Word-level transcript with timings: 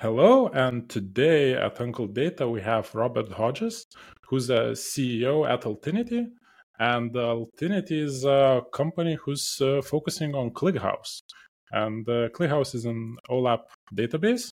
Hello, 0.00 0.48
and 0.54 0.88
today 0.88 1.52
at 1.52 1.78
Uncle 1.78 2.06
Data 2.06 2.48
we 2.48 2.62
have 2.62 2.94
Robert 2.94 3.30
Hodges, 3.30 3.84
who's 4.26 4.48
a 4.48 4.72
CEO 4.72 5.46
at 5.46 5.64
Altinity. 5.64 6.24
And 6.78 7.12
Altinity 7.12 8.02
is 8.04 8.24
a 8.24 8.62
company 8.72 9.18
who's 9.22 9.60
uh, 9.60 9.82
focusing 9.82 10.34
on 10.34 10.52
ClickHouse. 10.52 11.20
And 11.72 12.08
uh, 12.08 12.30
ClickHouse 12.30 12.74
is 12.74 12.86
an 12.86 13.18
OLAP 13.28 13.60
database. 13.94 14.48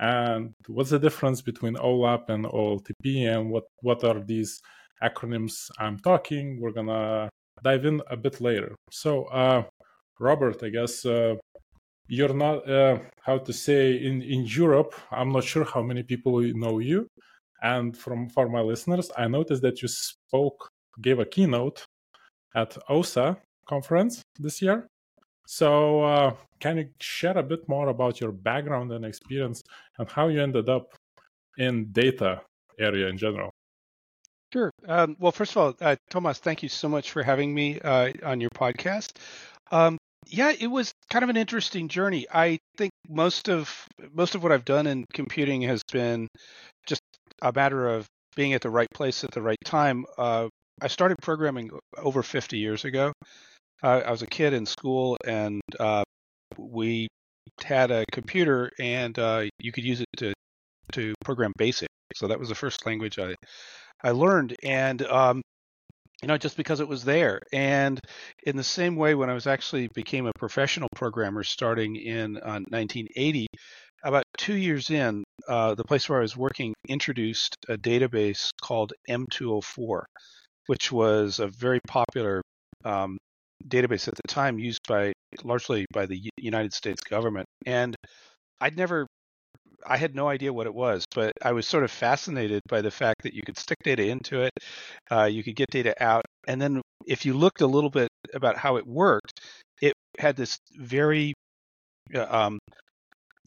And 0.00 0.52
what's 0.66 0.90
the 0.90 0.98
difference 0.98 1.42
between 1.42 1.76
OLAP 1.76 2.28
and 2.28 2.44
OLTP, 2.44 3.32
and 3.32 3.52
what, 3.52 3.66
what 3.82 4.02
are 4.02 4.18
these 4.18 4.60
acronyms 5.00 5.70
I'm 5.78 6.00
talking? 6.00 6.58
We're 6.60 6.72
going 6.72 6.88
to 6.88 7.28
dive 7.62 7.84
in 7.84 8.02
a 8.10 8.16
bit 8.16 8.40
later. 8.40 8.74
So, 8.90 9.26
uh, 9.26 9.62
Robert, 10.18 10.60
I 10.64 10.70
guess 10.70 11.06
uh, 11.06 11.36
you're 12.12 12.34
not 12.34 12.68
uh, 12.68 12.98
how 13.22 13.38
to 13.38 13.52
say 13.54 13.96
in 13.96 14.20
in 14.20 14.44
Europe. 14.44 14.94
I'm 15.10 15.32
not 15.32 15.44
sure 15.44 15.64
how 15.64 15.82
many 15.82 16.02
people 16.02 16.34
know 16.64 16.78
you, 16.78 17.08
and 17.62 17.96
from 17.96 18.28
for 18.28 18.50
my 18.50 18.60
listeners, 18.60 19.10
I 19.16 19.28
noticed 19.28 19.62
that 19.62 19.80
you 19.80 19.88
spoke, 19.88 20.68
gave 21.00 21.18
a 21.20 21.24
keynote 21.24 21.86
at 22.54 22.76
OSA 22.90 23.38
conference 23.66 24.22
this 24.38 24.60
year. 24.60 24.86
So, 25.46 26.02
uh, 26.04 26.34
can 26.60 26.76
you 26.76 26.88
share 27.00 27.38
a 27.38 27.42
bit 27.42 27.66
more 27.66 27.88
about 27.88 28.20
your 28.20 28.32
background 28.32 28.92
and 28.92 29.04
experience 29.06 29.62
and 29.98 30.06
how 30.10 30.28
you 30.28 30.42
ended 30.42 30.68
up 30.68 30.94
in 31.56 31.92
data 31.92 32.42
area 32.78 33.08
in 33.08 33.16
general? 33.16 33.50
Sure. 34.52 34.70
Um, 34.86 35.16
well, 35.18 35.32
first 35.32 35.52
of 35.52 35.56
all, 35.56 35.74
uh, 35.80 35.96
Thomas, 36.10 36.38
thank 36.38 36.62
you 36.62 36.68
so 36.68 36.88
much 36.90 37.10
for 37.10 37.22
having 37.22 37.54
me 37.54 37.80
uh, 37.80 38.12
on 38.22 38.38
your 38.38 38.50
podcast. 38.50 39.16
Um, 39.70 39.96
yeah, 40.26 40.52
it 40.58 40.68
was 40.68 40.92
kind 41.10 41.22
of 41.22 41.30
an 41.30 41.36
interesting 41.36 41.88
journey. 41.88 42.26
I 42.32 42.58
think 42.76 42.92
most 43.08 43.48
of 43.48 43.86
most 44.12 44.34
of 44.34 44.42
what 44.42 44.52
I've 44.52 44.64
done 44.64 44.86
in 44.86 45.04
computing 45.12 45.62
has 45.62 45.82
been 45.90 46.28
just 46.86 47.02
a 47.42 47.52
matter 47.52 47.88
of 47.88 48.06
being 48.36 48.52
at 48.52 48.62
the 48.62 48.70
right 48.70 48.88
place 48.94 49.24
at 49.24 49.30
the 49.32 49.42
right 49.42 49.58
time. 49.64 50.04
Uh, 50.16 50.48
I 50.80 50.88
started 50.88 51.18
programming 51.22 51.70
over 51.98 52.22
50 52.22 52.58
years 52.58 52.84
ago. 52.84 53.12
Uh, 53.82 54.02
I 54.06 54.10
was 54.10 54.22
a 54.22 54.26
kid 54.26 54.52
in 54.52 54.64
school, 54.64 55.16
and 55.24 55.60
uh, 55.78 56.04
we 56.56 57.08
had 57.62 57.90
a 57.90 58.04
computer, 58.12 58.70
and 58.78 59.18
uh, 59.18 59.44
you 59.58 59.72
could 59.72 59.84
use 59.84 60.00
it 60.00 60.08
to 60.18 60.32
to 60.92 61.14
program 61.24 61.52
BASIC. 61.58 61.88
So 62.14 62.28
that 62.28 62.38
was 62.38 62.48
the 62.48 62.54
first 62.54 62.86
language 62.86 63.18
I 63.18 63.34
I 64.02 64.10
learned, 64.10 64.56
and 64.62 65.02
um, 65.02 65.42
you 66.22 66.28
know, 66.28 66.38
just 66.38 66.56
because 66.56 66.80
it 66.80 66.88
was 66.88 67.04
there. 67.04 67.40
And 67.52 68.00
in 68.44 68.56
the 68.56 68.64
same 68.64 68.96
way, 68.96 69.14
when 69.14 69.28
I 69.28 69.34
was 69.34 69.46
actually 69.46 69.88
became 69.88 70.26
a 70.26 70.32
professional 70.38 70.88
programmer 70.94 71.42
starting 71.42 71.96
in 71.96 72.36
uh, 72.36 72.60
1980, 72.70 73.46
about 74.04 74.24
two 74.38 74.54
years 74.54 74.90
in, 74.90 75.24
uh, 75.48 75.74
the 75.74 75.84
place 75.84 76.08
where 76.08 76.18
I 76.18 76.22
was 76.22 76.36
working 76.36 76.74
introduced 76.88 77.56
a 77.68 77.76
database 77.76 78.50
called 78.60 78.92
M204, 79.08 80.02
which 80.66 80.92
was 80.92 81.40
a 81.40 81.48
very 81.48 81.80
popular 81.88 82.42
um, 82.84 83.18
database 83.66 84.08
at 84.08 84.14
the 84.14 84.28
time 84.28 84.58
used 84.58 84.80
by 84.88 85.12
largely 85.44 85.86
by 85.92 86.06
the 86.06 86.20
United 86.36 86.72
States 86.72 87.00
government. 87.02 87.46
And 87.66 87.96
I'd 88.60 88.76
never 88.76 89.06
I 89.86 89.96
had 89.96 90.14
no 90.14 90.28
idea 90.28 90.52
what 90.52 90.66
it 90.66 90.74
was, 90.74 91.04
but 91.14 91.32
I 91.42 91.52
was 91.52 91.66
sort 91.66 91.84
of 91.84 91.90
fascinated 91.90 92.62
by 92.68 92.80
the 92.82 92.90
fact 92.90 93.22
that 93.22 93.34
you 93.34 93.42
could 93.42 93.58
stick 93.58 93.78
data 93.82 94.04
into 94.04 94.42
it, 94.42 94.52
uh, 95.10 95.24
you 95.24 95.42
could 95.42 95.56
get 95.56 95.70
data 95.70 95.94
out, 96.02 96.24
and 96.46 96.60
then 96.60 96.80
if 97.06 97.24
you 97.26 97.34
looked 97.34 97.60
a 97.60 97.66
little 97.66 97.90
bit 97.90 98.08
about 98.34 98.56
how 98.56 98.76
it 98.76 98.86
worked, 98.86 99.40
it 99.80 99.94
had 100.18 100.36
this 100.36 100.58
very 100.76 101.34
uh, 102.14 102.26
um, 102.28 102.58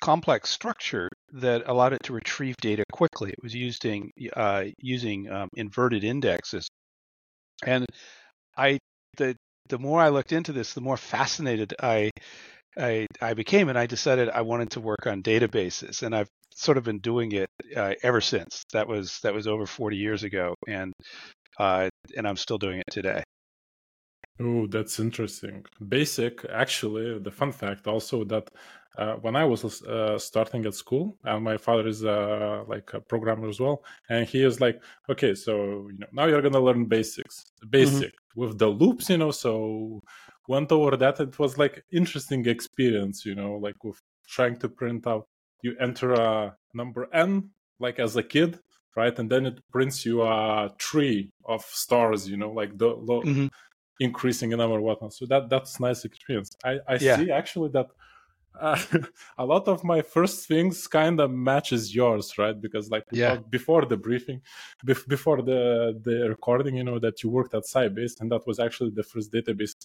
complex 0.01 0.49
structure 0.49 1.09
that 1.33 1.63
allowed 1.67 1.93
it 1.93 2.03
to 2.03 2.13
retrieve 2.13 2.55
data 2.57 2.83
quickly. 2.91 3.31
It 3.31 3.41
was 3.41 3.55
using 3.55 4.11
uh, 4.35 4.65
using 4.79 5.31
um, 5.31 5.49
inverted 5.55 6.03
indexes, 6.03 6.67
and 7.65 7.85
I 8.57 8.79
the 9.17 9.35
the 9.69 9.79
more 9.79 10.01
I 10.01 10.09
looked 10.09 10.31
into 10.31 10.53
this, 10.53 10.73
the 10.73 10.81
more 10.81 10.97
fascinated 10.97 11.73
I 11.81 12.11
I, 12.77 13.07
I 13.21 13.33
became, 13.33 13.69
and 13.69 13.77
I 13.77 13.85
decided 13.85 14.29
I 14.29 14.41
wanted 14.41 14.71
to 14.71 14.79
work 14.79 15.07
on 15.07 15.23
databases, 15.23 16.03
and 16.03 16.15
I've 16.15 16.29
sort 16.53 16.77
of 16.77 16.83
been 16.83 16.99
doing 16.99 17.31
it 17.31 17.49
uh, 17.75 17.93
ever 18.03 18.21
since. 18.21 18.63
That 18.73 18.87
was 18.87 19.19
that 19.23 19.33
was 19.33 19.47
over 19.47 19.65
40 19.65 19.97
years 19.97 20.23
ago, 20.23 20.55
and 20.67 20.93
uh, 21.57 21.89
and 22.15 22.27
I'm 22.27 22.37
still 22.37 22.57
doing 22.57 22.79
it 22.79 22.91
today. 22.91 23.23
Oh, 24.39 24.67
that's 24.67 24.99
interesting. 24.99 25.65
Basic, 25.87 26.43
actually, 26.51 27.19
the 27.19 27.31
fun 27.31 27.53
fact 27.53 27.87
also 27.87 28.25
that 28.25 28.49
uh, 28.97 29.15
when 29.15 29.35
I 29.35 29.45
was 29.45 29.81
uh, 29.83 30.17
starting 30.19 30.65
at 30.65 30.73
school, 30.73 31.17
and 31.23 31.43
my 31.43 31.57
father 31.57 31.87
is 31.87 32.03
uh, 32.03 32.63
like 32.67 32.93
a 32.93 32.99
programmer 32.99 33.47
as 33.47 33.59
well, 33.59 33.83
and 34.09 34.27
he 34.27 34.43
is 34.43 34.59
like, 34.59 34.81
okay, 35.09 35.35
so 35.35 35.87
you 35.91 35.97
know 35.99 36.07
now 36.11 36.25
you're 36.25 36.41
gonna 36.41 36.59
learn 36.59 36.85
basics, 36.85 37.45
mm-hmm. 37.59 37.69
basic 37.69 38.09
mm-hmm. 38.09 38.41
with 38.41 38.57
the 38.57 38.67
loops, 38.67 39.09
you 39.09 39.17
know, 39.17 39.31
so 39.31 40.01
went 40.47 40.71
over 40.71 40.95
that. 40.97 41.19
It 41.19 41.37
was 41.39 41.57
like 41.57 41.83
interesting 41.91 42.45
experience, 42.45 43.25
you 43.25 43.35
know, 43.35 43.55
like 43.55 43.83
with 43.83 44.01
trying 44.27 44.57
to 44.57 44.69
print 44.69 45.07
out. 45.07 45.27
You 45.61 45.75
enter 45.79 46.13
a 46.13 46.55
number 46.73 47.07
n 47.13 47.49
like 47.79 47.99
as 47.99 48.15
a 48.15 48.23
kid, 48.23 48.59
right, 48.95 49.17
and 49.17 49.29
then 49.29 49.45
it 49.45 49.59
prints 49.71 50.05
you 50.05 50.21
a 50.21 50.73
tree 50.77 51.31
of 51.45 51.63
stars, 51.63 52.29
you 52.29 52.37
know, 52.37 52.51
like 52.51 52.77
the, 52.77 52.89
mm-hmm. 52.89 53.47
increasing 53.99 54.51
in 54.51 54.59
number 54.59 54.79
whatnot. 54.79 55.13
So 55.13 55.25
that 55.27 55.49
that's 55.49 55.79
nice 55.79 56.05
experience. 56.05 56.51
I 56.63 56.79
I 56.87 56.97
yeah. 56.99 57.17
see 57.17 57.31
actually 57.31 57.69
that. 57.69 57.87
Uh, 58.57 58.79
a 59.37 59.45
lot 59.45 59.67
of 59.67 59.83
my 59.83 60.01
first 60.01 60.47
things 60.47 60.87
kind 60.87 61.19
of 61.19 61.29
matches 61.29 61.93
yours 61.93 62.37
right 62.37 62.61
because 62.61 62.89
like 62.89 63.03
yeah. 63.11 63.35
before 63.49 63.83
the 63.85 63.97
briefing 63.97 64.39
bef- 64.87 65.05
before 65.09 65.41
the 65.41 65.99
the 66.05 66.29
recording 66.29 66.73
you 66.73 66.85
know 66.85 66.97
that 66.97 67.21
you 67.21 67.29
worked 67.29 67.53
at 67.53 67.63
sybase 67.63 68.21
and 68.21 68.31
that 68.31 68.47
was 68.47 68.57
actually 68.57 68.91
the 68.91 69.03
first 69.03 69.29
database 69.33 69.75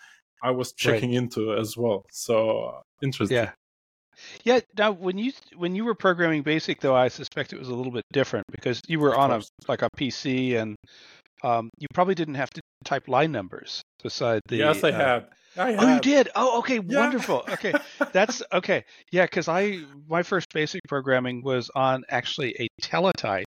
I 0.42 0.50
was 0.50 0.72
checking 0.72 1.10
right. 1.10 1.18
into 1.18 1.54
as 1.54 1.76
well. 1.76 2.04
So 2.10 2.80
interesting. 3.02 3.36
Yeah. 3.36 3.50
Yeah. 4.44 4.60
Now, 4.76 4.92
when 4.92 5.18
you 5.18 5.32
when 5.56 5.74
you 5.74 5.84
were 5.84 5.94
programming 5.94 6.42
BASIC, 6.42 6.80
though, 6.80 6.96
I 6.96 7.08
suspect 7.08 7.52
it 7.52 7.58
was 7.58 7.68
a 7.68 7.74
little 7.74 7.92
bit 7.92 8.04
different 8.12 8.46
because 8.50 8.80
you 8.88 9.00
were 9.00 9.16
on 9.16 9.30
a 9.30 9.42
like 9.68 9.82
a 9.82 9.88
PC, 9.96 10.56
and 10.56 10.76
um, 11.42 11.70
you 11.78 11.86
probably 11.94 12.14
didn't 12.14 12.34
have 12.34 12.50
to 12.50 12.60
type 12.84 13.08
line 13.08 13.32
numbers 13.32 13.82
beside 14.02 14.42
the. 14.48 14.56
Yes, 14.56 14.84
I 14.84 14.90
uh, 14.90 14.92
had. 14.92 15.26
I 15.56 15.74
oh, 15.74 15.94
you 15.94 16.00
did. 16.00 16.28
Oh, 16.36 16.58
okay, 16.60 16.80
yeah. 16.86 16.98
wonderful. 17.00 17.44
Okay, 17.50 17.72
that's 18.12 18.42
okay. 18.52 18.84
Yeah, 19.10 19.24
because 19.24 19.48
I 19.48 19.80
my 20.08 20.22
first 20.22 20.46
basic 20.52 20.80
programming 20.86 21.42
was 21.42 21.70
on 21.74 22.04
actually 22.08 22.54
a 22.60 22.68
teletype, 22.80 23.46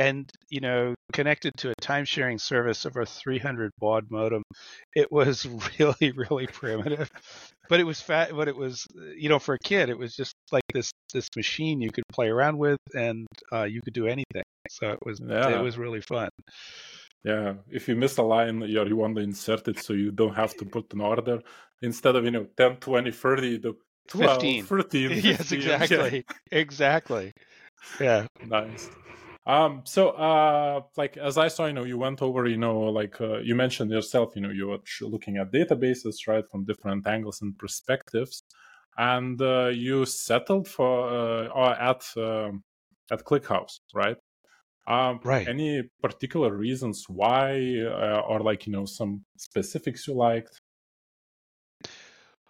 and 0.00 0.30
you 0.48 0.60
know 0.60 0.94
connected 1.12 1.52
to 1.58 1.70
a 1.70 1.74
time 1.80 2.04
sharing 2.04 2.38
service 2.38 2.86
over 2.86 3.02
a 3.02 3.06
300 3.06 3.70
baud 3.78 4.06
modem 4.10 4.42
it 4.94 5.12
was 5.12 5.46
really 5.78 6.12
really 6.12 6.46
primitive. 6.46 7.08
But 7.68 7.80
it 7.80 7.84
was 7.84 8.00
fat 8.00 8.30
but 8.34 8.48
it 8.48 8.56
was 8.56 8.86
you 9.16 9.28
know 9.28 9.38
for 9.38 9.54
a 9.54 9.58
kid 9.58 9.90
it 9.90 9.98
was 9.98 10.16
just 10.16 10.34
like 10.50 10.64
this 10.72 10.90
this 11.12 11.28
machine 11.36 11.80
you 11.80 11.92
could 11.92 12.04
play 12.10 12.28
around 12.28 12.56
with 12.58 12.78
and 12.94 13.26
uh, 13.52 13.64
you 13.64 13.80
could 13.82 13.94
do 13.94 14.06
anything. 14.06 14.46
So 14.70 14.90
it 14.90 14.98
was 15.04 15.20
yeah. 15.20 15.58
it 15.58 15.62
was 15.62 15.76
really 15.76 16.00
fun. 16.00 16.30
Yeah 17.22 17.54
if 17.68 17.86
you 17.88 17.94
miss 17.94 18.16
a 18.16 18.22
line 18.22 18.62
you 18.62 18.84
you 18.86 18.96
want 18.96 19.16
to 19.16 19.22
insert 19.22 19.68
it 19.68 19.78
so 19.84 19.92
you 19.92 20.10
don't 20.10 20.34
have 20.34 20.54
to 20.56 20.64
put 20.64 20.92
an 20.94 21.00
order. 21.02 21.40
Instead 21.82 22.16
of 22.16 22.24
you 22.24 22.30
know 22.30 22.46
10 22.56 22.76
20 22.76 23.10
30 23.10 23.48
you 23.48 23.58
do 23.58 23.76
12 24.08 24.40
15. 24.40 24.64
13 24.64 25.08
15, 25.20 25.24
yes 25.30 25.52
exactly 25.52 26.24
yeah. 26.26 26.58
exactly. 26.58 27.32
Yeah. 28.00 28.26
Nice 28.46 28.90
um, 29.46 29.82
so, 29.84 30.10
uh, 30.10 30.82
like 30.96 31.16
as 31.16 31.38
I 31.38 31.48
saw, 31.48 31.66
you 31.66 31.72
know, 31.72 31.84
you 31.84 31.98
went 31.98 32.20
over, 32.22 32.46
you 32.46 32.58
know, 32.58 32.80
like 32.80 33.20
uh, 33.20 33.38
you 33.38 33.54
mentioned 33.54 33.90
yourself, 33.90 34.32
you 34.36 34.42
know, 34.42 34.50
you 34.50 34.68
were 34.68 34.78
looking 35.02 35.38
at 35.38 35.50
databases, 35.50 36.26
right, 36.28 36.44
from 36.50 36.64
different 36.64 37.06
angles 37.06 37.40
and 37.40 37.56
perspectives, 37.58 38.42
and 38.98 39.40
uh, 39.40 39.68
you 39.68 40.04
settled 40.04 40.68
for 40.68 41.08
uh, 41.08 41.74
at 41.80 42.04
um, 42.16 42.62
at 43.10 43.24
ClickHouse, 43.24 43.80
right? 43.94 44.16
Um, 44.86 45.20
right. 45.24 45.48
Any 45.48 45.84
particular 46.02 46.54
reasons 46.54 47.04
why, 47.08 47.78
uh, 47.80 48.22
or 48.28 48.40
like 48.40 48.66
you 48.66 48.72
know, 48.72 48.84
some 48.84 49.24
specifics 49.36 50.06
you 50.06 50.14
liked? 50.14 50.59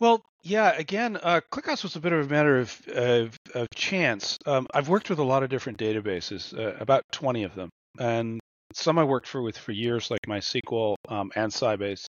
Well, 0.01 0.23
yeah. 0.43 0.73
Again, 0.77 1.19
uh, 1.23 1.43
ClickHouse 1.53 1.83
was 1.83 1.95
a 1.97 2.01
bit 2.01 2.13
of 2.13 2.27
a 2.27 2.29
matter 2.29 2.59
of 2.59 2.81
of, 2.89 3.37
of 3.55 3.69
chance. 3.75 4.39
Um, 4.47 4.67
I've 4.75 4.89
worked 4.89 5.11
with 5.11 5.19
a 5.19 5.25
lot 5.25 5.43
of 5.43 5.51
different 5.51 5.79
databases, 5.79 6.59
uh, 6.59 6.77
about 6.81 7.05
twenty 7.13 7.45
of 7.45 7.55
them, 7.55 7.69
and 7.99 8.41
some 8.75 8.99
I 8.99 9.05
worked 9.05 9.29
for 9.29 9.43
with 9.43 9.59
for 9.59 9.73
years, 9.73 10.11
like 10.11 10.21
MySQL 10.27 10.97
um, 11.09 11.31
and 11.37 11.53
Sybase. 11.53 12.07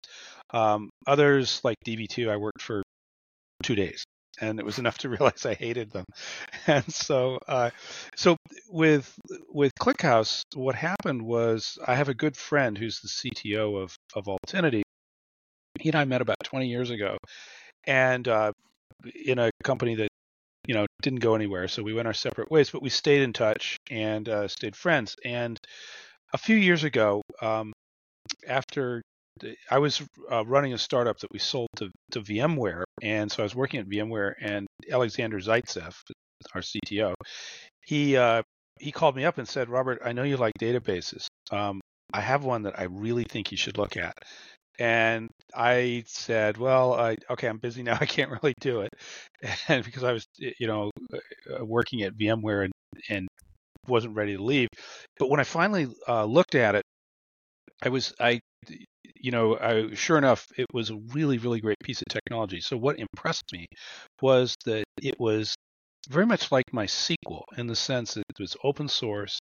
Um, 0.52 0.90
others, 1.06 1.60
like 1.64 1.76
DB2, 1.86 2.30
I 2.30 2.36
worked 2.36 2.62
for 2.62 2.82
two 3.62 3.74
days, 3.74 4.04
and 4.40 4.60
it 4.60 4.64
was 4.64 4.78
enough 4.78 4.98
to 4.98 5.08
realize 5.10 5.44
I 5.44 5.54
hated 5.54 5.90
them. 5.90 6.04
And 6.68 6.84
so, 6.92 7.38
uh, 7.48 7.70
so 8.16 8.36
with 8.68 9.12
with 9.48 9.72
ClickHouse, 9.80 10.42
what 10.54 10.76
happened 10.76 11.22
was 11.22 11.78
I 11.86 11.96
have 11.96 12.08
a 12.08 12.14
good 12.14 12.36
friend 12.36 12.78
who's 12.78 13.00
the 13.00 13.08
CTO 13.08 13.82
of 13.82 13.96
of 14.14 14.26
Altinity. 14.26 14.82
He 15.80 15.88
and 15.88 15.96
I 15.96 16.04
met 16.04 16.20
about 16.20 16.36
20 16.44 16.68
years 16.68 16.90
ago, 16.90 17.16
and 17.86 18.26
uh, 18.28 18.52
in 19.24 19.38
a 19.38 19.50
company 19.64 19.94
that 19.96 20.08
you 20.66 20.74
know 20.74 20.86
didn't 21.02 21.20
go 21.20 21.34
anywhere. 21.34 21.68
So 21.68 21.82
we 21.82 21.94
went 21.94 22.06
our 22.06 22.14
separate 22.14 22.50
ways, 22.50 22.70
but 22.70 22.82
we 22.82 22.90
stayed 22.90 23.22
in 23.22 23.32
touch 23.32 23.76
and 23.90 24.28
uh, 24.28 24.48
stayed 24.48 24.76
friends. 24.76 25.16
And 25.24 25.58
a 26.32 26.38
few 26.38 26.56
years 26.56 26.84
ago, 26.84 27.22
um, 27.40 27.72
after 28.46 29.02
I 29.70 29.78
was 29.78 30.02
uh, 30.30 30.44
running 30.44 30.74
a 30.74 30.78
startup 30.78 31.18
that 31.20 31.32
we 31.32 31.38
sold 31.38 31.68
to, 31.76 31.90
to 32.12 32.20
VMware, 32.20 32.84
and 33.02 33.30
so 33.30 33.42
I 33.42 33.44
was 33.44 33.54
working 33.54 33.80
at 33.80 33.88
VMware, 33.88 34.34
and 34.40 34.66
Alexander 34.90 35.38
Zaitsev, 35.38 35.94
our 36.54 36.60
CTO, 36.60 37.14
he 37.86 38.16
uh, 38.16 38.42
he 38.78 38.92
called 38.92 39.16
me 39.16 39.24
up 39.24 39.38
and 39.38 39.48
said, 39.48 39.68
Robert, 39.68 40.00
I 40.04 40.12
know 40.12 40.22
you 40.22 40.36
like 40.36 40.54
databases. 40.60 41.26
Um, 41.50 41.80
I 42.12 42.20
have 42.20 42.44
one 42.44 42.62
that 42.62 42.78
I 42.78 42.84
really 42.84 43.24
think 43.24 43.50
you 43.50 43.56
should 43.56 43.78
look 43.78 43.96
at. 43.96 44.16
And 44.78 45.28
I 45.54 46.04
said, 46.06 46.56
well, 46.56 46.94
I, 46.94 47.16
okay, 47.30 47.48
I'm 47.48 47.58
busy 47.58 47.82
now. 47.82 47.96
I 48.00 48.06
can't 48.06 48.30
really 48.30 48.54
do 48.60 48.80
it. 48.82 48.90
And 49.68 49.84
because 49.84 50.04
I 50.04 50.12
was, 50.12 50.26
you 50.38 50.66
know, 50.66 50.90
uh, 51.12 51.64
working 51.64 52.02
at 52.02 52.16
VMware 52.16 52.64
and, 52.64 52.72
and 53.08 53.28
wasn't 53.88 54.14
ready 54.16 54.36
to 54.36 54.42
leave. 54.42 54.68
But 55.18 55.30
when 55.30 55.40
I 55.40 55.44
finally 55.44 55.88
uh, 56.08 56.24
looked 56.24 56.54
at 56.54 56.74
it, 56.74 56.82
I 57.82 57.88
was, 57.88 58.12
I, 58.20 58.40
you 59.16 59.30
know, 59.30 59.58
I, 59.58 59.94
sure 59.94 60.18
enough, 60.18 60.46
it 60.56 60.66
was 60.72 60.90
a 60.90 60.96
really, 61.12 61.38
really 61.38 61.60
great 61.60 61.78
piece 61.82 62.00
of 62.02 62.08
technology. 62.08 62.60
So 62.60 62.76
what 62.76 62.98
impressed 62.98 63.44
me 63.52 63.66
was 64.22 64.54
that 64.66 64.84
it 65.02 65.18
was 65.18 65.54
very 66.08 66.26
much 66.26 66.50
like 66.52 66.72
my 66.72 66.86
MySQL 66.86 67.42
in 67.58 67.66
the 67.66 67.76
sense 67.76 68.14
that 68.14 68.24
it 68.28 68.40
was 68.40 68.56
open 68.64 68.88
source, 68.88 69.38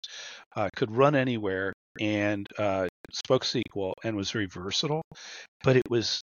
uh, 0.55 0.69
could 0.75 0.91
run 0.91 1.15
anywhere, 1.15 1.73
and 1.99 2.47
uh, 2.57 2.87
spoke 3.11 3.43
SQL 3.43 3.93
and 4.03 4.15
was 4.15 4.31
very 4.31 4.45
versatile. 4.45 5.01
But 5.63 5.75
it 5.75 5.89
was 5.89 6.21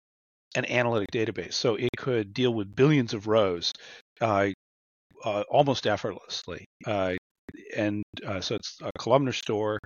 an 0.55 0.65
analytic 0.65 1.09
database, 1.11 1.53
so 1.53 1.75
it 1.75 1.89
could 1.97 2.33
deal 2.33 2.53
with 2.53 2.75
billions 2.75 3.13
of 3.13 3.27
rows 3.27 3.71
uh, 4.19 4.49
uh 5.23 5.43
almost 5.49 5.87
effortlessly. 5.87 6.65
Uh, 6.85 7.15
and 7.75 8.03
uh, 8.25 8.41
so 8.41 8.55
it's 8.55 8.77
a 8.81 8.91
columnar 8.97 9.33
store, 9.33 9.79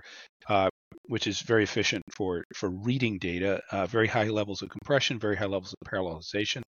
which 1.08 1.26
is 1.26 1.40
very 1.40 1.62
efficient 1.64 2.02
for 2.16 2.44
for 2.54 2.70
reading 2.70 3.18
data. 3.18 3.60
very 3.88 4.08
high 4.08 4.24
levels 4.24 4.62
of 4.62 4.68
compression, 4.68 5.18
very 5.18 5.36
high 5.36 5.46
levels 5.46 5.74
of 5.80 5.88
parallelization. 5.88 6.62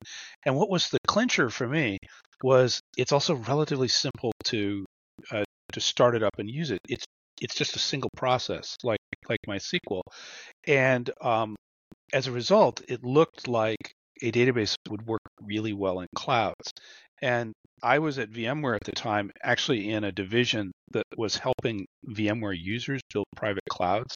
And 0.45 0.57
what 0.57 0.71
was 0.71 0.91
the 0.91 0.99
clincher 1.07 1.51
for 1.51 1.69
me 1.69 1.99
was 2.43 2.81
it's 2.97 3.13
also 3.13 3.35
relatively 3.35 3.89
simple 3.89 4.33
to 4.45 4.85
uh, 5.33 5.45
to 5.73 5.81
start 5.81 6.15
it 6.15 6.23
up 6.23 6.39
and 6.39 6.49
use 6.49 6.71
it. 6.71 6.81
It's 6.89 7.05
it's 7.41 7.55
just 7.55 7.77
a 7.77 7.79
single 7.79 8.11
process, 8.17 8.77
like 8.83 8.99
like 9.29 9.41
MySQL, 9.49 10.03
and 10.67 11.11
um, 11.21 11.57
as 12.13 12.27
a 12.27 12.33
result, 12.33 12.83
it 12.89 13.05
looked 13.05 13.49
like 13.49 13.93
a 14.23 14.33
database 14.33 14.75
would 14.89 15.07
work 15.07 15.21
really 15.43 15.73
well 15.73 16.01
in 16.01 16.09
clouds. 16.17 16.73
And 17.23 17.53
I 17.83 17.99
was 18.01 18.19
at 18.19 18.31
VMware 18.31 18.77
at 18.77 18.85
the 18.85 18.93
time, 18.93 19.31
actually 19.43 19.91
in 19.91 20.05
a 20.05 20.13
division 20.13 20.73
that 20.93 21.05
was 21.17 21.37
helping 21.37 21.87
VMware 22.09 22.57
users 22.59 23.01
build 23.13 23.27
private 23.37 23.65
clouds. 23.71 24.15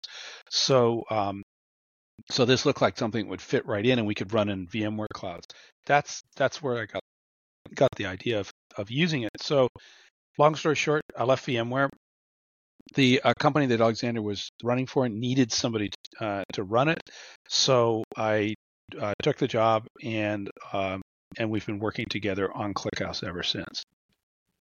So 0.50 1.04
um, 1.10 1.42
so 2.30 2.44
this 2.44 2.64
looked 2.66 2.82
like 2.82 2.98
something 2.98 3.24
that 3.24 3.30
would 3.30 3.42
fit 3.42 3.66
right 3.66 3.84
in, 3.84 3.98
and 3.98 4.06
we 4.06 4.14
could 4.14 4.32
run 4.32 4.48
in 4.48 4.66
VMware 4.66 5.06
clouds. 5.14 5.46
That's 5.86 6.22
that's 6.36 6.62
where 6.62 6.78
I 6.82 6.86
got 6.86 7.02
got 7.74 7.90
the 7.96 8.06
idea 8.06 8.40
of, 8.40 8.50
of 8.76 8.90
using 8.90 9.22
it. 9.22 9.30
So, 9.40 9.68
long 10.38 10.54
story 10.54 10.76
short, 10.76 11.02
I 11.16 11.24
left 11.24 11.46
VMware. 11.46 11.88
The 12.94 13.20
uh, 13.22 13.34
company 13.38 13.66
that 13.66 13.80
Alexander 13.80 14.22
was 14.22 14.50
running 14.62 14.86
for 14.86 15.08
needed 15.08 15.52
somebody 15.52 15.90
to, 15.90 16.24
uh, 16.24 16.44
to 16.54 16.62
run 16.62 16.88
it, 16.88 17.00
so 17.48 18.04
I 18.16 18.54
uh, 19.00 19.14
took 19.22 19.38
the 19.38 19.48
job, 19.48 19.86
and 20.02 20.50
um, 20.72 21.00
and 21.38 21.50
we've 21.50 21.64
been 21.64 21.78
working 21.78 22.06
together 22.06 22.52
on 22.52 22.74
ClickHouse 22.74 23.26
ever 23.26 23.42
since. 23.42 23.84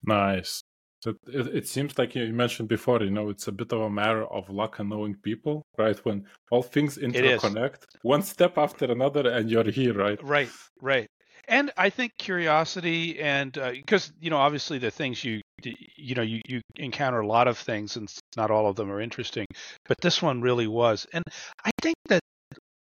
Nice. 0.03 0.61
So 1.01 1.13
it, 1.27 1.55
it, 1.55 1.67
seems 1.67 1.97
like 1.97 2.15
you 2.15 2.33
mentioned 2.33 2.69
before, 2.69 3.03
you 3.03 3.11
know, 3.11 3.29
it's 3.29 3.47
a 3.47 3.51
bit 3.51 3.71
of 3.71 3.81
a 3.81 3.89
matter 3.89 4.25
of 4.25 4.49
luck 4.49 4.79
and 4.79 4.89
knowing 4.89 5.15
people, 5.21 5.63
right? 5.77 5.97
When 6.03 6.25
all 6.49 6.63
things 6.63 6.97
interconnect, 6.97 7.83
one 8.01 8.23
step 8.23 8.57
after 8.57 8.85
another, 8.85 9.29
and 9.29 9.49
you're 9.49 9.69
here, 9.69 9.93
right? 9.93 10.21
Right, 10.23 10.49
right 10.81 11.07
and 11.47 11.71
I 11.77 11.89
think 11.89 12.17
curiosity 12.17 13.19
and 13.19 13.53
because 13.53 14.09
uh, 14.09 14.13
you 14.19 14.29
know 14.29 14.37
obviously 14.37 14.77
the 14.77 14.91
things 14.91 15.23
you 15.23 15.41
you 15.63 16.15
know 16.15 16.21
you, 16.21 16.42
you 16.48 16.62
encounter 16.75 17.19
a 17.19 17.27
lot 17.27 17.48
of 17.48 17.57
things 17.57 17.95
and 17.98 18.07
not 18.36 18.51
all 18.51 18.69
of 18.69 18.75
them 18.75 18.92
are 18.92 19.01
interesting, 19.01 19.45
but 19.88 19.98
this 20.01 20.21
one 20.21 20.42
really 20.42 20.68
was. 20.68 21.06
And 21.13 21.24
I 21.63 21.71
think 21.81 21.95
that 22.09 22.21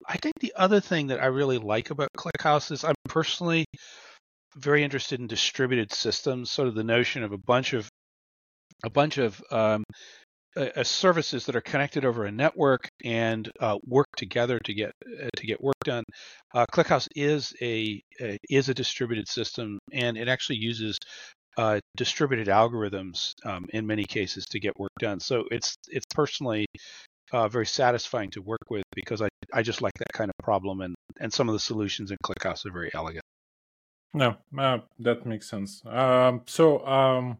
I 0.07 0.17
think 0.17 0.35
the 0.41 0.55
other 0.57 0.81
thing 0.81 1.09
that 1.09 1.21
I 1.21 1.27
really 1.27 1.59
like 1.59 1.91
about 1.91 2.09
ClickHouse 2.17 2.73
is 2.73 2.85
I'm 2.85 2.95
personally 3.09 3.67
very 4.57 4.83
interested 4.83 5.21
in 5.21 5.27
distributed 5.27 5.93
systems, 5.93 6.51
sort 6.51 6.69
of 6.69 6.75
the 6.75 6.85
notion 6.85 7.23
of 7.23 7.33
a 7.33 7.39
bunch 7.39 7.75
of 7.75 7.89
a 8.85 8.91
bunch 8.91 9.19
of 9.19 9.43
um, 9.51 9.83
uh, 10.57 10.83
services 10.83 11.47
that 11.47 11.57
are 11.57 11.61
connected 11.61 12.05
over 12.05 12.25
a 12.25 12.33
network 12.33 12.89
and 13.05 13.51
uh, 13.61 13.77
work 13.87 14.07
together 14.17 14.59
to 14.65 14.75
get 14.75 14.93
uh, 15.23 15.29
to 15.37 15.47
get 15.47 15.63
work 15.63 15.77
done. 15.85 16.05
Uh, 16.55 16.67
ClickHouse 16.73 17.07
is 17.15 17.53
a, 17.61 18.01
a, 18.21 18.39
is 18.49 18.69
a 18.69 18.75
distributed 18.75 19.29
system, 19.29 19.79
and 19.93 20.17
it 20.17 20.29
actually 20.29 20.57
uses 20.57 20.99
uh, 21.59 21.81
distributed 21.97 22.47
algorithms 22.47 23.35
um, 23.45 23.67
in 23.71 23.87
many 23.87 24.05
cases 24.05 24.47
to 24.47 24.61
get 24.61 24.79
work 24.79 24.93
done. 25.01 25.21
So 25.21 25.45
it's 25.51 25.77
it's 25.89 26.07
personally 26.15 26.67
uh, 27.33 27.49
very 27.49 27.67
satisfying 27.67 28.31
to 28.31 28.41
work 28.41 28.71
with 28.71 28.85
because 28.95 29.21
I, 29.21 29.29
I 29.53 29.63
just 29.63 29.83
like 29.83 29.95
that 29.99 30.13
kind 30.13 30.31
of 30.31 30.45
problem, 30.45 30.81
and 30.81 30.95
and 31.21 31.33
some 31.33 31.49
of 31.49 31.53
the 31.53 31.59
solutions 31.59 32.13
in 32.13 32.17
ClickHouse 32.25 32.65
are 32.65 32.73
very 32.73 32.91
elegant. 32.95 33.25
No, 34.15 34.37
that 34.53 35.27
makes 35.27 35.51
sense. 35.51 35.83
Um, 35.85 36.43
so 36.47 36.87
um, 36.87 37.39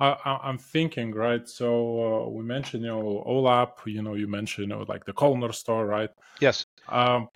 I, 0.00 0.40
am 0.44 0.58
thinking, 0.58 1.12
right? 1.12 1.48
So 1.48 2.26
uh, 2.26 2.28
we 2.28 2.44
mentioned, 2.44 2.82
you 2.82 2.90
know, 2.90 3.24
OLAP. 3.26 3.86
You 3.86 4.02
know, 4.02 4.14
you 4.14 4.26
mentioned, 4.26 4.68
you 4.68 4.74
know, 4.74 4.84
like 4.86 5.04
the 5.04 5.12
columnar 5.12 5.52
store, 5.52 5.86
right? 5.86 6.10
Yes. 6.40 6.66
Um, 6.88 7.28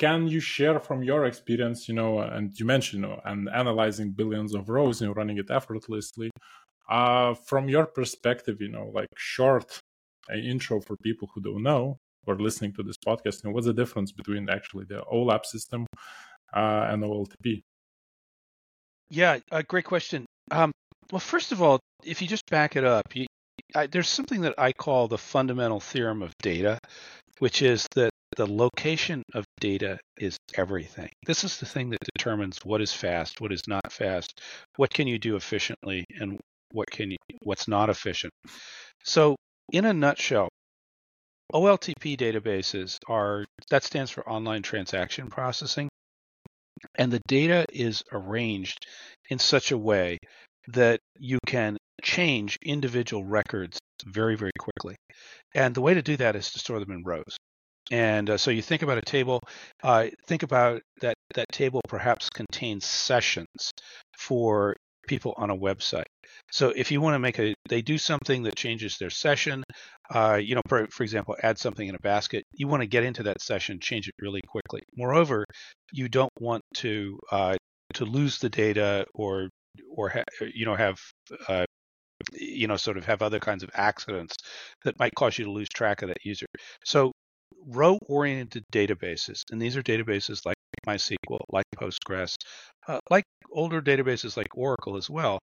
can 0.00 0.26
you 0.26 0.40
share 0.40 0.80
from 0.80 1.02
your 1.02 1.26
experience, 1.26 1.86
you 1.86 1.94
know, 1.94 2.20
and 2.20 2.58
you 2.58 2.64
mentioned, 2.64 3.02
you 3.02 3.08
know, 3.08 3.20
and 3.26 3.50
analyzing 3.50 4.10
billions 4.10 4.54
of 4.54 4.70
rows, 4.70 5.02
know, 5.02 5.12
running 5.12 5.36
it 5.36 5.50
effortlessly. 5.50 6.30
Uh, 6.88 7.34
from 7.34 7.68
your 7.68 7.84
perspective, 7.84 8.56
you 8.60 8.70
know, 8.70 8.90
like 8.94 9.08
short 9.16 9.78
uh, 10.32 10.36
intro 10.36 10.80
for 10.80 10.96
people 11.02 11.28
who 11.32 11.40
don't 11.42 11.62
know 11.62 11.98
or 12.26 12.34
listening 12.38 12.72
to 12.72 12.82
this 12.82 12.96
podcast, 13.06 13.44
you 13.44 13.50
know, 13.50 13.54
what's 13.54 13.66
the 13.66 13.74
difference 13.74 14.10
between 14.10 14.48
actually 14.48 14.86
the 14.86 15.02
OLAP 15.12 15.44
system 15.44 15.86
uh, 16.54 16.88
and 16.90 17.02
OLTP? 17.02 17.60
Yeah, 19.10 19.38
a 19.52 19.62
great 19.62 19.84
question. 19.84 20.24
Um, 20.50 20.72
well, 21.12 21.20
first 21.20 21.52
of 21.52 21.60
all, 21.60 21.78
if 22.02 22.22
you 22.22 22.26
just 22.26 22.46
back 22.50 22.74
it 22.74 22.84
up, 22.84 23.14
you, 23.14 23.26
I, 23.74 23.86
there's 23.86 24.08
something 24.08 24.40
that 24.42 24.54
I 24.56 24.72
call 24.72 25.08
the 25.08 25.18
fundamental 25.18 25.78
theorem 25.78 26.22
of 26.22 26.32
data, 26.40 26.78
which 27.38 27.60
is 27.60 27.86
that 27.94 28.10
the 28.36 28.46
location 28.46 29.22
of 29.34 29.44
data 29.60 29.98
is 30.18 30.36
everything. 30.54 31.10
This 31.26 31.44
is 31.44 31.58
the 31.58 31.66
thing 31.66 31.90
that 31.90 31.98
determines 32.16 32.58
what 32.64 32.80
is 32.80 32.92
fast, 32.92 33.40
what 33.40 33.52
is 33.52 33.62
not 33.66 33.92
fast, 33.92 34.40
what 34.76 34.92
can 34.92 35.06
you 35.06 35.18
do 35.18 35.36
efficiently, 35.36 36.04
and 36.18 36.38
what 36.72 36.90
can 36.90 37.10
you, 37.10 37.16
what's 37.42 37.66
not 37.66 37.90
efficient. 37.90 38.32
So, 39.04 39.36
in 39.72 39.84
a 39.84 39.92
nutshell, 39.92 40.48
OLTP 41.52 42.16
databases 42.16 42.98
are 43.08 43.44
that 43.70 43.82
stands 43.82 44.10
for 44.10 44.28
online 44.28 44.62
transaction 44.62 45.28
processing, 45.28 45.88
and 46.94 47.12
the 47.12 47.22
data 47.26 47.66
is 47.72 48.02
arranged 48.12 48.86
in 49.28 49.38
such 49.38 49.72
a 49.72 49.78
way 49.78 50.18
that 50.68 51.00
you 51.18 51.38
can 51.46 51.76
change 52.02 52.56
individual 52.62 53.24
records 53.24 53.78
very, 54.06 54.36
very 54.36 54.52
quickly. 54.58 54.96
And 55.54 55.74
the 55.74 55.80
way 55.80 55.94
to 55.94 56.02
do 56.02 56.16
that 56.18 56.36
is 56.36 56.50
to 56.52 56.58
store 56.58 56.78
them 56.78 56.92
in 56.92 57.02
rows. 57.04 57.36
And 57.90 58.30
uh, 58.30 58.36
so 58.36 58.50
you 58.50 58.62
think 58.62 58.82
about 58.82 58.98
a 58.98 59.02
table, 59.02 59.40
uh, 59.82 60.06
think 60.26 60.42
about 60.42 60.82
that 61.00 61.14
that 61.34 61.46
table 61.52 61.80
perhaps 61.88 62.28
contains 62.30 62.86
sessions 62.86 63.72
for 64.18 64.76
people 65.08 65.34
on 65.36 65.50
a 65.50 65.56
website. 65.56 66.04
So 66.52 66.70
if 66.70 66.90
you 66.92 67.00
want 67.00 67.14
to 67.14 67.18
make 67.18 67.38
a, 67.38 67.54
they 67.68 67.82
do 67.82 67.98
something 67.98 68.44
that 68.44 68.54
changes 68.56 68.96
their 68.98 69.10
session, 69.10 69.64
uh, 70.14 70.38
you 70.42 70.54
know, 70.54 70.62
for, 70.68 70.86
for 70.88 71.02
example, 71.02 71.36
add 71.42 71.58
something 71.58 71.86
in 71.88 71.94
a 71.94 72.00
basket, 72.00 72.44
you 72.54 72.68
want 72.68 72.82
to 72.82 72.86
get 72.86 73.02
into 73.04 73.24
that 73.24 73.40
session, 73.40 73.80
change 73.80 74.08
it 74.08 74.14
really 74.20 74.40
quickly. 74.46 74.82
Moreover, 74.96 75.44
you 75.92 76.08
don't 76.08 76.32
want 76.38 76.62
to 76.76 77.18
uh, 77.32 77.56
to 77.94 78.04
lose 78.04 78.38
the 78.38 78.48
data 78.48 79.06
or 79.14 79.48
or 79.96 80.08
ha- 80.10 80.24
you 80.54 80.66
know 80.66 80.74
have 80.76 80.98
uh, 81.48 81.64
you 82.32 82.66
know 82.66 82.76
sort 82.76 82.98
of 82.98 83.04
have 83.06 83.22
other 83.22 83.40
kinds 83.40 83.62
of 83.62 83.70
accidents 83.74 84.36
that 84.84 84.98
might 84.98 85.14
cause 85.14 85.38
you 85.38 85.44
to 85.44 85.50
lose 85.50 85.68
track 85.68 86.02
of 86.02 86.08
that 86.08 86.24
user. 86.24 86.46
So 86.84 87.12
row 87.66 87.98
oriented 88.06 88.64
databases, 88.72 89.42
and 89.50 89.60
these 89.60 89.76
are 89.76 89.82
databases 89.82 90.44
like 90.44 90.56
MySQL, 90.86 91.40
like 91.50 91.66
Postgres, 91.76 92.36
uh, 92.88 93.00
like 93.10 93.24
older 93.52 93.82
databases 93.82 94.36
like 94.36 94.48
Oracle 94.54 94.96
as 94.96 95.10
well, 95.10 95.38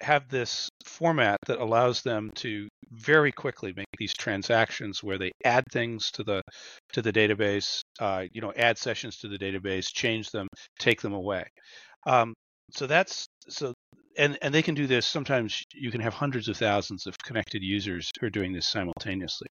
have 0.00 0.28
this 0.28 0.68
format 0.84 1.38
that 1.46 1.60
allows 1.60 2.02
them 2.02 2.30
to 2.36 2.68
very 2.90 3.32
quickly 3.32 3.72
make 3.76 3.86
these 3.98 4.14
transactions 4.14 5.02
where 5.02 5.18
they 5.18 5.30
add 5.44 5.64
things 5.72 6.10
to 6.12 6.24
the 6.24 6.42
to 6.92 7.02
the 7.02 7.12
database, 7.12 7.80
uh, 8.00 8.24
you 8.32 8.40
know, 8.40 8.52
add 8.56 8.78
sessions 8.78 9.18
to 9.18 9.28
the 9.28 9.38
database, 9.38 9.86
change 9.92 10.30
them, 10.30 10.48
take 10.78 11.00
them 11.00 11.12
away. 11.12 11.44
Um, 12.06 12.34
so 12.70 12.86
that's 12.86 13.26
so 13.48 13.74
and 14.16 14.38
and 14.42 14.54
they 14.54 14.62
can 14.62 14.74
do 14.74 14.86
this. 14.86 15.06
Sometimes 15.06 15.62
you 15.72 15.90
can 15.90 16.00
have 16.00 16.14
hundreds 16.14 16.48
of 16.48 16.56
thousands 16.56 17.06
of 17.06 17.16
connected 17.18 17.62
users 17.62 18.10
who 18.20 18.26
are 18.26 18.30
doing 18.30 18.52
this 18.52 18.66
simultaneously. 18.66 19.48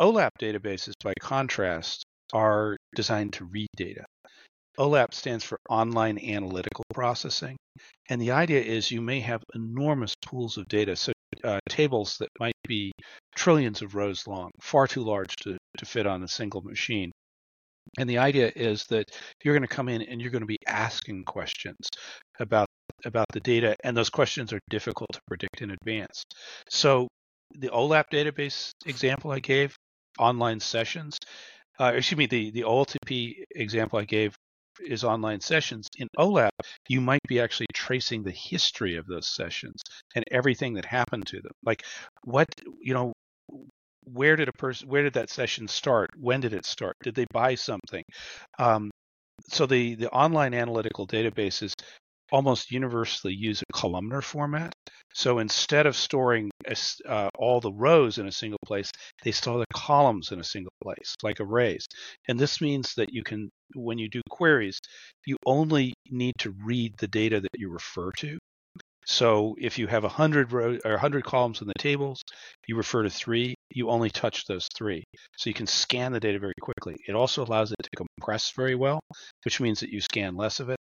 OLAP 0.00 0.30
databases, 0.40 0.92
by 1.02 1.14
contrast, 1.20 2.04
are 2.32 2.76
designed 2.94 3.32
to 3.34 3.44
read 3.46 3.68
data. 3.76 4.04
OLAP 4.78 5.14
stands 5.14 5.42
for 5.42 5.58
Online 5.70 6.18
Analytical 6.18 6.84
Processing. 6.92 7.56
And 8.08 8.20
the 8.20 8.32
idea 8.32 8.60
is 8.60 8.90
you 8.90 9.00
may 9.00 9.20
have 9.20 9.42
enormous 9.54 10.14
pools 10.24 10.58
of 10.58 10.68
data, 10.68 10.96
so 10.96 11.12
uh, 11.44 11.58
tables 11.68 12.18
that 12.18 12.28
might 12.38 12.54
be 12.66 12.92
trillions 13.34 13.82
of 13.82 13.94
rows 13.94 14.26
long, 14.26 14.50
far 14.60 14.86
too 14.86 15.02
large 15.02 15.34
to, 15.36 15.56
to 15.78 15.84
fit 15.86 16.06
on 16.06 16.22
a 16.22 16.28
single 16.28 16.62
machine. 16.62 17.10
And 17.98 18.08
the 18.08 18.18
idea 18.18 18.52
is 18.54 18.84
that 18.86 19.10
you're 19.42 19.54
going 19.54 19.66
to 19.66 19.74
come 19.74 19.88
in 19.88 20.02
and 20.02 20.20
you're 20.20 20.30
going 20.30 20.42
to 20.42 20.46
be 20.46 20.58
asking 20.66 21.24
questions 21.24 21.88
about 22.38 22.66
about 23.04 23.26
the 23.32 23.40
data, 23.40 23.76
and 23.84 23.96
those 23.96 24.10
questions 24.10 24.52
are 24.52 24.60
difficult 24.70 25.10
to 25.12 25.20
predict 25.28 25.60
in 25.60 25.70
advance. 25.70 26.22
So 26.70 27.08
the 27.54 27.68
OLAP 27.68 28.04
database 28.10 28.70
example 28.86 29.30
I 29.30 29.38
gave, 29.38 29.76
online 30.18 30.60
sessions, 30.60 31.18
uh, 31.78 31.92
excuse 31.94 32.18
me, 32.18 32.26
the, 32.26 32.50
the 32.50 32.62
OLTP 32.62 33.44
example 33.54 33.98
I 33.98 34.04
gave 34.04 34.34
is 34.80 35.04
online 35.04 35.40
sessions. 35.40 35.88
In 35.98 36.08
OLAP, 36.18 36.50
you 36.88 37.00
might 37.00 37.22
be 37.28 37.40
actually 37.40 37.66
tracing 37.74 38.22
the 38.22 38.30
history 38.30 38.96
of 38.96 39.06
those 39.06 39.28
sessions 39.28 39.82
and 40.14 40.24
everything 40.30 40.74
that 40.74 40.84
happened 40.84 41.26
to 41.26 41.40
them. 41.40 41.52
Like 41.64 41.84
what, 42.24 42.48
you 42.80 42.94
know, 42.94 43.12
where 44.04 44.36
did 44.36 44.48
a 44.48 44.52
person, 44.52 44.88
where 44.88 45.02
did 45.02 45.14
that 45.14 45.30
session 45.30 45.68
start? 45.68 46.10
When 46.18 46.40
did 46.40 46.52
it 46.52 46.64
start? 46.64 46.96
Did 47.02 47.14
they 47.14 47.26
buy 47.32 47.54
something? 47.54 48.04
Um, 48.58 48.90
so 49.48 49.66
the, 49.66 49.94
the 49.96 50.10
online 50.10 50.54
analytical 50.54 51.06
databases 51.06 51.74
almost 52.32 52.70
universally 52.70 53.34
use 53.34 53.62
a 53.62 53.72
columnar 53.72 54.22
format. 54.22 54.72
So 55.14 55.38
instead 55.38 55.86
of 55.86 55.96
storing 55.96 56.50
uh, 57.08 57.30
all 57.38 57.60
the 57.60 57.72
rows 57.72 58.18
in 58.18 58.26
a 58.26 58.32
single 58.32 58.58
place, 58.66 58.90
they 59.22 59.32
store 59.32 59.58
the 59.58 59.66
columns 59.72 60.32
in 60.32 60.40
a 60.40 60.44
single 60.44 60.72
place, 60.82 61.14
like 61.22 61.40
arrays. 61.40 61.86
And 62.28 62.38
this 62.38 62.60
means 62.60 62.94
that 62.96 63.12
you 63.12 63.22
can, 63.22 63.50
when 63.74 63.98
you 63.98 64.08
do 64.08 64.20
queries, 64.28 64.78
you 65.26 65.36
only 65.46 65.94
need 66.10 66.34
to 66.40 66.54
read 66.64 66.94
the 66.98 67.08
data 67.08 67.40
that 67.40 67.58
you 67.58 67.70
refer 67.70 68.10
to. 68.18 68.38
So 69.06 69.54
if 69.60 69.78
you 69.78 69.86
have 69.86 70.02
100 70.02 70.52
rows 70.52 70.80
or 70.84 70.92
100 70.92 71.24
columns 71.24 71.60
in 71.60 71.68
the 71.68 71.74
tables, 71.78 72.22
you 72.66 72.76
refer 72.76 73.04
to 73.04 73.10
three, 73.10 73.54
you 73.70 73.88
only 73.88 74.10
touch 74.10 74.44
those 74.46 74.68
three. 74.76 75.04
So 75.36 75.48
you 75.48 75.54
can 75.54 75.68
scan 75.68 76.12
the 76.12 76.18
data 76.20 76.40
very 76.40 76.54
quickly. 76.60 76.96
It 77.06 77.14
also 77.14 77.44
allows 77.44 77.70
it 77.70 77.76
to 77.82 78.04
compress 78.18 78.50
very 78.56 78.74
well, 78.74 78.98
which 79.44 79.60
means 79.60 79.78
that 79.80 79.90
you 79.90 80.00
scan 80.00 80.34
less 80.34 80.58
of 80.58 80.70
it. 80.70 80.78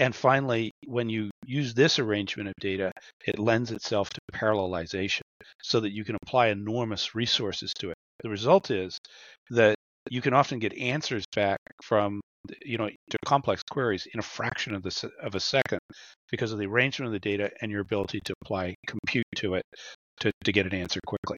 And 0.00 0.16
finally, 0.16 0.72
when 0.86 1.10
you 1.10 1.30
use 1.44 1.74
this 1.74 1.98
arrangement 1.98 2.48
of 2.48 2.54
data, 2.58 2.90
it 3.26 3.38
lends 3.38 3.70
itself 3.70 4.08
to 4.08 4.20
parallelization 4.32 5.20
so 5.62 5.78
that 5.80 5.92
you 5.92 6.04
can 6.04 6.16
apply 6.22 6.48
enormous 6.48 7.14
resources 7.14 7.74
to 7.80 7.90
it. 7.90 7.96
The 8.22 8.30
result 8.30 8.70
is 8.70 8.98
that 9.50 9.74
you 10.10 10.22
can 10.22 10.32
often 10.32 10.58
get 10.58 10.76
answers 10.78 11.24
back 11.36 11.58
from 11.84 12.22
you 12.64 12.78
know 12.78 12.88
to 13.10 13.18
complex 13.26 13.62
queries 13.70 14.08
in 14.14 14.18
a 14.18 14.22
fraction 14.22 14.74
of 14.74 14.82
the 14.82 15.10
of 15.22 15.34
a 15.34 15.40
second 15.40 15.80
because 16.30 16.52
of 16.52 16.58
the 16.58 16.66
arrangement 16.66 17.08
of 17.08 17.12
the 17.12 17.18
data 17.18 17.50
and 17.60 17.70
your 17.70 17.82
ability 17.82 18.20
to 18.24 18.32
apply 18.42 18.74
compute 18.86 19.26
to 19.36 19.54
it 19.54 19.64
to, 20.20 20.32
to 20.44 20.52
get 20.52 20.64
an 20.64 20.74
answer 20.74 21.00
quickly. 21.06 21.36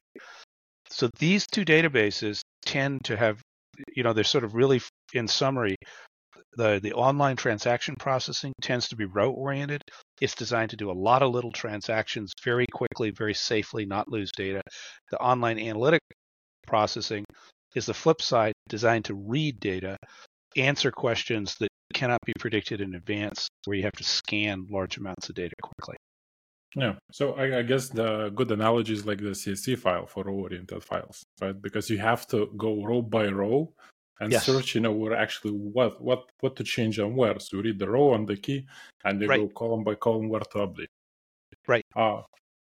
So 0.89 1.09
these 1.19 1.45
two 1.47 1.65
databases 1.65 2.39
tend 2.65 3.03
to 3.03 3.17
have 3.17 3.41
you 3.93 4.03
know 4.03 4.13
they're 4.13 4.23
sort 4.23 4.45
of 4.45 4.53
really 4.53 4.79
in 5.13 5.27
summary 5.27 5.75
the, 6.55 6.79
the 6.81 6.93
online 6.93 7.35
transaction 7.35 7.95
processing 7.99 8.53
tends 8.61 8.87
to 8.89 8.95
be 8.95 9.05
row 9.05 9.31
oriented. 9.31 9.81
It's 10.21 10.35
designed 10.35 10.69
to 10.71 10.75
do 10.75 10.91
a 10.91 10.93
lot 10.93 11.23
of 11.23 11.31
little 11.31 11.51
transactions 11.51 12.31
very 12.43 12.65
quickly, 12.71 13.11
very 13.11 13.33
safely, 13.33 13.85
not 13.85 14.07
lose 14.07 14.31
data. 14.35 14.61
The 15.11 15.17
online 15.17 15.59
analytic 15.59 16.01
processing 16.67 17.25
is 17.75 17.85
the 17.85 17.93
flip 17.93 18.21
side, 18.21 18.53
designed 18.69 19.05
to 19.05 19.15
read 19.15 19.59
data, 19.59 19.97
answer 20.55 20.91
questions 20.91 21.55
that 21.59 21.69
cannot 21.93 22.19
be 22.25 22.33
predicted 22.39 22.81
in 22.81 22.95
advance, 22.95 23.47
where 23.65 23.77
you 23.77 23.83
have 23.83 23.93
to 23.93 24.03
scan 24.03 24.67
large 24.69 24.97
amounts 24.97 25.29
of 25.29 25.35
data 25.35 25.55
quickly. 25.61 25.95
Yeah. 26.75 26.95
So 27.11 27.33
I, 27.33 27.59
I, 27.59 27.61
guess 27.61 27.89
the 27.89 28.29
good 28.29 28.49
analogy 28.49 28.93
is 28.93 29.05
like 29.05 29.19
the 29.19 29.29
CSV 29.29 29.77
file 29.77 30.07
for 30.07 30.23
row 30.23 30.33
oriented 30.33 30.83
files, 30.83 31.23
right? 31.39 31.59
Because 31.59 31.87
you 31.89 31.99
have 31.99 32.25
to 32.27 32.51
go 32.57 32.83
row 32.83 33.01
by 33.01 33.27
row 33.27 33.71
and 34.19 34.31
yes. 34.31 34.45
search 34.45 34.75
you 34.75 34.81
know 34.81 34.91
where 34.91 35.15
actually 35.15 35.51
what 35.51 36.01
what 36.01 36.25
what 36.39 36.55
to 36.55 36.63
change 36.63 36.99
and 36.99 37.15
where 37.15 37.37
so 37.39 37.57
you 37.57 37.63
read 37.63 37.79
the 37.79 37.89
row 37.89 38.13
and 38.13 38.27
the 38.27 38.37
key 38.37 38.65
and 39.03 39.21
you 39.21 39.27
right. 39.27 39.39
go 39.39 39.47
column 39.47 39.83
by 39.83 39.95
column 39.95 40.29
where 40.29 40.41
to 40.41 40.59
update 40.59 40.87
right 41.67 41.85
uh, 41.95 42.21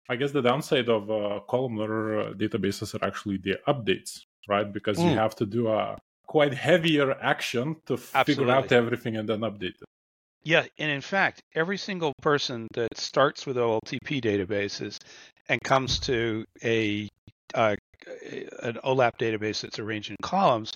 i 0.09 0.17
guess 0.17 0.33
the 0.33 0.43
downside 0.43 0.89
of 0.89 1.11
uh, 1.11 1.41
columnar 1.49 2.21
uh, 2.21 2.33
databases 2.33 2.95
are 2.95 3.07
actually 3.07 3.39
the 3.39 3.57
updates 3.69 4.23
right 4.49 4.73
because 4.73 4.99
mm. 4.99 5.11
you 5.11 5.17
have 5.17 5.35
to 5.35 5.47
do 5.47 5.69
a 5.69 5.97
quite 6.27 6.55
heavier 6.55 7.13
action 7.21 7.77
to 7.87 7.95
Absolutely. 7.95 8.35
figure 8.35 8.51
out 8.51 8.73
everything 8.73 9.17
and 9.17 9.29
then 9.29 9.41
update 9.41 9.77
it 9.83 9.89
yeah 10.43 10.65
and 10.79 10.91
in 10.91 11.01
fact 11.01 11.43
every 11.55 11.77
single 11.77 12.13
person 12.23 12.67
that 12.73 12.97
starts 12.97 13.47
with 13.47 13.57
oltp 13.57 14.23
databases 14.23 14.99
and 15.49 15.61
comes 15.63 15.99
to 15.99 16.45
a 16.63 17.09
uh, 17.55 17.77
an 18.63 18.79
olap 18.85 19.13
database 19.19 19.61
that's 19.63 19.79
arranged 19.79 20.11
in 20.11 20.17
columns 20.23 20.73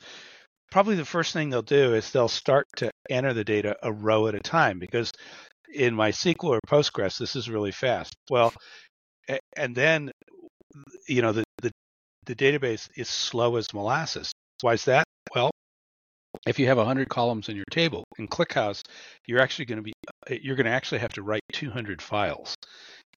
probably 0.70 0.96
the 0.96 1.04
first 1.04 1.32
thing 1.32 1.50
they'll 1.50 1.62
do 1.62 1.94
is 1.94 2.10
they'll 2.10 2.28
start 2.28 2.66
to 2.76 2.90
enter 3.10 3.32
the 3.32 3.44
data 3.44 3.76
a 3.82 3.92
row 3.92 4.26
at 4.26 4.34
a 4.34 4.40
time 4.40 4.78
because 4.78 5.12
in 5.72 5.94
MySQL 5.94 6.44
or 6.44 6.60
Postgres, 6.66 7.18
this 7.18 7.36
is 7.36 7.50
really 7.50 7.72
fast. 7.72 8.14
Well, 8.30 8.52
and 9.56 9.74
then, 9.74 10.10
you 11.06 11.22
know, 11.22 11.32
the, 11.32 11.44
the, 11.62 11.70
the 12.26 12.34
database 12.34 12.88
is 12.96 13.08
slow 13.08 13.56
as 13.56 13.72
molasses. 13.74 14.32
Why 14.60 14.74
is 14.74 14.84
that? 14.86 15.04
Well, 15.34 15.50
if 16.46 16.58
you 16.58 16.66
have 16.66 16.78
100 16.78 17.08
columns 17.08 17.48
in 17.48 17.56
your 17.56 17.64
table 17.70 18.04
in 18.18 18.28
ClickHouse, 18.28 18.82
you're 19.26 19.40
actually 19.40 19.66
going 19.66 19.78
to 19.78 19.82
be 19.82 19.92
you're 20.42 20.56
going 20.56 20.66
to 20.66 20.72
actually 20.72 20.98
have 20.98 21.12
to 21.12 21.22
write 21.22 21.40
200 21.52 22.02
files 22.02 22.54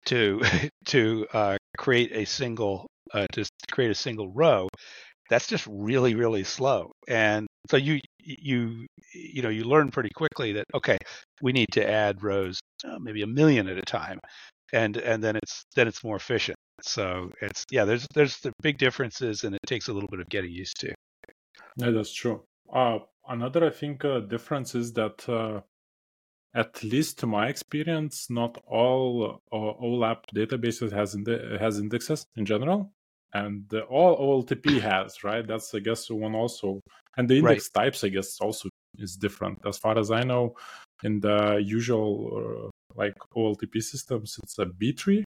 to 0.05 0.41
to 0.85 1.27
uh, 1.33 1.57
create 1.77 2.11
a 2.13 2.25
single 2.25 2.87
uh, 3.13 3.25
to 3.33 3.45
create 3.71 3.91
a 3.91 3.95
single 3.95 4.31
row 4.31 4.67
that's 5.29 5.47
just 5.47 5.67
really 5.69 6.15
really 6.15 6.43
slow. 6.43 6.91
And 7.07 7.47
so 7.69 7.77
you 7.77 7.99
you 8.19 8.87
you 9.13 9.41
know 9.41 9.49
you 9.49 9.63
learn 9.63 9.91
pretty 9.91 10.09
quickly 10.09 10.53
that 10.53 10.65
okay 10.73 10.97
we 11.41 11.51
need 11.51 11.69
to 11.73 11.89
add 11.89 12.23
rows 12.23 12.59
uh, 12.85 12.97
maybe 12.99 13.21
a 13.21 13.27
million 13.27 13.67
at 13.67 13.77
a 13.77 13.81
time. 13.81 14.19
And 14.73 14.97
and 14.97 15.23
then 15.23 15.35
it's 15.35 15.63
then 15.75 15.87
it's 15.87 16.03
more 16.03 16.15
efficient. 16.15 16.57
So 16.81 17.31
it's 17.41 17.65
yeah 17.71 17.85
there's 17.85 18.07
there's 18.13 18.37
the 18.39 18.51
big 18.61 18.77
differences 18.77 19.43
and 19.43 19.55
it 19.55 19.61
takes 19.67 19.87
a 19.87 19.93
little 19.93 20.09
bit 20.09 20.19
of 20.19 20.29
getting 20.29 20.51
used 20.51 20.79
to. 20.81 20.93
Yeah 21.77 21.91
that's 21.91 22.13
true. 22.13 22.43
Uh, 22.71 22.99
another 23.29 23.65
i 23.65 23.69
think 23.69 24.03
uh, 24.03 24.19
difference 24.19 24.75
is 24.75 24.91
that 24.93 25.27
uh, 25.29 25.61
at 26.53 26.83
least 26.83 27.19
to 27.19 27.27
my 27.27 27.47
experience 27.47 28.29
not 28.29 28.61
all 28.67 29.39
uh, 29.51 29.83
olap 29.85 30.23
databases 30.35 30.91
has 30.91 31.15
ind- 31.15 31.59
has 31.59 31.79
indexes 31.79 32.25
in 32.35 32.45
general 32.45 32.91
and 33.33 33.65
uh, 33.73 33.79
all 33.81 34.43
OLTP 34.43 34.81
has, 34.81 35.23
right? 35.23 35.45
That's 35.45 35.73
I 35.73 35.79
guess 35.79 36.09
one 36.09 36.35
also, 36.35 36.81
and 37.17 37.29
the 37.29 37.37
index 37.37 37.69
right. 37.75 37.85
types 37.85 38.03
I 38.03 38.09
guess 38.09 38.39
also 38.39 38.69
is 38.97 39.15
different. 39.15 39.59
As 39.65 39.77
far 39.77 39.97
as 39.97 40.11
I 40.11 40.23
know, 40.23 40.55
in 41.03 41.19
the 41.19 41.61
usual 41.63 42.67
uh, 42.67 42.69
like 42.95 43.15
OLTP 43.35 43.81
systems, 43.81 44.39
it's 44.43 44.57
a 44.59 44.65
B 44.65 44.93
tree, 44.93 45.23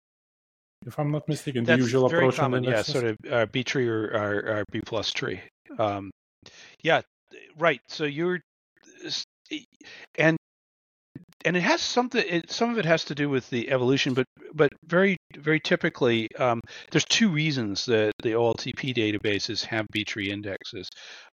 if 0.85 0.99
I'm 0.99 1.11
not 1.11 1.27
mistaken. 1.27 1.63
That's 1.63 1.79
the 1.79 1.83
usual 1.83 2.09
very 2.09 2.23
approach, 2.23 2.37
common, 2.37 2.63
yeah, 2.63 2.81
sort 2.81 3.05
of 3.05 3.17
uh, 3.29 3.45
B 3.47 3.63
tree 3.63 3.87
or, 3.87 4.05
or, 4.07 4.57
or, 4.57 4.63
B 4.71 4.81
plus 4.85 5.11
tree. 5.11 5.41
Um, 5.79 6.11
yeah, 6.83 7.01
right. 7.57 7.81
So 7.87 8.05
you're, 8.05 8.39
and 10.17 10.37
and 11.45 11.55
it 11.55 11.61
has 11.61 11.81
something. 11.81 12.23
It, 12.27 12.51
some 12.51 12.71
of 12.71 12.77
it 12.77 12.85
has 12.85 13.05
to 13.05 13.15
do 13.15 13.29
with 13.29 13.49
the 13.49 13.69
evolution, 13.71 14.13
but 14.13 14.25
but 14.53 14.71
very 14.85 15.17
very 15.37 15.59
typically, 15.59 16.27
um, 16.37 16.61
there's 16.91 17.05
two 17.05 17.29
reasons 17.29 17.85
that 17.85 18.11
the 18.23 18.31
OLTP 18.31 18.95
databases 18.95 19.63
have 19.65 19.85
B-tree 19.91 20.31
indexes. 20.31 20.89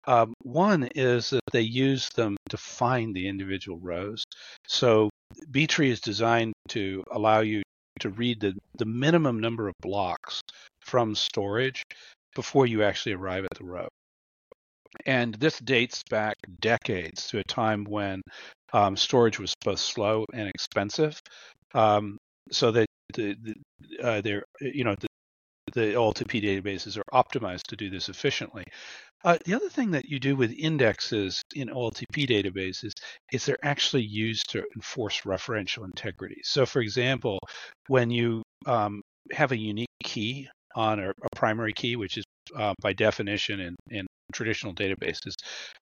Um, 0.06 0.34
one 0.42 0.90
is 0.96 1.30
that 1.30 1.42
they 1.52 1.62
use 1.62 2.10
them 2.10 2.36
to 2.50 2.58
find 2.58 3.14
the 3.14 3.28
individual 3.28 3.80
rows. 3.80 4.24
So 4.68 5.10
B-tree 5.52 5.92
is 5.92 6.02
designed 6.02 6.54
to 6.70 7.04
allow 7.12 7.42
you 7.42 7.62
to 8.00 8.10
read 8.10 8.40
the, 8.40 8.56
the 8.78 8.86
minimum 8.86 9.40
number 9.40 9.68
of 9.68 9.76
blocks 9.82 10.42
from 10.82 11.14
storage 11.14 11.84
before 12.36 12.66
you 12.66 12.84
actually 12.84 13.14
arrive 13.14 13.44
at 13.44 13.58
the 13.58 13.66
row. 13.66 13.88
And 15.06 15.36
this 15.36 15.60
dates 15.60 16.04
back 16.10 16.36
decades 16.60 17.28
to 17.28 17.40
a 17.40 17.44
time 17.44 17.86
when 17.86 18.22
um, 18.74 18.96
storage 18.96 19.40
was 19.40 19.54
both 19.64 19.80
slow 19.80 20.26
and 20.34 20.48
expensive. 20.48 21.20
Um, 21.74 22.18
so 22.52 22.72
that 22.72 22.86
the, 23.14 23.36
the 23.42 24.04
uh, 24.04 24.22
they're 24.22 24.44
you 24.60 24.84
know 24.84 24.96
the, 24.96 25.08
the 25.74 25.94
OLTP 25.94 26.44
databases 26.44 26.98
are 26.98 27.24
optimized 27.24 27.64
to 27.70 27.76
do 27.76 27.90
this 27.90 28.10
efficiently. 28.10 28.64
Uh, 29.24 29.38
the 29.46 29.54
other 29.54 29.70
thing 29.70 29.92
that 29.92 30.06
you 30.06 30.20
do 30.20 30.36
with 30.36 30.52
indexes 30.52 31.42
in 31.56 31.70
OLTP 31.70 32.28
databases 32.28 32.92
is 33.32 33.46
they're 33.46 33.64
actually 33.64 34.02
used 34.02 34.50
to 34.50 34.64
enforce 34.76 35.22
referential 35.22 35.86
integrity. 35.86 36.42
So, 36.44 36.66
for 36.66 36.82
example, 36.82 37.38
when 37.88 38.10
you 38.10 38.42
um, 38.66 39.02
have 39.32 39.52
a 39.52 39.58
unique 39.58 39.90
key 40.04 40.50
on 40.76 41.00
a, 41.00 41.10
a 41.10 41.36
primary 41.36 41.74
key, 41.74 41.96
which 41.96 42.18
is 42.18 42.24
uh, 42.58 42.74
by 42.82 42.94
definition 42.94 43.60
in, 43.60 43.76
in 43.90 44.08
traditional 44.32 44.74
databases 44.74 45.34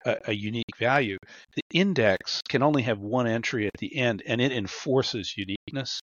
a, 0.05 0.17
a, 0.29 0.33
unique 0.33 0.77
value, 0.79 1.19
the 1.55 1.63
index 1.73 2.41
can 2.49 2.63
only 2.63 2.83
have 2.83 2.99
one 2.99 3.27
entry 3.27 3.67
at 3.67 3.73
the 3.79 3.97
end, 3.97 4.23
and 4.27 4.41
it 4.41 4.53
enforces 4.53 5.35
uniqueness. 5.37 6.01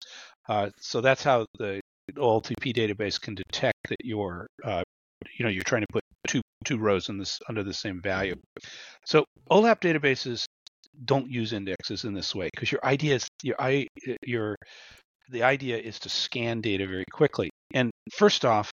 Uh, 0.48 0.70
so 0.80 1.00
that's 1.00 1.22
how 1.22 1.46
the 1.58 1.80
OLTP 2.14 2.74
database 2.74 3.20
can 3.20 3.34
detect 3.34 3.88
that 3.88 3.98
you're, 4.04 4.46
uh, 4.64 4.82
you 5.38 5.44
know, 5.44 5.50
you're 5.50 5.64
trying 5.64 5.82
to 5.82 5.92
put 5.92 6.02
two 6.26 6.40
two 6.64 6.78
rows 6.78 7.08
in 7.08 7.18
this 7.18 7.38
under 7.48 7.62
the 7.62 7.72
same 7.72 8.00
value. 8.02 8.34
So 9.04 9.24
OLAP 9.50 9.80
databases 9.80 10.44
don't 11.04 11.30
use 11.30 11.52
indexes 11.52 12.04
in 12.04 12.14
this 12.14 12.34
way 12.34 12.48
because 12.54 12.72
your 12.72 12.84
idea 12.84 13.16
is 13.16 13.28
your 13.42 13.56
i 13.58 13.86
your 14.22 14.56
the 15.28 15.42
idea 15.42 15.76
is 15.76 15.98
to 16.00 16.08
scan 16.08 16.60
data 16.60 16.86
very 16.86 17.04
quickly. 17.12 17.50
And 17.74 17.90
first 18.12 18.44
off, 18.44 18.70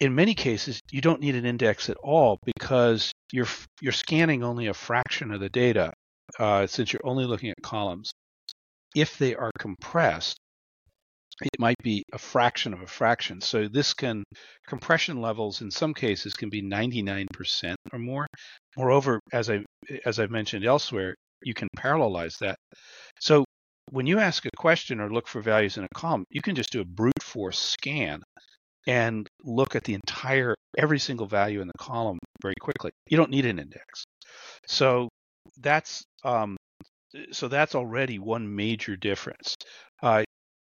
in 0.00 0.14
many 0.14 0.34
cases, 0.34 0.80
you 0.90 1.00
don't 1.00 1.20
need 1.20 1.34
an 1.34 1.44
index 1.44 1.90
at 1.90 1.96
all 1.98 2.38
because 2.44 3.12
you're 3.32 3.48
you're 3.80 3.92
scanning 3.92 4.44
only 4.44 4.68
a 4.68 4.74
fraction 4.74 5.32
of 5.32 5.40
the 5.40 5.48
data 5.48 5.92
uh, 6.38 6.66
since 6.66 6.92
you're 6.92 7.06
only 7.06 7.24
looking 7.24 7.50
at 7.50 7.56
columns. 7.62 8.10
If 8.94 9.18
they 9.18 9.34
are 9.34 9.50
compressed, 9.58 10.36
it 11.42 11.58
might 11.58 11.76
be 11.82 12.04
a 12.12 12.18
fraction 12.18 12.72
of 12.72 12.80
a 12.80 12.86
fraction. 12.86 13.40
So 13.40 13.68
this 13.68 13.92
can 13.94 14.24
compression 14.66 15.20
levels 15.20 15.60
in 15.60 15.70
some 15.70 15.94
cases 15.94 16.34
can 16.34 16.48
be 16.48 16.62
99% 16.62 17.74
or 17.92 17.98
more. 17.98 18.26
Moreover, 18.76 19.20
as 19.32 19.50
I 19.50 19.64
as 20.04 20.18
I've 20.20 20.30
mentioned 20.30 20.64
elsewhere, 20.64 21.14
you 21.42 21.54
can 21.54 21.68
parallelize 21.76 22.38
that. 22.38 22.56
So 23.20 23.44
when 23.90 24.06
you 24.06 24.18
ask 24.18 24.44
a 24.46 24.50
question 24.56 25.00
or 25.00 25.10
look 25.10 25.26
for 25.26 25.40
values 25.40 25.76
in 25.76 25.84
a 25.84 25.88
column, 25.94 26.24
you 26.30 26.42
can 26.42 26.54
just 26.54 26.70
do 26.70 26.80
a 26.80 26.84
brute 26.84 27.22
force 27.22 27.58
scan 27.58 28.22
and 28.88 29.28
look 29.44 29.76
at 29.76 29.84
the 29.84 29.94
entire 29.94 30.54
every 30.76 30.98
single 30.98 31.26
value 31.26 31.60
in 31.60 31.68
the 31.68 31.78
column 31.78 32.18
very 32.42 32.54
quickly. 32.58 32.90
You 33.08 33.18
don't 33.18 33.30
need 33.30 33.44
an 33.44 33.58
index. 33.58 34.04
So 34.66 35.08
that's 35.60 36.02
um, 36.24 36.56
so 37.30 37.48
that's 37.48 37.74
already 37.74 38.18
one 38.18 38.56
major 38.56 38.96
difference. 38.96 39.54
Uh, 40.02 40.24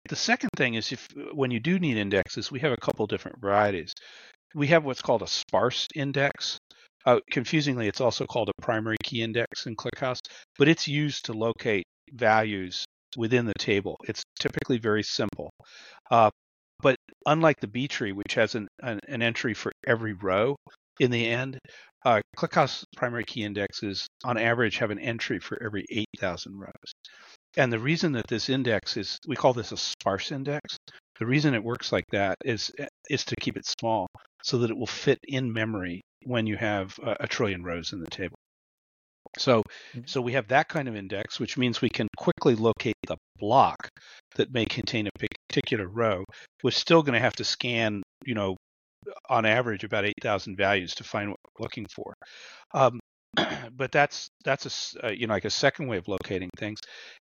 the 0.10 0.16
second 0.16 0.50
thing 0.58 0.74
is 0.74 0.92
if 0.92 1.08
when 1.34 1.52
you 1.52 1.60
do 1.60 1.78
need 1.80 1.98
indexes, 1.98 2.52
we 2.52 2.60
have 2.60 2.72
a 2.72 2.78
couple 2.78 3.06
different 3.06 3.40
varieties. 3.40 3.94
We 4.56 4.68
have 4.68 4.84
what's 4.84 5.04
called 5.04 5.22
a 5.22 5.28
sparse 5.28 5.88
index. 5.96 6.58
Uh, 7.06 7.20
confusingly, 7.32 7.88
it's 7.88 8.02
also 8.02 8.26
called 8.26 8.50
a 8.50 8.62
primary 8.62 8.98
key 9.04 9.22
index 9.22 9.68
in 9.68 9.76
ClickHouse, 9.76 10.20
but 10.58 10.68
it's 10.68 10.88
used 10.88 11.26
to 11.26 11.34
locate 11.34 11.86
values 12.14 12.86
within 13.16 13.46
the 13.46 13.54
table. 13.60 13.96
It's 14.08 14.24
typically 14.40 14.80
very 14.80 15.04
simple. 15.04 15.52
Uh, 16.10 16.32
but 16.82 16.96
unlike 17.26 17.60
the 17.60 17.68
B 17.68 17.88
tree, 17.88 18.12
which 18.12 18.36
has 18.36 18.56
an, 18.56 18.68
an, 18.82 19.00
an, 19.08 19.22
entry 19.22 19.54
for 19.54 19.72
every 19.86 20.14
row 20.14 20.56
in 21.00 21.12
the 21.12 21.28
end, 21.28 21.60
uh, 22.06 22.22
ClickHouse 22.38 22.84
primary 22.96 23.26
key 23.26 23.44
indexes 23.44 24.08
on 24.24 24.38
average 24.38 24.78
have 24.78 24.92
an 24.92 25.00
entry 25.00 25.40
for 25.40 25.62
every 25.62 25.86
8,000 25.90 26.58
rows. 26.58 26.94
And 27.58 27.74
the 27.74 27.80
reason 27.80 28.14
that 28.14 28.28
this 28.28 28.50
index 28.50 28.96
is, 28.96 29.18
we 29.28 29.36
call 29.36 29.54
this 29.54 29.72
a 29.72 29.78
sparse 29.78 30.32
index. 30.32 30.78
The 31.20 31.26
reason 31.26 31.54
it 31.54 31.64
works 31.64 31.92
like 31.92 32.06
that 32.12 32.38
is 32.46 32.72
is 33.10 33.26
to 33.26 33.36
keep 33.42 33.58
it 33.58 33.66
small 33.66 34.08
so 34.44 34.60
that 34.60 34.70
it 34.70 34.78
will 34.78 34.88
fit 34.88 35.20
in 35.28 35.52
memory 35.52 36.02
when 36.24 36.48
you 36.48 36.56
have 36.56 36.98
a, 37.04 37.18
a 37.22 37.28
trillion 37.28 37.64
rows 37.64 37.92
in 37.92 38.00
the 38.00 38.10
table. 38.10 38.39
So, 39.38 39.60
mm-hmm. 39.94 40.02
so 40.06 40.22
we 40.22 40.34
have 40.34 40.48
that 40.48 40.70
kind 40.70 40.88
of 40.88 40.96
index, 40.96 41.40
which 41.40 41.58
means 41.58 41.82
we 41.82 41.90
can 41.90 42.08
quickly 42.18 42.56
locate 42.56 42.96
the 43.08 43.18
block 43.38 43.90
that 44.36 44.54
may 44.54 44.66
contain 44.66 45.08
a 45.08 45.28
particular 45.50 45.88
row. 45.88 46.24
We're 46.64 46.72
still 46.72 47.04
going 47.04 47.14
to 47.14 47.20
have 47.20 47.36
to 47.36 47.44
scan, 47.44 48.02
you 48.26 48.36
know, 48.36 48.58
on 49.30 49.46
average 49.46 49.84
about 49.84 50.06
8,000 50.06 50.58
values 50.58 50.96
to 50.96 51.04
find 51.04 51.30
what 51.30 51.40
we're 51.58 51.64
looking 51.64 51.86
for. 51.94 52.14
Um, 52.74 53.00
but 53.76 53.92
that's 53.92 54.30
that's 54.44 54.96
a 54.96 55.08
uh, 55.08 55.12
you 55.12 55.28
know 55.28 55.34
like 55.34 55.46
a 55.46 55.52
second 55.52 55.88
way 55.88 55.98
of 55.98 56.08
locating 56.08 56.50
things. 56.58 56.80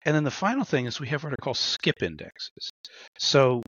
And 0.03 0.15
then 0.15 0.23
the 0.23 0.31
final 0.31 0.63
thing 0.63 0.85
is 0.85 0.99
we 0.99 1.07
have 1.09 1.23
what 1.23 1.33
are 1.33 1.37
called 1.41 1.57
skip 1.57 2.01
indexes. 2.01 2.71
So 3.19 3.61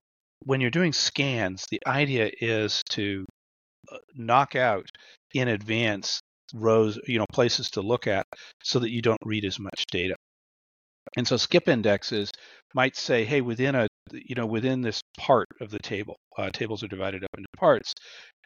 when 0.44 0.60
you're 0.60 0.72
doing 0.72 0.94
scans, 0.94 1.66
the 1.70 1.80
idea 1.86 2.32
is 2.42 2.82
to 2.92 3.26
uh, 3.92 3.98
knock 4.16 4.56
out 4.56 4.88
in 5.34 5.48
advance 5.48 6.20
rows, 6.54 7.00
you 7.08 7.20
know, 7.20 7.26
places 7.32 7.70
to 7.72 7.82
look 7.82 8.08
at 8.08 8.26
so 8.64 8.80
that 8.80 8.92
you 8.92 9.02
don't 9.02 9.20
read 9.26 9.46
as 9.46 9.60
much 9.60 9.86
data. 9.92 10.16
And 11.18 11.28
so 11.28 11.38
skip 11.38 11.68
indexes 11.68 12.32
might 12.74 12.96
say, 12.96 13.26
hey, 13.26 13.42
within 13.42 13.76
a, 13.76 13.88
you 14.12 14.36
know, 14.36 14.46
within 14.46 14.82
this 14.82 15.02
part 15.18 15.48
of 15.62 15.70
the 15.70 15.80
table, 15.80 16.16
uh, 16.38 16.50
tables 16.52 16.84
are 16.84 16.88
divided 16.88 17.24
up 17.24 17.30
into 17.38 17.48
parts. 17.58 17.94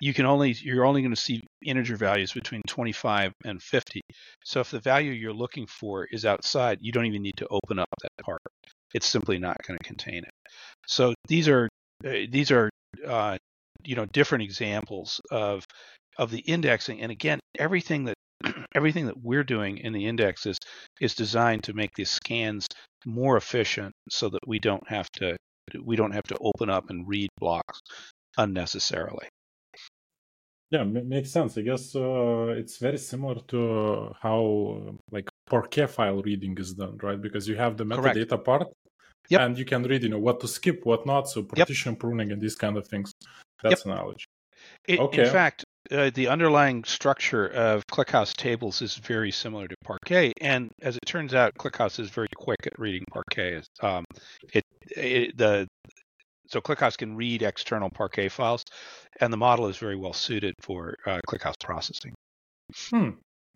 You 0.02 0.14
can 0.14 0.26
only, 0.26 0.56
you're 0.62 0.86
only 0.86 1.02
going 1.02 1.14
to 1.14 1.22
see 1.22 1.42
integer 1.66 1.96
values 1.96 2.34
between 2.34 2.62
25 2.68 3.32
and 3.46 3.62
50. 3.62 4.02
So 4.44 4.60
if 4.60 4.72
the 4.72 4.80
value 4.80 5.12
you're 5.12 5.34
looking 5.34 5.68
for 5.68 6.06
is 6.06 6.26
outside, 6.26 6.80
you 6.82 6.92
don't 6.92 7.06
even 7.06 7.22
need 7.22 7.38
to 7.38 7.48
open 7.50 7.80
up 7.80 7.88
that 8.02 8.24
part. 8.24 8.42
It's 8.94 9.08
simply 9.08 9.38
not 9.38 9.58
going 9.66 9.78
to 9.78 9.86
contain 9.86 10.24
it. 10.24 10.32
So 10.88 11.14
these 11.28 11.48
are, 11.48 11.70
uh, 12.06 12.28
these 12.30 12.52
are, 12.52 12.70
uh, 13.06 13.38
you 13.84 13.96
know, 13.96 14.06
different 14.06 14.44
examples 14.44 15.22
of 15.32 15.64
of 16.18 16.32
the 16.32 16.40
indexing. 16.40 17.02
And 17.02 17.12
again, 17.12 17.40
everything 17.58 18.06
that 18.06 18.16
everything 18.76 19.08
that 19.08 19.22
we're 19.22 19.44
doing 19.44 19.78
in 19.78 19.94
the 19.94 20.06
indexes 20.06 20.58
is 21.02 21.16
designed 21.16 21.64
to 21.64 21.74
make 21.74 21.92
these 21.96 22.10
scans 22.10 22.68
more 23.06 23.38
efficient 23.38 23.94
so 24.10 24.30
that 24.30 24.48
we 24.48 24.60
don't 24.60 24.88
have 24.90 25.10
to 25.14 25.36
we 25.84 25.96
don't 25.96 26.14
have 26.14 26.24
to 26.24 26.38
open 26.40 26.70
up 26.70 26.90
and 26.90 27.08
read 27.08 27.30
blocks 27.40 27.80
unnecessarily. 28.38 29.28
Yeah, 30.70 30.84
makes 30.84 31.32
sense. 31.32 31.58
I 31.58 31.62
guess 31.62 31.96
uh, 31.96 32.48
it's 32.58 32.78
very 32.78 32.98
similar 32.98 33.40
to 33.48 34.14
how 34.22 34.98
like 35.12 35.30
Parquet 35.46 35.88
file 35.88 36.22
reading 36.22 36.58
is 36.58 36.74
done, 36.74 36.98
right? 37.02 37.22
Because 37.22 37.48
you 37.48 37.56
have 37.56 37.78
the 37.78 37.86
metadata 37.86 38.30
Correct. 38.30 38.46
part, 38.46 38.68
yep. 39.30 39.42
and 39.42 39.58
you 39.58 39.64
can 39.64 39.84
read, 39.84 40.04
you 40.04 40.10
know, 40.10 40.20
what 40.20 40.42
to 40.42 40.48
skip, 40.48 40.86
what 40.86 41.06
not. 41.06 41.30
So 41.30 41.44
partition 41.44 41.94
yep. 41.94 42.00
pruning 42.00 42.32
and 42.34 42.42
these 42.42 42.56
kind 42.56 42.76
of 42.76 42.86
things. 42.86 43.14
That's 43.64 43.86
yep. 43.86 43.96
knowledge. 43.96 44.28
It, 44.88 45.00
okay. 45.00 45.26
In 45.26 45.32
fact, 45.32 45.66
uh, 45.92 46.12
the 46.14 46.28
underlying 46.28 46.84
structure 46.84 47.48
of 47.48 47.86
ClickHouse 47.88 48.34
tables 48.36 48.82
is 48.82 48.96
very 48.96 49.32
similar 49.32 49.68
to 49.68 49.76
Parquet, 49.84 50.34
and 50.42 50.72
as 50.82 50.96
it 50.96 51.06
turns 51.06 51.34
out, 51.34 51.54
ClickHouse 51.56 52.00
is 52.00 52.10
very 52.10 52.30
quick 52.36 52.66
at 52.66 52.78
reading 52.80 53.04
Parquet. 53.12 53.62
Um, 53.82 54.06
it, 54.54 54.64
it, 54.96 55.38
the 55.38 55.68
so 56.50 56.62
ClickHouse 56.62 56.98
can 56.98 57.16
read 57.16 57.42
external 57.44 57.90
Parquet 57.90 58.30
files, 58.30 58.64
and 59.20 59.32
the 59.32 59.38
model 59.38 59.68
is 59.68 59.78
very 59.78 59.98
well 59.98 60.14
suited 60.14 60.54
for 60.62 60.96
uh, 61.06 61.20
ClickHouse 61.28 61.60
processing. 61.60 62.14
Hmm. 62.90 63.10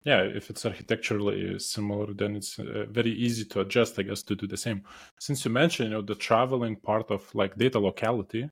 Yeah, 0.04 0.22
if 0.24 0.50
it's 0.50 0.66
architecturally 0.66 1.60
similar, 1.60 2.14
then 2.14 2.36
it's 2.36 2.58
uh, 2.58 2.86
very 2.90 3.12
easy 3.12 3.46
to 3.46 3.62
adjust, 3.62 4.00
I 4.00 4.04
guess, 4.04 4.24
to 4.24 4.36
do 4.36 4.48
the 4.48 4.58
same. 4.58 4.84
Since 5.20 5.46
you 5.46 5.52
mentioned, 5.52 5.90
you 5.90 5.96
know, 5.96 6.02
the 6.02 6.16
traveling 6.16 6.76
part 6.76 7.12
of 7.12 7.34
like 7.36 7.56
data 7.56 7.80
locality, 7.80 8.50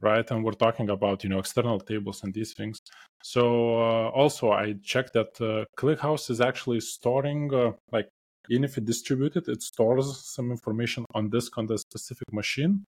right? 0.00 0.28
And 0.30 0.44
we're 0.44 0.52
talking 0.52 0.90
about 0.90 1.24
you 1.24 1.30
know 1.30 1.38
external 1.38 1.80
tables 1.80 2.22
and 2.22 2.32
these 2.32 2.52
things. 2.54 2.78
So 3.22 3.76
uh, 3.80 4.08
also 4.10 4.52
I 4.52 4.74
checked 4.82 5.12
that 5.14 5.40
uh, 5.40 5.64
ClickHouse 5.76 6.30
is 6.30 6.40
actually 6.40 6.80
storing 6.80 7.52
uh, 7.52 7.72
like 7.92 8.08
even 8.50 8.64
if 8.64 8.78
it 8.78 8.84
distributed, 8.84 9.48
it 9.48 9.62
stores 9.62 10.24
some 10.24 10.50
information 10.50 11.04
on 11.14 11.30
disk 11.30 11.58
on 11.58 11.66
the 11.66 11.78
specific 11.78 12.32
machine. 12.32 12.84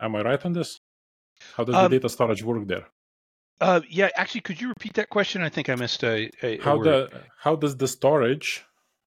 Am 0.00 0.14
I 0.14 0.22
right 0.22 0.44
on 0.44 0.52
this? 0.52 0.78
How 1.56 1.64
does 1.64 1.74
um, 1.74 1.90
the 1.90 1.98
data 1.98 2.08
storage 2.08 2.42
work 2.42 2.66
there? 2.66 2.86
Uh, 3.60 3.80
yeah, 3.88 4.08
actually, 4.14 4.42
could 4.42 4.60
you 4.60 4.68
repeat 4.68 4.94
that 4.94 5.08
question? 5.10 5.42
I 5.42 5.48
think 5.48 5.68
I 5.68 5.74
missed 5.74 6.04
a. 6.04 6.30
a 6.42 6.58
how 6.58 6.80
the 6.82 7.10
how 7.38 7.56
does 7.56 7.76
the 7.76 7.88
storage 7.88 8.64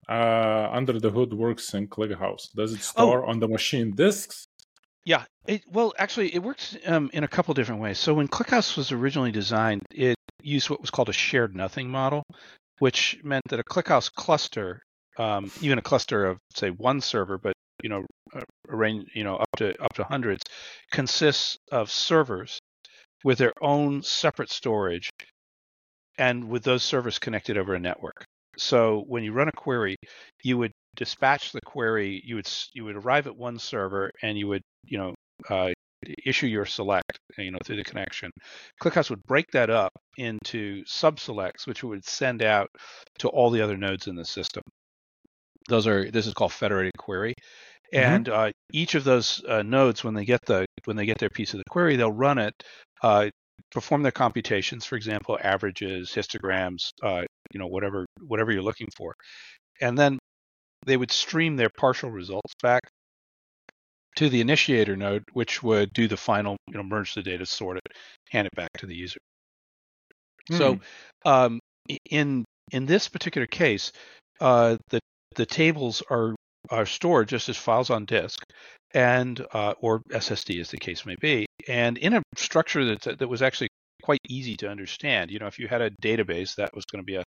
uh, 0.08 0.68
under 0.72 0.98
the 0.98 1.10
hood 1.10 1.34
works 1.34 1.74
in 1.74 1.86
ClickHouse? 1.88 2.50
Does 2.54 2.72
it 2.72 2.80
oh. 2.80 2.92
store 2.92 3.26
oh. 3.26 3.30
on 3.30 3.40
the 3.40 3.48
machine 3.48 3.94
disks 3.94 4.46
yeah, 5.04 5.24
it, 5.46 5.62
well, 5.70 5.94
actually, 5.98 6.34
it 6.34 6.42
works 6.42 6.76
um, 6.86 7.10
in 7.12 7.24
a 7.24 7.28
couple 7.28 7.54
different 7.54 7.80
ways. 7.80 7.98
So 7.98 8.14
when 8.14 8.28
ClickHouse 8.28 8.76
was 8.76 8.92
originally 8.92 9.32
designed, 9.32 9.82
it 9.90 10.16
used 10.42 10.70
what 10.70 10.80
was 10.80 10.90
called 10.90 11.08
a 11.08 11.12
shared 11.12 11.56
nothing 11.56 11.88
model, 11.88 12.22
which 12.78 13.18
meant 13.22 13.44
that 13.48 13.60
a 13.60 13.64
ClickHouse 13.64 14.12
cluster, 14.12 14.82
um, 15.18 15.50
even 15.60 15.78
a 15.78 15.82
cluster 15.82 16.26
of 16.26 16.38
say 16.54 16.70
one 16.70 17.00
server, 17.00 17.38
but 17.38 17.54
you 17.82 17.88
know, 17.88 18.04
arrange, 18.68 19.08
you 19.14 19.24
know, 19.24 19.36
up 19.36 19.48
to 19.56 19.80
up 19.82 19.94
to 19.94 20.04
hundreds, 20.04 20.42
consists 20.90 21.56
of 21.70 21.90
servers 21.90 22.58
with 23.24 23.38
their 23.38 23.52
own 23.60 24.02
separate 24.02 24.50
storage, 24.50 25.10
and 26.18 26.48
with 26.48 26.64
those 26.64 26.82
servers 26.82 27.18
connected 27.18 27.56
over 27.56 27.74
a 27.74 27.80
network. 27.80 28.24
So 28.58 29.04
when 29.06 29.22
you 29.24 29.32
run 29.32 29.48
a 29.48 29.52
query, 29.52 29.96
you 30.42 30.58
would 30.58 30.72
dispatch 30.96 31.52
the 31.52 31.60
query. 31.60 32.20
You 32.24 32.36
would 32.36 32.48
you 32.74 32.84
would 32.84 32.96
arrive 32.96 33.26
at 33.26 33.36
one 33.36 33.58
server, 33.58 34.10
and 34.22 34.36
you 34.36 34.48
would 34.48 34.62
you 34.84 34.98
know 34.98 35.14
uh, 35.48 35.72
issue 36.24 36.46
your 36.46 36.66
select, 36.66 37.18
you 37.38 37.50
know, 37.50 37.58
through 37.64 37.76
the 37.76 37.84
connection, 37.84 38.30
ClickHouse 38.82 39.10
would 39.10 39.22
break 39.24 39.46
that 39.52 39.70
up 39.70 39.92
into 40.16 40.84
subselects, 40.84 41.66
which 41.66 41.82
would 41.82 42.04
send 42.04 42.42
out 42.42 42.68
to 43.18 43.28
all 43.28 43.50
the 43.50 43.60
other 43.60 43.76
nodes 43.76 44.06
in 44.06 44.16
the 44.16 44.24
system. 44.24 44.62
Those 45.68 45.86
are 45.86 46.10
this 46.10 46.26
is 46.26 46.34
called 46.34 46.52
federated 46.52 46.96
query, 46.96 47.34
mm-hmm. 47.92 47.98
and 47.98 48.26
mm-hmm. 48.26 48.40
uh, 48.40 48.50
each 48.72 48.94
of 48.94 49.04
those 49.04 49.42
uh, 49.46 49.62
nodes, 49.62 50.02
when 50.02 50.14
they 50.14 50.24
get 50.24 50.44
the 50.46 50.66
when 50.84 50.96
they 50.96 51.06
get 51.06 51.18
their 51.18 51.30
piece 51.30 51.52
of 51.52 51.58
the 51.58 51.70
query, 51.70 51.96
they'll 51.96 52.12
run 52.12 52.38
it, 52.38 52.54
uh, 53.02 53.28
perform 53.70 54.02
their 54.02 54.12
computations, 54.12 54.86
for 54.86 54.96
example, 54.96 55.38
averages, 55.42 56.10
histograms, 56.10 56.90
uh, 57.02 57.24
you 57.52 57.60
know, 57.60 57.66
whatever 57.66 58.06
whatever 58.20 58.52
you're 58.52 58.62
looking 58.62 58.88
for, 58.96 59.14
and 59.80 59.96
then 59.96 60.18
they 60.86 60.96
would 60.96 61.10
stream 61.10 61.56
their 61.56 61.70
partial 61.70 62.10
results 62.10 62.52
back 62.62 62.82
to 64.16 64.28
the 64.28 64.40
initiator 64.40 64.96
node, 64.96 65.24
which 65.32 65.62
would 65.62 65.92
do 65.92 66.08
the 66.08 66.16
final, 66.16 66.56
you 66.66 66.74
know, 66.74 66.82
merge 66.82 67.14
the 67.14 67.22
data, 67.22 67.46
sort 67.46 67.76
it, 67.76 67.92
hand 68.30 68.46
it 68.46 68.56
back 68.56 68.70
to 68.78 68.86
the 68.86 68.94
user. 68.94 69.20
Mm. 70.50 70.58
So, 70.58 70.74
hmm. 70.74 71.28
um, 71.28 71.60
in 72.10 72.44
in 72.72 72.86
this 72.86 73.08
particular 73.08 73.46
case, 73.46 73.92
uh, 74.40 74.76
the 74.90 75.00
the 75.36 75.46
tables 75.46 76.02
are 76.10 76.34
are 76.70 76.86
stored 76.86 77.28
just 77.28 77.48
as 77.48 77.56
files 77.56 77.90
on 77.90 78.04
disk, 78.04 78.42
and 78.92 79.44
uh, 79.52 79.74
or 79.80 80.00
SSD 80.10 80.60
as 80.60 80.70
the 80.70 80.78
case 80.78 81.06
may 81.06 81.16
be, 81.20 81.46
and 81.68 81.96
in 81.98 82.14
a 82.14 82.22
structure 82.36 82.84
that 82.84 83.18
that 83.18 83.28
was 83.28 83.42
actually 83.42 83.68
quite 84.02 84.20
easy 84.28 84.56
to 84.56 84.68
understand. 84.68 85.30
You 85.30 85.38
know, 85.38 85.46
if 85.46 85.58
you 85.58 85.68
had 85.68 85.82
a 85.82 85.90
database, 86.02 86.54
that 86.56 86.70
was 86.74 86.84
going 86.84 87.02
to 87.02 87.06
be 87.06 87.16
a, 87.16 87.24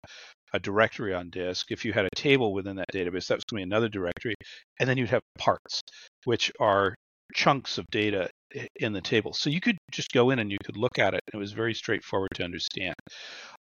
a 0.54 0.60
directory 0.60 1.14
on 1.14 1.30
disk. 1.30 1.72
If 1.72 1.86
you 1.86 1.94
had 1.94 2.06
a 2.06 2.16
table 2.16 2.54
within 2.54 2.76
that 2.78 2.92
database, 2.94 3.28
that 3.28 3.38
was 3.38 3.44
going 3.46 3.62
to 3.62 3.66
be 3.66 3.70
another 3.70 3.90
directory. 3.90 4.36
And 4.80 4.88
then 4.90 4.98
you'd 4.98 5.10
have 5.10 5.22
parts, 5.38 5.82
which 6.26 6.52
are 6.60 6.96
chunks 7.34 7.78
of 7.78 7.86
data 7.92 8.30
in 8.76 8.94
the 8.94 9.02
table. 9.02 9.34
So 9.34 9.50
you 9.50 9.62
could 9.62 9.78
just 9.92 10.12
go 10.12 10.30
in 10.30 10.40
and 10.40 10.52
you 10.52 10.58
could 10.64 10.78
look 10.78 11.00
at 11.00 11.14
it. 11.14 11.22
It 11.34 11.38
was 11.38 11.52
very 11.52 11.74
straightforward 11.74 12.30
to 12.36 12.44
understand. 12.44 12.96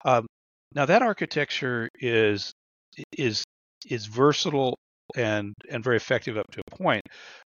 Um, 0.04 0.26
now 0.74 0.86
that 0.86 1.02
architecture 1.02 1.88
is 2.00 2.52
is 3.12 3.44
is 3.86 4.06
versatile 4.06 4.76
and 5.16 5.54
and 5.70 5.82
very 5.84 5.96
effective 5.96 6.36
up 6.36 6.50
to 6.52 6.60
a 6.72 6.76
point. 6.76 7.02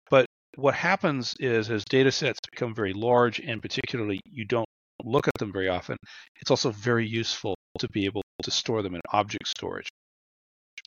But 0.10 0.26
what 0.56 0.74
happens 0.74 1.36
is 1.39 1.69
as 1.69 1.86
data 1.86 2.12
sets 2.12 2.39
become 2.52 2.74
very 2.74 2.93
large 2.93 3.39
and 3.39 3.62
particularly 3.62 4.19
you 4.26 4.45
don't 4.45 4.67
look 5.03 5.27
at 5.27 5.33
them 5.39 5.51
very 5.51 5.69
often, 5.69 5.97
it's 6.41 6.51
also 6.51 6.71
very 6.71 7.07
useful 7.07 7.55
to 7.79 7.88
be 7.89 8.05
able 8.05 8.21
to 8.43 8.51
store 8.51 8.81
them 8.81 8.95
in 8.95 9.01
object 9.12 9.47
storage. 9.47 9.88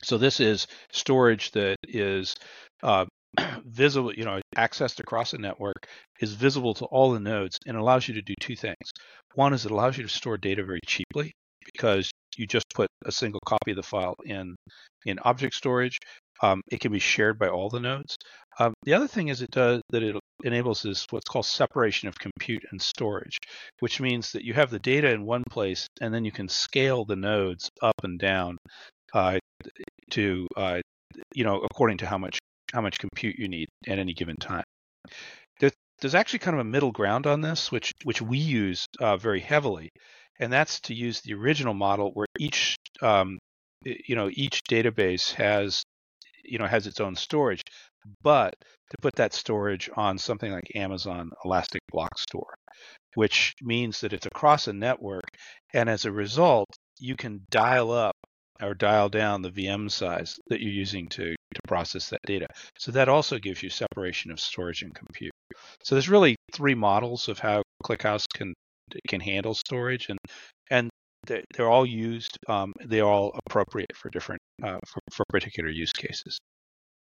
So 0.03 0.17
this 0.17 0.39
is 0.39 0.67
storage 0.91 1.51
that 1.51 1.77
is 1.87 2.35
uh, 2.81 3.05
visible, 3.65 4.13
you 4.13 4.25
know, 4.25 4.41
accessed 4.55 4.99
across 4.99 5.33
a 5.33 5.37
network, 5.37 5.87
is 6.19 6.33
visible 6.33 6.73
to 6.75 6.85
all 6.85 7.11
the 7.11 7.19
nodes, 7.19 7.57
and 7.65 7.77
allows 7.77 8.07
you 8.07 8.13
to 8.15 8.21
do 8.21 8.33
two 8.39 8.55
things. 8.55 8.91
One 9.35 9.53
is 9.53 9.65
it 9.65 9.71
allows 9.71 9.97
you 9.97 10.03
to 10.03 10.09
store 10.09 10.37
data 10.37 10.63
very 10.63 10.81
cheaply 10.85 11.31
because 11.65 12.11
you 12.37 12.45
just 12.47 12.65
put 12.73 12.87
a 13.05 13.11
single 13.11 13.39
copy 13.45 13.71
of 13.71 13.77
the 13.77 13.83
file 13.83 14.15
in 14.25 14.55
in 15.05 15.19
object 15.19 15.55
storage. 15.55 15.97
Um, 16.41 16.61
it 16.71 16.79
can 16.79 16.91
be 16.91 16.99
shared 16.99 17.39
by 17.39 17.47
all 17.47 17.69
the 17.69 17.79
nodes. 17.79 18.17
Um, 18.59 18.73
the 18.83 18.93
other 18.93 19.07
thing 19.07 19.29
is 19.29 19.41
it 19.41 19.51
does 19.51 19.81
that 19.89 20.03
it 20.03 20.15
enables 20.43 20.85
is 20.85 21.05
what's 21.09 21.29
called 21.29 21.45
separation 21.45 22.07
of 22.07 22.17
compute 22.19 22.63
and 22.71 22.81
storage, 22.81 23.37
which 23.79 23.99
means 23.99 24.31
that 24.33 24.43
you 24.43 24.53
have 24.53 24.69
the 24.69 24.79
data 24.79 25.09
in 25.11 25.25
one 25.25 25.43
place 25.49 25.87
and 26.01 26.13
then 26.13 26.25
you 26.25 26.31
can 26.31 26.47
scale 26.47 27.05
the 27.05 27.15
nodes 27.15 27.69
up 27.81 28.03
and 28.03 28.19
down 28.19 28.57
uh, 29.13 29.37
to 30.11 30.47
uh, 30.55 30.79
you 31.33 31.43
know 31.43 31.61
according 31.61 31.97
to 31.97 32.05
how 32.05 32.17
much 32.17 32.39
how 32.73 32.81
much 32.81 32.99
compute 32.99 33.37
you 33.37 33.47
need 33.47 33.67
at 33.87 33.99
any 33.99 34.13
given 34.13 34.35
time. 34.35 34.63
There's, 35.59 35.73
there's 36.01 36.15
actually 36.15 36.39
kind 36.39 36.55
of 36.55 36.61
a 36.61 36.69
middle 36.69 36.91
ground 36.91 37.27
on 37.27 37.41
this, 37.41 37.71
which 37.71 37.93
which 38.03 38.21
we 38.21 38.37
use 38.37 38.85
uh, 38.99 39.17
very 39.17 39.39
heavily, 39.39 39.89
and 40.39 40.51
that's 40.51 40.79
to 40.81 40.93
use 40.93 41.21
the 41.21 41.33
original 41.33 41.73
model 41.73 42.11
where 42.13 42.27
each 42.39 42.75
um, 43.01 43.37
you 43.83 44.15
know 44.15 44.29
each 44.33 44.61
database 44.69 45.33
has 45.33 45.83
you 46.43 46.57
know 46.57 46.67
has 46.67 46.87
its 46.87 46.99
own 46.99 47.15
storage 47.15 47.61
but 48.21 48.55
to 48.89 48.97
put 49.01 49.15
that 49.15 49.33
storage 49.33 49.89
on 49.95 50.17
something 50.17 50.51
like 50.51 50.75
Amazon 50.75 51.31
Elastic 51.43 51.81
Block 51.91 52.17
Store, 52.17 52.53
which 53.15 53.55
means 53.61 54.01
that 54.01 54.13
it's 54.13 54.25
across 54.25 54.67
a 54.67 54.73
network. 54.73 55.23
And 55.73 55.89
as 55.89 56.05
a 56.05 56.11
result, 56.11 56.67
you 56.99 57.15
can 57.15 57.45
dial 57.49 57.91
up 57.91 58.15
or 58.61 58.73
dial 58.73 59.09
down 59.09 59.41
the 59.41 59.51
VM 59.51 59.89
size 59.89 60.39
that 60.47 60.61
you're 60.61 60.71
using 60.71 61.07
to, 61.09 61.35
to 61.53 61.61
process 61.67 62.09
that 62.09 62.21
data. 62.25 62.47
So 62.77 62.91
that 62.91 63.09
also 63.09 63.39
gives 63.39 63.63
you 63.63 63.69
separation 63.69 64.31
of 64.31 64.39
storage 64.39 64.83
and 64.83 64.93
compute. 64.93 65.31
So 65.83 65.95
there's 65.95 66.09
really 66.09 66.35
three 66.51 66.75
models 66.75 67.27
of 67.29 67.39
how 67.39 67.63
ClickHouse 67.83 68.25
can 68.33 68.53
can 69.07 69.21
handle 69.21 69.55
storage, 69.55 70.09
and 70.09 70.19
and 70.69 70.89
they're 71.25 71.69
all 71.69 71.85
used. 71.85 72.37
Um, 72.47 72.73
they're 72.85 73.05
all 73.05 73.39
appropriate 73.45 73.95
for 73.95 74.09
different 74.09 74.41
uh, 74.63 74.79
for, 74.85 74.99
for 75.11 75.25
particular 75.29 75.69
use 75.69 75.93
cases. 75.93 76.37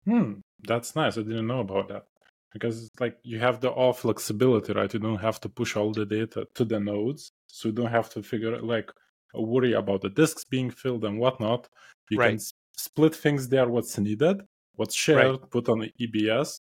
Hmm, 0.05 0.35
that's 0.67 0.97
nice. 0.97 1.19
I 1.19 1.23
didn't 1.23 1.47
know 1.47 1.61
about 1.61 1.89
that 1.89 2.05
because 2.53 2.85
it's 2.85 3.01
like 3.01 3.19
you 3.23 3.39
have 3.39 3.61
the 3.61 3.71
all 3.71 3.93
flexibility, 3.93 4.73
right? 4.73 4.93
You 4.93 5.01
don't 5.01 5.21
have 5.21 5.41
to 5.41 5.49
push 5.49 5.77
all 5.77 5.93
the 5.93 6.07
data 6.07 6.47
to 6.55 6.65
the 6.65 6.81
nodes, 6.81 7.33
so 7.47 7.69
you 7.69 7.75
don't 7.75 7.91
have 7.91 8.11
to 8.11 8.23
figure 8.23 8.61
like 8.61 8.91
worry 9.35 9.75
about 9.75 10.03
the 10.03 10.09
disks 10.09 10.45
being 10.45 10.71
filled 10.71 11.05
and 11.05 11.19
whatnot. 11.19 11.69
You 12.11 12.19
right. 12.19 12.31
can 12.31 12.41
split 12.77 13.15
things 13.15 13.49
there, 13.49 13.69
what's 13.69 13.99
needed, 13.99 14.41
what's 14.75 14.95
shared, 14.95 15.41
right. 15.41 15.51
put 15.51 15.69
on 15.69 15.81
the 15.81 15.93
EBS, 16.01 16.61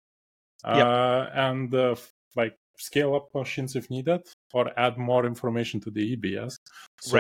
yep. 0.67 0.87
uh, 0.87 1.27
and 1.35 1.75
uh, 1.75 1.95
like 2.37 2.57
scale 2.79 3.15
up 3.15 3.29
machines 3.35 3.77
if 3.77 3.91
needed, 3.91 4.23
or 4.53 4.71
add 4.79 4.99
more 4.99 5.27
information 5.27 5.81
to 5.81 5.91
the 5.91 6.17
EBS. 6.17 6.57
So 7.01 7.17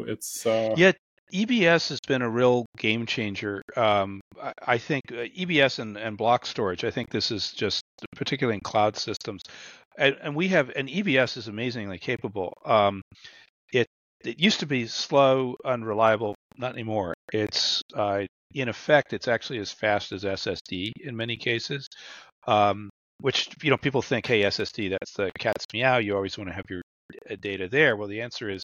right. 0.00 0.08
it's 0.10 0.46
uh, 0.46 0.74
yeah. 0.76 0.92
EBS 1.32 1.90
has 1.90 1.98
been 2.08 2.22
a 2.22 2.28
real 2.28 2.64
game 2.78 3.04
changer. 3.04 3.60
Um, 3.76 4.20
I, 4.42 4.52
I, 4.66 4.78
think 4.78 5.02
uh, 5.12 5.28
EBS 5.38 5.78
and, 5.78 5.98
and 5.98 6.16
block 6.16 6.46
storage. 6.46 6.84
I 6.84 6.90
think 6.90 7.10
this 7.10 7.30
is 7.30 7.52
just 7.52 7.82
particularly 8.16 8.54
in 8.54 8.60
cloud 8.62 8.96
systems, 8.96 9.42
and, 9.98 10.16
and 10.22 10.34
we 10.34 10.48
have 10.48 10.70
and 10.74 10.88
EBS 10.88 11.36
is 11.36 11.48
amazingly 11.48 11.98
capable. 11.98 12.54
Um, 12.64 13.02
it 13.72 13.86
it 14.24 14.40
used 14.40 14.60
to 14.60 14.66
be 14.66 14.86
slow, 14.86 15.54
unreliable. 15.64 16.34
Not 16.56 16.72
anymore. 16.72 17.12
It's 17.32 17.82
uh, 17.94 18.22
in 18.54 18.68
effect, 18.68 19.12
it's 19.12 19.28
actually 19.28 19.58
as 19.58 19.70
fast 19.70 20.12
as 20.12 20.24
SSD 20.24 20.92
in 21.02 21.16
many 21.16 21.36
cases. 21.36 21.86
Um, 22.46 22.88
which 23.20 23.50
you 23.62 23.70
know 23.70 23.76
people 23.76 24.02
think, 24.02 24.26
hey, 24.26 24.42
SSD, 24.42 24.90
that's 24.90 25.12
the 25.14 25.30
cat's 25.38 25.66
meow. 25.72 25.98
You 25.98 26.16
always 26.16 26.38
want 26.38 26.50
to 26.50 26.54
have 26.54 26.66
your 26.68 26.82
data 27.40 27.68
there. 27.68 27.96
Well, 27.96 28.08
the 28.08 28.20
answer 28.20 28.48
is 28.48 28.62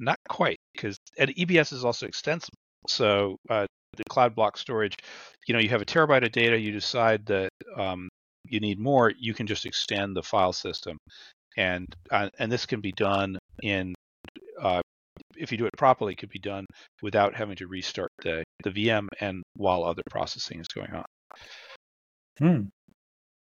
not 0.00 0.18
quite, 0.28 0.58
because 0.74 0.98
EBS 1.18 1.72
is 1.72 1.84
also 1.84 2.06
extensible. 2.06 2.56
So 2.88 3.36
uh, 3.48 3.66
the 3.96 4.04
cloud 4.08 4.34
block 4.34 4.58
storage, 4.58 4.94
you 5.46 5.54
know, 5.54 5.60
you 5.60 5.70
have 5.70 5.82
a 5.82 5.86
terabyte 5.86 6.24
of 6.24 6.32
data. 6.32 6.58
You 6.58 6.72
decide 6.72 7.26
that 7.26 7.50
um, 7.76 8.08
you 8.44 8.60
need 8.60 8.78
more, 8.78 9.12
you 9.18 9.34
can 9.34 9.46
just 9.46 9.66
extend 9.66 10.16
the 10.16 10.22
file 10.22 10.52
system, 10.52 10.98
and 11.56 11.86
uh, 12.10 12.28
and 12.38 12.50
this 12.50 12.66
can 12.66 12.80
be 12.80 12.92
done 12.92 13.38
in 13.62 13.94
uh, 14.60 14.80
if 15.36 15.52
you 15.52 15.58
do 15.58 15.66
it 15.66 15.72
properly, 15.76 16.12
it 16.12 16.18
could 16.18 16.30
be 16.30 16.38
done 16.38 16.66
without 17.02 17.34
having 17.34 17.56
to 17.56 17.66
restart 17.66 18.10
the 18.22 18.44
the 18.62 18.70
VM 18.70 19.08
and 19.20 19.42
while 19.54 19.84
other 19.84 20.02
processing 20.10 20.60
is 20.60 20.68
going 20.68 20.92
on. 20.92 21.04
Hmm. 22.38 22.62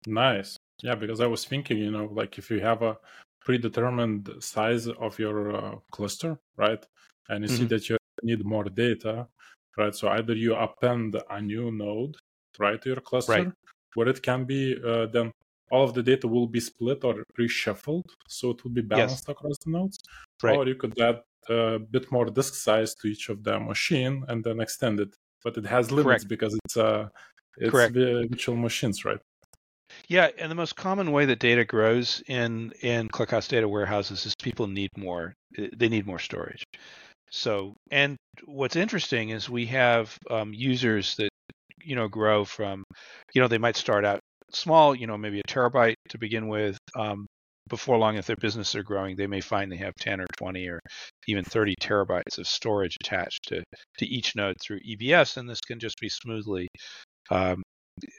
Nice. 0.07 0.57
Yeah, 0.81 0.95
because 0.95 1.21
I 1.21 1.27
was 1.27 1.45
thinking, 1.45 1.77
you 1.77 1.91
know, 1.91 2.09
like 2.11 2.37
if 2.37 2.49
you 2.51 2.59
have 2.59 2.81
a 2.81 2.97
predetermined 3.41 4.29
size 4.39 4.87
of 4.87 5.17
your 5.19 5.55
uh, 5.55 5.75
cluster, 5.91 6.37
right? 6.57 6.83
And 7.29 7.43
you 7.43 7.49
mm-hmm. 7.49 7.57
see 7.57 7.65
that 7.65 7.89
you 7.89 7.97
need 8.23 8.45
more 8.45 8.65
data, 8.65 9.27
right? 9.77 9.95
So 9.95 10.09
either 10.09 10.33
you 10.33 10.55
append 10.55 11.15
a 11.29 11.41
new 11.41 11.71
node, 11.71 12.17
right, 12.59 12.81
to 12.81 12.89
your 12.89 13.01
cluster, 13.01 13.31
right. 13.31 13.51
where 13.93 14.07
it 14.07 14.21
can 14.21 14.45
be 14.45 14.75
uh, 14.85 15.07
then 15.07 15.31
all 15.71 15.83
of 15.83 15.93
the 15.93 16.03
data 16.03 16.27
will 16.27 16.47
be 16.47 16.59
split 16.59 17.03
or 17.03 17.23
reshuffled, 17.39 18.09
so 18.27 18.51
it 18.51 18.63
will 18.63 18.71
be 18.71 18.81
balanced 18.81 19.25
yes. 19.27 19.29
across 19.29 19.57
the 19.59 19.71
nodes. 19.71 19.97
Right. 20.43 20.57
Or 20.57 20.67
you 20.67 20.75
could 20.75 20.99
add 20.99 21.21
a 21.49 21.79
bit 21.79 22.11
more 22.11 22.25
disk 22.25 22.53
size 22.55 22.93
to 22.95 23.07
each 23.07 23.29
of 23.29 23.43
the 23.43 23.59
machine 23.59 24.23
and 24.27 24.43
then 24.43 24.59
extend 24.59 24.99
it, 24.99 25.15
but 25.43 25.57
it 25.57 25.65
has 25.65 25.91
limits 25.91 26.23
Correct. 26.23 26.27
because 26.27 26.59
it's 26.65 26.77
uh, 26.77 27.07
it's 27.57 27.71
Correct. 27.71 27.93
virtual 27.93 28.57
machines, 28.57 29.05
right? 29.05 29.19
Yeah, 30.07 30.29
and 30.37 30.51
the 30.51 30.55
most 30.55 30.75
common 30.75 31.11
way 31.11 31.25
that 31.25 31.39
data 31.39 31.65
grows 31.65 32.21
in 32.27 32.71
in 32.81 33.07
ClickHouse 33.09 33.47
data 33.47 33.67
warehouses 33.67 34.25
is 34.25 34.33
people 34.41 34.67
need 34.67 34.89
more. 34.97 35.33
Eh, 35.57 35.67
they 35.75 35.89
need 35.89 36.05
more 36.05 36.19
storage. 36.19 36.63
So, 37.31 37.75
and 37.91 38.17
what's 38.45 38.75
interesting 38.75 39.29
is 39.29 39.49
we 39.49 39.67
have 39.67 40.17
um, 40.29 40.53
users 40.53 41.15
that 41.17 41.29
you 41.83 41.95
know 41.95 42.07
grow 42.07 42.45
from, 42.45 42.83
you 43.33 43.41
know, 43.41 43.47
they 43.47 43.57
might 43.59 43.77
start 43.77 44.05
out 44.05 44.19
small, 44.53 44.95
you 44.95 45.07
know, 45.07 45.17
maybe 45.17 45.39
a 45.41 45.49
terabyte 45.51 45.95
to 46.09 46.17
begin 46.17 46.47
with. 46.47 46.77
Um, 46.95 47.27
before 47.69 47.97
long, 47.97 48.17
if 48.17 48.27
their 48.27 48.35
business 48.37 48.75
are 48.75 48.83
growing, 48.83 49.15
they 49.15 49.27
may 49.27 49.41
find 49.41 49.71
they 49.71 49.77
have 49.77 49.93
10 49.99 50.21
or 50.21 50.27
20 50.37 50.67
or 50.69 50.79
even 51.27 51.43
30 51.45 51.75
terabytes 51.81 52.37
of 52.39 52.47
storage 52.47 52.97
attached 53.03 53.41
to, 53.47 53.63
to 53.99 54.05
each 54.07 54.35
node 54.35 54.57
through 54.61 54.79
EBS, 54.81 55.37
and 55.37 55.49
this 55.49 55.61
can 55.61 55.79
just 55.79 55.97
be 55.99 56.09
smoothly, 56.09 56.67
um, 57.31 57.63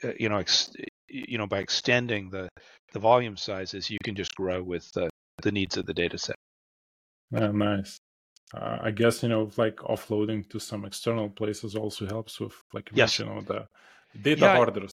eh, 0.03 0.13
you 0.19 0.29
know, 0.29 0.37
ex- 0.37 0.71
you 1.09 1.37
know 1.37 1.47
by 1.47 1.59
extending 1.59 2.29
the 2.29 2.49
the 2.93 2.99
volume 2.99 3.37
sizes, 3.37 3.89
you 3.89 3.97
can 4.03 4.15
just 4.15 4.35
grow 4.35 4.61
with 4.61 4.89
the 4.93 5.09
the 5.41 5.51
needs 5.51 5.77
of 5.77 5.85
the 5.85 5.93
data 5.93 6.17
set. 6.17 6.35
Yeah, 7.31 7.51
nice. 7.51 7.99
Uh, 8.53 8.77
I 8.81 8.91
guess 8.91 9.23
you 9.23 9.29
know, 9.29 9.49
like 9.57 9.77
offloading 9.77 10.49
to 10.49 10.59
some 10.59 10.85
external 10.85 11.29
places 11.29 11.75
also 11.75 12.05
helps 12.07 12.39
with, 12.39 12.53
like 12.73 12.89
you 12.91 12.97
Yes. 12.97 13.19
you 13.19 13.25
know, 13.25 13.41
the 13.41 13.67
data 14.21 14.41
Yeah. 14.41 14.55
hoarders. 14.55 14.91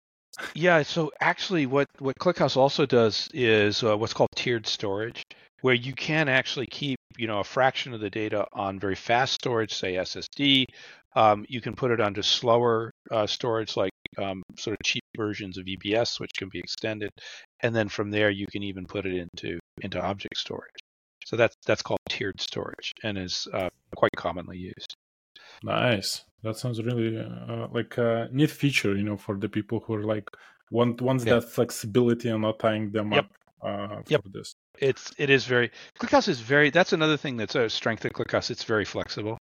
Yeah, 0.55 0.83
so 0.83 1.13
actually, 1.21 1.67
what 1.67 1.89
what 1.99 2.19
ClickHouse 2.19 2.57
also 2.57 2.87
does 2.87 3.29
is 3.35 3.83
uh, 3.85 3.97
what's 3.99 4.15
called 4.15 4.31
tiered 4.35 4.67
storage, 4.67 5.23
where 5.61 5.75
you 5.75 5.93
can 5.93 6.29
actually 6.29 6.67
keep 6.67 6.99
you 7.19 7.27
know 7.27 7.41
a 7.41 7.45
fraction 7.45 7.93
of 7.93 8.01
the 8.01 8.09
data 8.09 8.47
on 8.55 8.81
very 8.81 8.95
fast 8.95 9.35
storage, 9.35 9.75
say 9.75 9.95
SSD. 9.97 10.65
Um, 11.15 11.45
you 11.49 11.61
can 11.61 11.75
put 11.75 11.91
it 11.91 12.01
onto 12.01 12.23
slower 12.23 12.91
uh, 13.11 13.27
storage, 13.27 13.77
like 13.77 13.93
um, 14.19 14.43
sort 14.57 14.75
of 14.75 14.85
cheap 14.85 15.05
versions 15.17 15.59
of 15.59 15.67
EBS, 15.67 16.21
which 16.21 16.31
can 16.37 16.49
be 16.51 16.59
extended, 16.59 17.11
and 17.61 17.75
then 17.75 17.89
from 17.89 18.11
there 18.11 18.31
you 18.31 18.47
can 18.47 18.63
even 18.63 18.87
put 18.87 19.07
it 19.07 19.15
into 19.15 19.59
into 19.83 20.01
object 20.01 20.37
storage. 20.37 20.71
So 21.25 21.37
that's 21.37 21.57
that's 21.67 21.83
called 21.83 22.01
tiered 22.09 22.41
storage 22.41 22.93
and 23.05 23.19
is 23.19 23.47
uh, 23.53 23.71
quite 23.97 24.13
commonly 24.17 24.59
used. 24.59 24.95
Nice. 25.63 26.25
That 26.43 26.57
sounds 26.57 26.83
really 26.83 27.19
uh, 27.19 27.69
like 27.71 27.97
a 27.99 28.29
neat 28.33 28.51
feature, 28.51 28.97
you 28.97 29.05
know, 29.05 29.17
for 29.17 29.39
the 29.39 29.49
people 29.49 29.81
who 29.81 29.95
are 29.95 30.05
like 30.05 30.29
want 30.71 31.01
wants 31.01 31.25
Yeah. 31.25 31.35
that 31.35 31.45
flexibility 31.45 32.29
and 32.29 32.43
not 32.43 32.59
tying 32.59 32.91
them 32.91 33.13
Yep. 33.13 33.25
up 33.25 33.33
uh, 33.63 34.03
for 34.03 34.11
Yep. 34.11 34.21
this. 34.33 34.55
It's 34.79 35.13
it 35.19 35.31
is 35.31 35.45
very 35.45 35.71
ClickHouse 36.01 36.29
is 36.29 36.41
very 36.41 36.71
that's 36.71 36.93
another 36.93 37.17
thing 37.17 37.37
that's 37.37 37.55
a 37.55 37.69
strength 37.69 38.05
of 38.05 38.13
ClickHouse. 38.13 38.51
It's 38.51 38.65
very 38.65 38.85
flexible. 38.85 39.39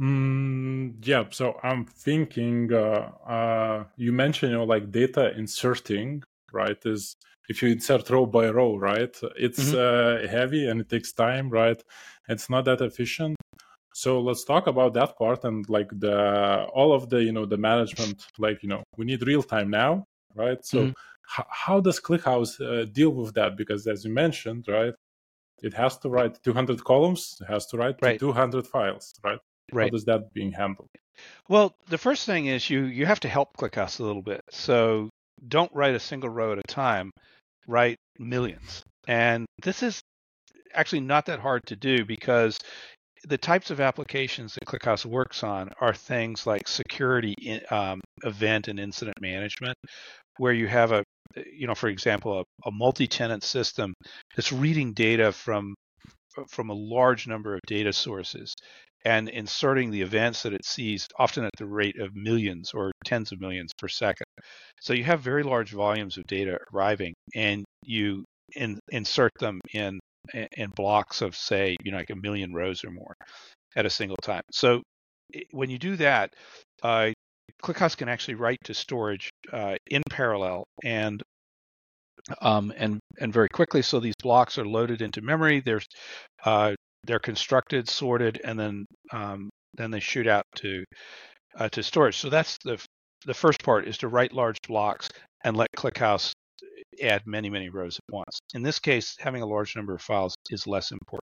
Mm, 0.00 0.96
yeah. 1.06 1.24
So 1.30 1.58
I'm 1.62 1.84
thinking. 1.86 2.72
Uh, 2.72 3.10
uh, 3.26 3.84
you 3.96 4.12
mentioned, 4.12 4.52
you 4.52 4.58
know, 4.58 4.64
like 4.64 4.90
data 4.90 5.32
inserting, 5.36 6.22
right? 6.52 6.78
Is 6.84 7.14
if 7.48 7.62
you 7.62 7.68
insert 7.70 8.10
row 8.10 8.26
by 8.26 8.48
row, 8.50 8.76
right? 8.76 9.14
It's 9.36 9.72
uh, 9.74 10.26
heavy 10.30 10.68
and 10.68 10.80
it 10.80 10.88
takes 10.88 11.12
time, 11.12 11.48
right? 11.50 11.80
It's 12.28 12.50
not 12.50 12.64
that 12.64 12.80
efficient. 12.80 13.36
So 13.94 14.20
let's 14.20 14.44
talk 14.44 14.66
about 14.68 14.94
that 14.94 15.16
part 15.18 15.44
and 15.44 15.68
like 15.68 15.90
the 16.00 16.64
all 16.74 16.92
of 16.94 17.10
the 17.10 17.22
you 17.24 17.32
know 17.32 17.46
the 17.46 17.58
management. 17.58 18.26
Like 18.38 18.62
you 18.62 18.68
know, 18.70 18.82
we 18.96 19.04
need 19.06 19.22
real 19.26 19.42
time 19.42 19.70
now, 19.70 20.06
right? 20.34 20.64
So 20.64 20.86
Mhm. 20.86 20.94
h- 21.38 21.46
how 21.50 21.80
does 21.80 22.00
ClickHouse 22.00 22.60
uh, 22.60 22.86
deal 22.86 23.10
with 23.10 23.34
that? 23.34 23.56
Because 23.56 23.86
as 23.86 24.04
you 24.04 24.12
mentioned, 24.12 24.66
right, 24.68 24.94
it 25.62 25.74
has 25.74 25.98
to 25.98 26.10
write 26.10 26.42
200 26.42 26.84
columns, 26.84 27.38
it 27.40 27.46
has 27.46 27.66
to 27.68 27.78
write 27.78 27.96
Right. 28.00 28.18
200 28.18 28.66
files, 28.66 29.14
right? 29.24 29.40
How 29.72 29.76
Right. 29.78 29.92
does 29.92 30.04
that 30.04 30.32
being 30.34 30.52
handled? 30.52 30.88
Well, 31.48 31.74
the 31.88 31.98
first 31.98 32.26
thing 32.26 32.46
is 32.46 32.68
you 32.70 32.84
you 32.84 33.06
have 33.06 33.20
to 33.20 33.28
help 33.28 33.56
ClickHouse 33.56 34.00
a 34.00 34.04
little 34.04 34.22
bit. 34.22 34.40
So 34.50 35.10
don't 35.48 35.72
write 35.74 35.94
a 35.94 36.00
single 36.00 36.28
row 36.30 36.52
at 36.52 36.58
a 36.58 36.62
time. 36.62 37.10
Write 37.66 37.96
millions. 38.18 38.82
And 39.06 39.46
this 39.62 39.82
is 39.82 40.00
actually 40.74 41.00
not 41.00 41.26
that 41.26 41.40
hard 41.40 41.62
to 41.66 41.76
do 41.76 42.04
because 42.04 42.58
the 43.24 43.38
types 43.38 43.70
of 43.70 43.80
applications 43.80 44.54
that 44.54 44.64
ClickHouse 44.66 45.06
works 45.06 45.42
on 45.42 45.70
are 45.80 45.94
things 45.94 46.46
like 46.46 46.68
security, 46.68 47.34
in- 47.40 47.62
um, 47.70 48.00
event, 48.22 48.68
and 48.68 48.78
incident 48.78 49.16
management, 49.20 49.76
where 50.38 50.52
you 50.52 50.66
have 50.68 50.92
a, 50.92 51.02
you 51.52 51.66
know, 51.66 51.74
for 51.74 51.88
example, 51.88 52.40
a, 52.40 52.68
a 52.68 52.70
multi-tenant 52.70 53.42
system 53.42 53.94
that's 54.36 54.52
reading 54.52 54.92
data 54.92 55.32
from 55.32 55.74
from 56.48 56.68
a 56.70 56.74
large 56.74 57.26
number 57.28 57.54
of 57.54 57.60
data 57.66 57.92
sources 57.92 58.54
and 59.04 59.28
inserting 59.28 59.90
the 59.90 60.02
events 60.02 60.42
that 60.42 60.52
it 60.54 60.64
sees, 60.64 61.06
often 61.18 61.44
at 61.44 61.50
the 61.58 61.66
rate 61.66 61.98
of 62.00 62.14
millions 62.14 62.72
or 62.72 62.90
tens 63.04 63.32
of 63.32 63.40
millions 63.40 63.70
per 63.78 63.88
second. 63.88 64.26
So 64.80 64.92
you 64.92 65.04
have 65.04 65.20
very 65.20 65.42
large 65.42 65.72
volumes 65.72 66.16
of 66.16 66.24
data 66.26 66.58
arriving, 66.72 67.14
and 67.34 67.64
you 67.82 68.24
in, 68.56 68.78
insert 68.90 69.32
them 69.40 69.60
in 69.72 70.00
in 70.56 70.70
blocks 70.70 71.20
of 71.20 71.36
say, 71.36 71.76
you 71.84 71.92
know, 71.92 71.98
like 71.98 72.10
a 72.10 72.16
million 72.16 72.54
rows 72.54 72.82
or 72.82 72.90
more 72.90 73.14
at 73.76 73.86
a 73.86 73.90
single 73.90 74.16
time. 74.22 74.42
So 74.52 74.82
when 75.50 75.68
you 75.70 75.78
do 75.78 75.96
that, 75.96 76.30
uh, 76.82 77.10
ClickHouse 77.62 77.96
can 77.96 78.08
actually 78.08 78.34
write 78.34 78.58
to 78.64 78.74
storage 78.74 79.30
uh, 79.52 79.76
in 79.90 80.02
parallel 80.10 80.64
and 80.82 81.22
um, 82.40 82.72
and 82.76 83.00
and 83.20 83.32
very 83.32 83.48
quickly. 83.48 83.82
So 83.82 84.00
these 84.00 84.14
blocks 84.22 84.56
are 84.58 84.66
loaded 84.66 85.02
into 85.02 85.20
memory. 85.20 85.60
They're 85.60 85.82
uh, 86.44 86.74
they're 87.06 87.18
constructed, 87.18 87.88
sorted, 87.88 88.40
and 88.44 88.58
then 88.58 88.86
um, 89.12 89.50
then 89.74 89.90
they 89.90 90.00
shoot 90.00 90.26
out 90.26 90.44
to 90.56 90.84
uh, 91.58 91.68
to 91.70 91.82
storage. 91.82 92.16
So 92.18 92.30
that's 92.30 92.58
the 92.64 92.84
the 93.26 93.34
first 93.34 93.62
part 93.62 93.86
is 93.88 93.98
to 93.98 94.08
write 94.08 94.32
large 94.32 94.58
blocks 94.66 95.08
and 95.44 95.56
let 95.56 95.68
ClickHouse 95.76 96.32
add 97.02 97.22
many 97.26 97.50
many 97.50 97.68
rows 97.70 97.98
at 97.98 98.14
once. 98.14 98.38
In 98.54 98.62
this 98.62 98.78
case, 98.78 99.16
having 99.18 99.42
a 99.42 99.46
large 99.46 99.76
number 99.76 99.94
of 99.94 100.02
files 100.02 100.34
is 100.50 100.66
less 100.66 100.92
important. 100.92 101.22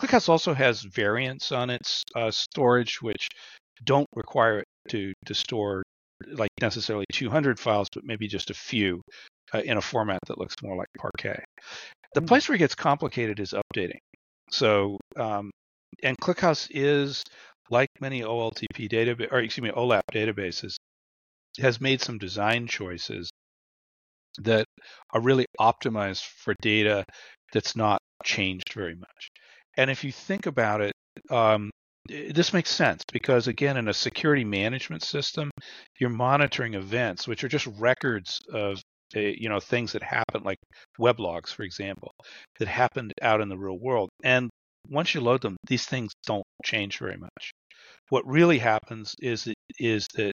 ClickHouse 0.00 0.28
also 0.28 0.54
has 0.54 0.82
variants 0.82 1.52
on 1.52 1.70
its 1.70 2.02
uh, 2.14 2.30
storage, 2.30 3.00
which 3.02 3.28
don't 3.84 4.06
require 4.14 4.60
it 4.60 4.64
to 4.90 5.12
to 5.26 5.34
store 5.34 5.82
like 6.32 6.50
necessarily 6.60 7.04
200 7.12 7.58
files, 7.60 7.88
but 7.92 8.04
maybe 8.04 8.26
just 8.26 8.50
a 8.50 8.54
few 8.54 9.02
uh, 9.54 9.58
in 9.58 9.76
a 9.76 9.82
format 9.82 10.18
that 10.28 10.38
looks 10.38 10.54
more 10.62 10.76
like 10.76 10.88
Parquet. 10.98 11.42
The 12.14 12.20
Hmm. 12.20 12.26
place 12.26 12.48
where 12.48 12.56
it 12.56 12.60
gets 12.60 12.74
complicated 12.74 13.38
is 13.40 13.52
updating. 13.52 13.98
So, 14.50 14.98
um, 15.16 15.50
and 16.02 16.16
ClickHouse 16.18 16.68
is 16.70 17.22
like 17.70 17.88
many 18.00 18.22
OLTP 18.22 18.88
database, 18.88 19.32
or 19.32 19.38
excuse 19.40 19.64
me, 19.64 19.70
OLAP 19.70 20.02
databases, 20.12 20.76
has 21.58 21.80
made 21.80 22.00
some 22.00 22.18
design 22.18 22.66
choices 22.66 23.30
that 24.38 24.66
are 25.12 25.20
really 25.20 25.46
optimized 25.58 26.24
for 26.24 26.54
data 26.60 27.04
that's 27.52 27.76
not 27.76 27.98
changed 28.24 28.72
very 28.74 28.94
much. 28.94 29.30
And 29.76 29.90
if 29.90 30.04
you 30.04 30.12
think 30.12 30.46
about 30.46 30.80
it, 30.80 30.92
um, 31.30 31.70
this 32.08 32.52
makes 32.52 32.70
sense 32.70 33.02
because 33.12 33.48
again, 33.48 33.76
in 33.76 33.88
a 33.88 33.94
security 33.94 34.44
management 34.44 35.02
system, 35.02 35.50
you're 35.98 36.10
monitoring 36.10 36.74
events, 36.74 37.26
which 37.26 37.42
are 37.42 37.48
just 37.48 37.66
records 37.78 38.38
of 38.52 38.80
uh, 39.16 39.20
you 39.20 39.48
know 39.48 39.60
things 39.60 39.92
that 39.92 40.02
happen, 40.02 40.42
like 40.44 40.58
weblogs, 41.00 41.48
for 41.48 41.62
example, 41.62 42.12
that 42.58 42.68
happened 42.68 43.12
out 43.22 43.40
in 43.40 43.48
the 43.48 43.58
real 43.58 43.78
world. 43.78 44.10
And 44.22 44.50
once 44.88 45.14
you 45.14 45.20
load 45.20 45.42
them, 45.42 45.56
these 45.66 45.86
things 45.86 46.12
don't 46.26 46.44
change 46.64 46.98
very 46.98 47.16
much. 47.16 47.50
What 48.10 48.26
really 48.26 48.58
happens 48.58 49.14
is 49.20 49.48
is 49.78 50.06
that 50.14 50.32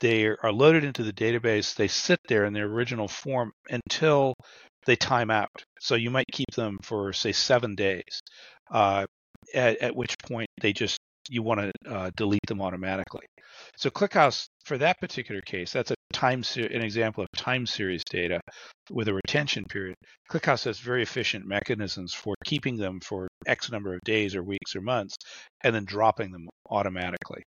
they 0.00 0.26
are 0.26 0.52
loaded 0.52 0.84
into 0.84 1.02
the 1.02 1.12
database. 1.12 1.74
They 1.74 1.88
sit 1.88 2.18
there 2.28 2.44
in 2.46 2.52
their 2.52 2.66
original 2.66 3.08
form 3.08 3.52
until 3.68 4.34
they 4.86 4.96
time 4.96 5.30
out. 5.30 5.50
So 5.78 5.94
you 5.94 6.10
might 6.10 6.26
keep 6.32 6.50
them 6.56 6.78
for 6.82 7.12
say 7.12 7.32
seven 7.32 7.74
days, 7.74 8.20
uh, 8.70 9.06
at, 9.54 9.78
at 9.78 9.96
which 9.96 10.14
point 10.26 10.48
they 10.60 10.72
just 10.72 10.98
you 11.28 11.42
want 11.42 11.60
to 11.60 11.90
uh, 11.90 12.10
delete 12.16 12.46
them 12.48 12.60
automatically. 12.62 13.26
So 13.76 13.90
ClickHouse 13.90 14.46
for 14.64 14.78
that 14.78 15.00
particular 15.00 15.40
case, 15.42 15.72
that's 15.72 15.90
a 15.90 15.94
time 16.12 16.42
ser- 16.42 16.66
an 16.66 16.82
example 16.82 17.22
of 17.22 17.28
time 17.36 17.66
series 17.66 18.02
data 18.04 18.40
with 18.90 19.08
a 19.08 19.14
retention 19.14 19.64
period. 19.64 19.94
ClickHouse 20.30 20.64
has 20.64 20.78
very 20.78 21.02
efficient 21.02 21.46
mechanisms 21.46 22.12
for 22.14 22.34
keeping 22.44 22.76
them 22.76 23.00
for 23.00 23.28
X 23.46 23.70
number 23.70 23.94
of 23.94 24.00
days 24.04 24.34
or 24.34 24.42
weeks 24.42 24.74
or 24.76 24.80
months, 24.80 25.16
and 25.62 25.74
then 25.74 25.84
dropping 25.84 26.30
them 26.32 26.48
automatically. 26.68 27.42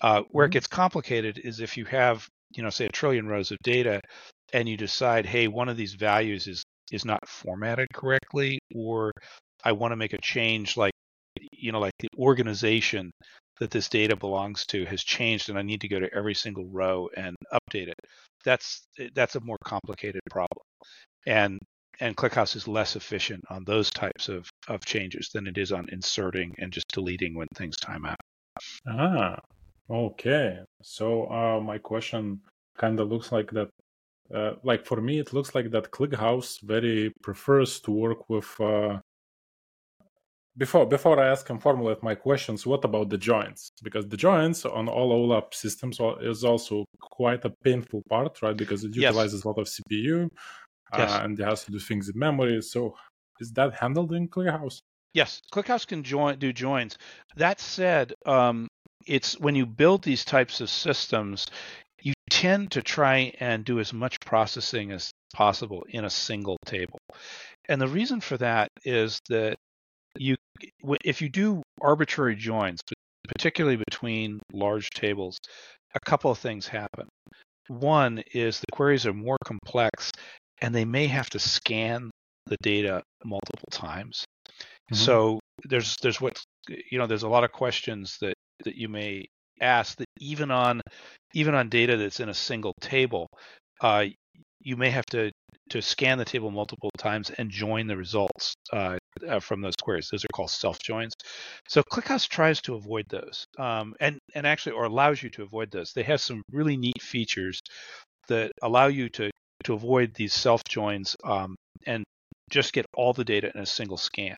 Uh, 0.00 0.22
where 0.30 0.46
it 0.46 0.50
Mhm. 0.50 0.52
gets 0.52 0.66
complicated 0.66 1.38
is 1.42 1.60
if 1.60 1.76
you 1.76 1.84
have, 1.84 2.26
you 2.54 2.62
know, 2.62 2.70
say 2.70 2.86
a 2.86 2.92
trillion 2.92 3.26
rows 3.26 3.50
of 3.50 3.58
data, 3.62 4.00
and 4.52 4.68
you 4.68 4.76
decide, 4.76 5.26
hey, 5.26 5.48
one 5.48 5.68
of 5.68 5.76
these 5.76 5.94
values 5.94 6.46
is 6.46 6.62
is 6.90 7.04
not 7.04 7.28
formatted 7.28 7.86
correctly, 7.92 8.58
or 8.74 9.12
I 9.62 9.72
want 9.72 9.92
to 9.92 9.96
make 9.96 10.14
a 10.14 10.20
change, 10.22 10.76
like, 10.76 10.92
you 11.52 11.70
know, 11.70 11.80
like 11.80 11.92
the 11.98 12.08
organization 12.16 13.10
that 13.60 13.70
this 13.70 13.88
data 13.88 14.16
belongs 14.16 14.64
to 14.66 14.84
has 14.86 15.02
changed, 15.02 15.48
and 15.48 15.58
I 15.58 15.62
need 15.62 15.80
to 15.80 15.88
go 15.88 16.00
to 16.00 16.12
every 16.14 16.34
single 16.34 16.66
row 16.66 17.08
and 17.16 17.36
update 17.52 17.88
it. 17.88 17.98
That's 18.44 18.86
that's 19.14 19.36
a 19.36 19.40
more 19.40 19.58
complicated 19.64 20.22
problem, 20.30 20.62
and 21.26 21.58
and 22.00 22.16
ClickHouse 22.16 22.56
is 22.56 22.68
less 22.68 22.96
efficient 22.96 23.44
on 23.50 23.64
those 23.64 23.90
types 23.90 24.28
of, 24.28 24.48
of 24.68 24.84
changes 24.84 25.30
than 25.32 25.46
it 25.46 25.58
is 25.58 25.72
on 25.72 25.88
inserting 25.90 26.54
and 26.58 26.72
just 26.72 26.86
deleting 26.92 27.34
when 27.34 27.48
things 27.56 27.76
time 27.76 28.04
out. 28.04 28.20
Ah, 28.86 29.38
okay. 29.90 30.60
So 30.82 31.26
uh, 31.30 31.60
my 31.60 31.78
question 31.78 32.40
kind 32.76 33.00
of 33.00 33.08
looks 33.08 33.32
like 33.32 33.50
that. 33.52 33.68
Uh, 34.32 34.52
like 34.62 34.84
for 34.84 35.00
me, 35.00 35.18
it 35.18 35.32
looks 35.32 35.54
like 35.54 35.70
that 35.70 35.90
ClickHouse 35.90 36.60
very 36.62 37.12
prefers 37.22 37.80
to 37.80 37.90
work 37.90 38.28
with. 38.28 38.48
Uh, 38.60 38.98
before 40.58 40.86
before 40.86 41.18
I 41.20 41.28
ask 41.28 41.48
and 41.50 41.62
formulate 41.62 42.02
my 42.02 42.14
questions, 42.14 42.66
what 42.66 42.84
about 42.84 43.08
the 43.08 43.18
joins? 43.18 43.70
Because 43.82 44.06
the 44.08 44.16
joins 44.16 44.64
on 44.64 44.88
all 44.88 45.12
OLAP 45.12 45.54
systems 45.54 45.98
is 46.20 46.44
also 46.44 46.84
quite 47.00 47.44
a 47.44 47.52
painful 47.64 48.02
part, 48.10 48.42
right? 48.42 48.56
Because 48.56 48.84
it 48.84 48.94
Yes. 48.94 49.10
utilizes 49.12 49.44
a 49.44 49.48
lot 49.48 49.58
of 49.58 49.66
CPU 49.68 50.28
Yes. 50.96 51.10
uh, 51.10 51.20
and 51.22 51.38
it 51.40 51.44
has 51.44 51.64
to 51.64 51.70
do 51.72 51.78
things 51.78 52.08
in 52.08 52.18
memory. 52.18 52.60
So 52.62 52.96
is 53.40 53.52
that 53.52 53.74
handled 53.74 54.12
in 54.12 54.28
ClickHouse? 54.28 54.80
Yes, 55.14 55.40
ClickHouse 55.52 55.86
can 55.86 56.02
join 56.02 56.38
do 56.38 56.52
joins. 56.52 56.98
That 57.36 57.60
said, 57.60 58.12
um, 58.26 58.68
it's 59.06 59.38
when 59.38 59.54
you 59.54 59.64
build 59.64 60.02
these 60.02 60.24
types 60.24 60.60
of 60.60 60.68
systems, 60.70 61.46
you 62.02 62.12
tend 62.30 62.72
to 62.72 62.82
try 62.82 63.32
and 63.40 63.64
do 63.64 63.80
as 63.80 63.92
much 63.92 64.18
processing 64.20 64.92
as 64.92 65.10
possible 65.34 65.84
in 65.88 66.04
a 66.04 66.10
single 66.10 66.56
table. 66.64 66.98
And 67.68 67.80
the 67.80 67.88
reason 67.88 68.20
for 68.20 68.36
that 68.38 68.68
is 68.84 69.20
that 69.28 69.56
you 70.18 70.36
if 71.04 71.22
you 71.22 71.28
do 71.28 71.62
arbitrary 71.80 72.36
joins, 72.36 72.80
particularly 73.26 73.76
between 73.76 74.40
large 74.52 74.90
tables, 74.90 75.38
a 75.94 76.00
couple 76.00 76.30
of 76.30 76.38
things 76.38 76.66
happen. 76.66 77.08
One 77.68 78.22
is 78.32 78.60
the 78.60 78.66
queries 78.72 79.06
are 79.06 79.12
more 79.12 79.36
complex 79.44 80.10
and 80.60 80.74
they 80.74 80.84
may 80.84 81.06
have 81.06 81.30
to 81.30 81.38
scan 81.38 82.10
the 82.46 82.56
data 82.62 83.02
multiple 83.24 83.68
times. 83.70 84.24
Mm-hmm. 84.48 84.96
So 84.96 85.40
there's 85.64 85.96
there's 86.02 86.20
what 86.20 86.40
you 86.68 86.98
know 86.98 87.06
there's 87.06 87.22
a 87.22 87.28
lot 87.28 87.44
of 87.44 87.52
questions 87.52 88.16
that 88.20 88.34
that 88.64 88.74
you 88.74 88.88
may 88.88 89.26
ask 89.60 89.96
that 89.98 90.06
even 90.18 90.50
on 90.50 90.80
even 91.34 91.54
on 91.54 91.68
data 91.68 91.96
that's 91.96 92.20
in 92.20 92.28
a 92.28 92.34
single 92.34 92.72
table, 92.80 93.28
uh, 93.82 94.06
you 94.60 94.76
may 94.76 94.90
have 94.90 95.06
to 95.06 95.30
to 95.70 95.82
scan 95.82 96.18
the 96.18 96.24
table 96.24 96.50
multiple 96.50 96.90
times 96.98 97.30
and 97.30 97.50
join 97.50 97.86
the 97.86 97.96
results 97.96 98.54
uh, 98.72 98.98
uh, 99.28 99.40
from 99.40 99.60
those 99.60 99.76
queries. 99.76 100.08
Those 100.10 100.24
are 100.24 100.34
called 100.34 100.50
self 100.50 100.78
joins. 100.80 101.12
So 101.68 101.82
ClickHouse 101.82 102.28
tries 102.28 102.60
to 102.62 102.74
avoid 102.74 103.04
those, 103.08 103.46
um, 103.58 103.94
and 104.00 104.18
and 104.34 104.46
actually 104.46 104.72
or 104.72 104.84
allows 104.84 105.22
you 105.22 105.30
to 105.30 105.42
avoid 105.42 105.70
those. 105.70 105.92
They 105.92 106.02
have 106.04 106.20
some 106.20 106.42
really 106.52 106.76
neat 106.76 107.02
features 107.02 107.60
that 108.28 108.52
allow 108.62 108.86
you 108.86 109.08
to 109.10 109.30
to 109.64 109.74
avoid 109.74 110.14
these 110.14 110.34
self 110.34 110.64
joins 110.64 111.16
um, 111.24 111.56
and 111.86 112.04
just 112.50 112.72
get 112.72 112.86
all 112.94 113.12
the 113.12 113.24
data 113.24 113.50
in 113.54 113.60
a 113.60 113.66
single 113.66 113.96
scan. 113.96 114.36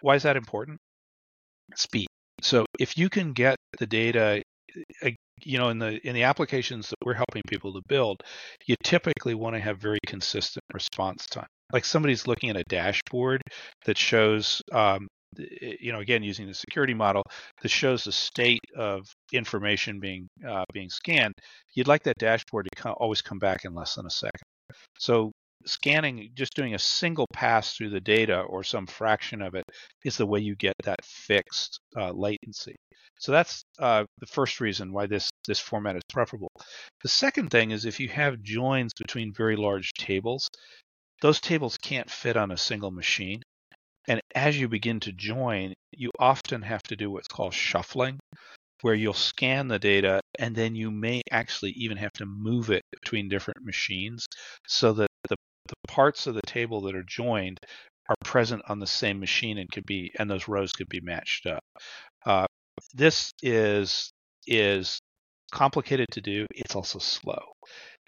Why 0.00 0.14
is 0.16 0.22
that 0.24 0.36
important? 0.36 0.78
Speed. 1.74 2.06
So 2.42 2.66
if 2.78 2.98
you 2.98 3.08
can 3.08 3.32
get 3.32 3.56
the 3.78 3.86
data 3.86 4.42
you 5.44 5.58
know 5.58 5.68
in 5.68 5.78
the 5.78 6.06
in 6.06 6.14
the 6.14 6.22
applications 6.22 6.88
that 6.88 6.96
we're 7.04 7.14
helping 7.14 7.42
people 7.48 7.72
to 7.72 7.82
build 7.88 8.22
you 8.66 8.74
typically 8.82 9.34
want 9.34 9.54
to 9.54 9.60
have 9.60 9.78
very 9.78 9.98
consistent 10.06 10.64
response 10.72 11.26
time. 11.26 11.46
Like 11.72 11.84
somebody's 11.84 12.26
looking 12.26 12.50
at 12.50 12.56
a 12.56 12.64
dashboard 12.68 13.42
that 13.84 13.98
shows 13.98 14.62
um, 14.72 15.08
you 15.36 15.92
know 15.92 16.00
again 16.00 16.22
using 16.22 16.46
the 16.46 16.54
security 16.54 16.94
model 16.94 17.22
that 17.62 17.68
shows 17.68 18.04
the 18.04 18.12
state 18.12 18.60
of 18.76 19.06
information 19.32 20.00
being 20.00 20.28
uh, 20.46 20.64
being 20.72 20.88
scanned 20.88 21.34
you'd 21.74 21.88
like 21.88 22.02
that 22.04 22.18
dashboard 22.18 22.66
to 22.72 22.82
come, 22.82 22.94
always 22.98 23.22
come 23.22 23.38
back 23.38 23.64
in 23.64 23.74
less 23.74 23.94
than 23.94 24.06
a 24.06 24.10
second. 24.10 24.42
So 24.98 25.30
scanning 25.66 26.30
just 26.34 26.54
doing 26.54 26.74
a 26.74 26.78
single 26.78 27.26
pass 27.32 27.74
through 27.74 27.90
the 27.90 28.00
data 28.00 28.40
or 28.40 28.62
some 28.62 28.86
fraction 28.86 29.42
of 29.42 29.54
it 29.54 29.64
is 30.04 30.16
the 30.16 30.26
way 30.26 30.40
you 30.40 30.54
get 30.56 30.74
that 30.84 31.04
fixed 31.04 31.80
uh, 31.96 32.12
latency 32.12 32.76
so 33.18 33.32
that's 33.32 33.64
uh, 33.78 34.04
the 34.18 34.26
first 34.26 34.60
reason 34.60 34.92
why 34.92 35.06
this 35.06 35.30
this 35.46 35.58
format 35.58 35.96
is 35.96 36.02
preferable. 36.08 36.52
The 37.02 37.08
second 37.08 37.50
thing 37.50 37.70
is 37.70 37.84
if 37.84 37.98
you 37.98 38.08
have 38.08 38.42
joins 38.42 38.92
between 38.92 39.32
very 39.32 39.56
large 39.56 39.92
tables, 39.94 40.50
those 41.22 41.40
tables 41.40 41.78
can't 41.78 42.10
fit 42.10 42.36
on 42.36 42.50
a 42.50 42.56
single 42.56 42.90
machine. 42.90 43.42
And 44.08 44.20
as 44.34 44.58
you 44.58 44.68
begin 44.68 45.00
to 45.00 45.12
join, 45.12 45.74
you 45.92 46.10
often 46.18 46.62
have 46.62 46.82
to 46.84 46.96
do 46.96 47.10
what's 47.10 47.28
called 47.28 47.54
shuffling, 47.54 48.20
where 48.82 48.94
you'll 48.94 49.14
scan 49.14 49.68
the 49.68 49.78
data 49.78 50.20
and 50.38 50.54
then 50.54 50.74
you 50.74 50.90
may 50.90 51.22
actually 51.30 51.70
even 51.72 51.96
have 51.96 52.12
to 52.14 52.26
move 52.26 52.70
it 52.70 52.82
between 52.92 53.28
different 53.28 53.64
machines 53.64 54.26
so 54.66 54.92
that 54.92 55.08
the, 55.28 55.36
the 55.68 55.74
parts 55.88 56.26
of 56.26 56.34
the 56.34 56.42
table 56.46 56.80
that 56.82 56.94
are 56.94 57.04
joined 57.04 57.58
are 58.08 58.16
present 58.24 58.62
on 58.68 58.78
the 58.78 58.86
same 58.86 59.18
machine 59.18 59.58
and 59.58 59.70
could 59.70 59.86
be 59.86 60.12
and 60.18 60.30
those 60.30 60.48
rows 60.48 60.72
could 60.72 60.88
be 60.88 61.00
matched 61.00 61.46
up. 61.46 61.62
Uh, 62.24 62.46
this 62.94 63.32
is 63.42 64.10
is 64.46 65.00
complicated 65.52 66.06
to 66.12 66.20
do. 66.20 66.46
It's 66.54 66.76
also 66.76 66.98
slow. 66.98 67.40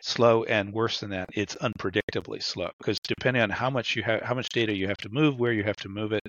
Slow 0.01 0.44
and 0.44 0.73
worse 0.73 1.01
than 1.01 1.11
that, 1.11 1.29
it's 1.35 1.57
unpredictably 1.57 2.40
slow 2.40 2.71
because 2.79 2.99
depending 3.03 3.42
on 3.42 3.51
how 3.51 3.68
much 3.68 3.97
you 3.97 4.05
have, 4.05 4.23
how 4.23 4.35
much 4.35 4.49
data 4.51 4.73
you 4.73 4.87
have 4.87 4.97
to 4.99 5.09
move, 5.09 5.40
where 5.40 5.53
you 5.53 5.64
have 5.64 5.77
to 5.77 5.88
move 5.88 6.12
it, 6.12 6.23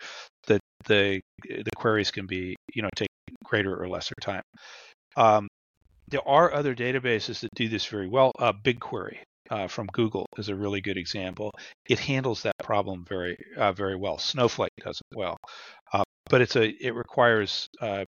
the 0.47 0.59
the 0.87 1.21
the 1.43 1.71
queries 1.75 2.09
can 2.09 2.25
be 2.25 2.55
you 2.73 2.81
know 2.81 2.89
take 2.95 3.09
greater 3.43 3.75
or 3.79 3.87
lesser 3.87 4.15
time. 4.21 4.41
Um, 5.15 5.47
there 6.07 6.27
are 6.27 6.51
other 6.51 6.73
databases 6.73 7.41
that 7.41 7.51
do 7.55 7.69
this 7.69 7.85
very 7.85 8.07
well. 8.07 8.31
Uh, 8.39 8.53
BigQuery 8.53 9.19
uh, 9.49 9.67
from 9.67 9.87
Google 9.93 10.25
is 10.37 10.49
a 10.49 10.55
really 10.55 10.81
good 10.81 10.97
example. 10.97 11.51
It 11.87 11.99
handles 11.99 12.43
that 12.43 12.57
problem 12.63 13.05
very 13.07 13.37
uh, 13.57 13.73
very 13.73 13.95
well. 13.95 14.17
Snowflake 14.17 14.71
does 14.83 14.99
it 14.99 15.17
well, 15.17 15.37
uh, 15.93 16.03
but 16.29 16.41
it's 16.41 16.55
a 16.55 16.69
it 16.85 16.93
requires 16.95 17.67
uh, 17.81 18.05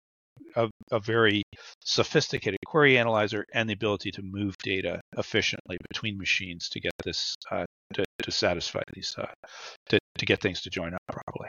a, 0.57 0.69
a, 0.91 1.01
very 1.01 1.43
sophisticated 1.81 2.59
query 2.67 2.99
analyzer 2.99 3.45
and 3.53 3.69
the 3.69 3.75
ability 3.75 4.11
to 4.11 4.23
move 4.23 4.55
data 4.63 5.01
efficiently 5.17 5.77
between 5.91 6.19
machines 6.19 6.69
to 6.71 6.81
get 6.81 6.93
this 7.05 7.35
uh, 7.51 7.65
to, 7.95 8.05
to 8.23 8.31
satisfy 8.31 8.83
these 8.95 9.15
uh, 9.19 9.27
to, 9.89 9.99
to 10.19 10.27
get 10.27 10.41
things 10.41 10.61
to 10.63 10.71
join 10.71 10.95
up 10.95 11.03
properly. 11.09 11.49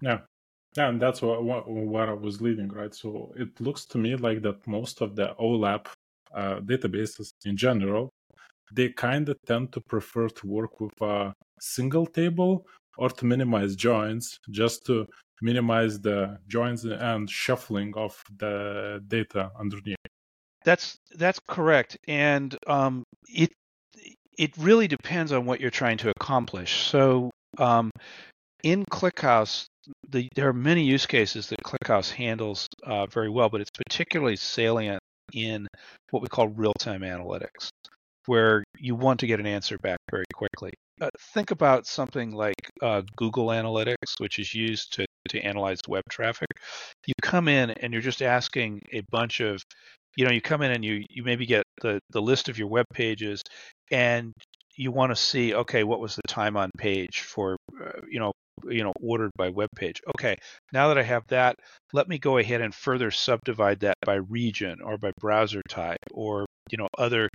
Yeah. 0.00 0.20
Yeah, 0.76 0.88
and 0.88 1.00
that's 1.00 1.22
what, 1.22 1.44
what, 1.44 1.70
what 1.70 2.08
I 2.08 2.14
was 2.14 2.40
leading, 2.40 2.68
right? 2.68 2.92
So 2.92 3.32
it 3.36 3.60
looks 3.60 3.84
to 3.86 3.98
me 3.98 4.16
like 4.16 4.42
that 4.42 4.66
most 4.66 5.02
of 5.02 5.14
the 5.14 5.32
OLAP 5.38 5.86
uh, 6.34 6.56
databases 6.60 7.30
in 7.44 7.56
general, 7.56 8.10
they 8.72 8.88
kind 8.90 9.28
of 9.28 9.36
tend 9.46 9.72
to 9.72 9.80
prefer 9.80 10.28
to 10.28 10.46
work 10.46 10.80
with 10.80 10.92
a 11.00 11.32
single 11.60 12.06
table 12.06 12.66
or 12.96 13.08
to 13.08 13.24
minimize 13.24 13.76
joins 13.76 14.38
just 14.50 14.86
to 14.86 15.06
minimize 15.42 16.00
the 16.00 16.38
joins 16.48 16.84
and 16.84 17.28
shuffling 17.28 17.92
of 17.96 18.22
the 18.38 19.02
data 19.08 19.50
underneath. 19.58 19.96
That's 20.64 20.96
that's 21.16 21.40
correct, 21.46 21.98
and 22.08 22.56
um, 22.66 23.04
it 23.28 23.52
it 24.38 24.56
really 24.56 24.88
depends 24.88 25.32
on 25.32 25.44
what 25.44 25.60
you're 25.60 25.70
trying 25.70 25.98
to 25.98 26.10
accomplish. 26.10 26.86
So 26.86 27.30
um, 27.58 27.90
in 28.62 28.84
ClickHouse, 28.86 29.66
the, 30.08 30.28
there 30.34 30.48
are 30.48 30.54
many 30.54 30.84
use 30.84 31.06
cases 31.06 31.48
that 31.48 31.62
ClickHouse 31.62 32.10
handles 32.10 32.66
uh, 32.84 33.06
very 33.06 33.28
well, 33.28 33.50
but 33.50 33.60
it's 33.60 33.70
particularly 33.70 34.36
salient 34.36 35.00
in 35.32 35.66
what 36.10 36.22
we 36.22 36.28
call 36.28 36.48
real-time 36.48 37.02
analytics, 37.02 37.68
where 38.26 38.64
you 38.78 38.94
want 38.94 39.20
to 39.20 39.26
get 39.26 39.40
an 39.40 39.46
answer 39.46 39.78
back 39.78 39.98
very 40.10 40.24
quickly. 40.34 40.72
Uh, 41.00 41.10
think 41.34 41.50
about 41.50 41.86
something 41.86 42.30
like 42.30 42.70
uh, 42.80 43.02
Google 43.16 43.48
Analytics, 43.48 44.18
which 44.18 44.38
is 44.38 44.54
used 44.54 44.92
to 44.94 45.06
to 45.28 45.40
analyze 45.40 45.80
web 45.88 46.04
traffic. 46.10 46.48
You 47.06 47.14
come 47.22 47.48
in 47.48 47.70
and 47.70 47.92
you're 47.92 48.02
just 48.02 48.22
asking 48.22 48.80
a 48.92 49.02
bunch 49.10 49.40
of, 49.40 49.62
you 50.16 50.24
know, 50.24 50.30
you 50.30 50.40
come 50.40 50.62
in 50.62 50.70
and 50.70 50.84
you 50.84 51.04
you 51.10 51.24
maybe 51.24 51.46
get 51.46 51.64
the 51.82 51.98
the 52.10 52.22
list 52.22 52.48
of 52.48 52.58
your 52.58 52.68
web 52.68 52.86
pages, 52.92 53.42
and 53.90 54.32
you 54.76 54.92
want 54.92 55.10
to 55.10 55.16
see, 55.16 55.54
okay, 55.54 55.84
what 55.84 56.00
was 56.00 56.16
the 56.16 56.22
time 56.28 56.56
on 56.56 56.70
page 56.76 57.20
for, 57.20 57.56
uh, 57.80 58.00
you 58.10 58.18
know, 58.18 58.32
you 58.68 58.82
know, 58.82 58.92
ordered 59.00 59.30
by 59.36 59.48
web 59.48 59.68
page. 59.76 60.00
Okay, 60.16 60.36
now 60.72 60.88
that 60.88 60.98
I 60.98 61.02
have 61.02 61.26
that, 61.28 61.56
let 61.92 62.08
me 62.08 62.18
go 62.18 62.38
ahead 62.38 62.60
and 62.60 62.74
further 62.74 63.10
subdivide 63.10 63.80
that 63.80 63.96
by 64.04 64.14
region 64.14 64.80
or 64.82 64.96
by 64.98 65.12
browser 65.20 65.62
type 65.68 65.98
or 66.12 66.46
you 66.70 66.78
know 66.78 66.88
other 66.98 67.28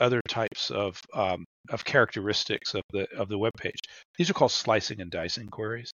other 0.00 0.20
types 0.28 0.70
of 0.70 1.00
um, 1.14 1.44
of 1.70 1.84
characteristics 1.84 2.74
of 2.74 2.82
the 2.90 3.06
of 3.16 3.28
the 3.28 3.38
web 3.38 3.52
page. 3.58 3.78
These 4.18 4.30
are 4.30 4.34
called 4.34 4.52
slicing 4.52 5.00
and 5.00 5.10
dicing 5.10 5.48
queries, 5.48 5.90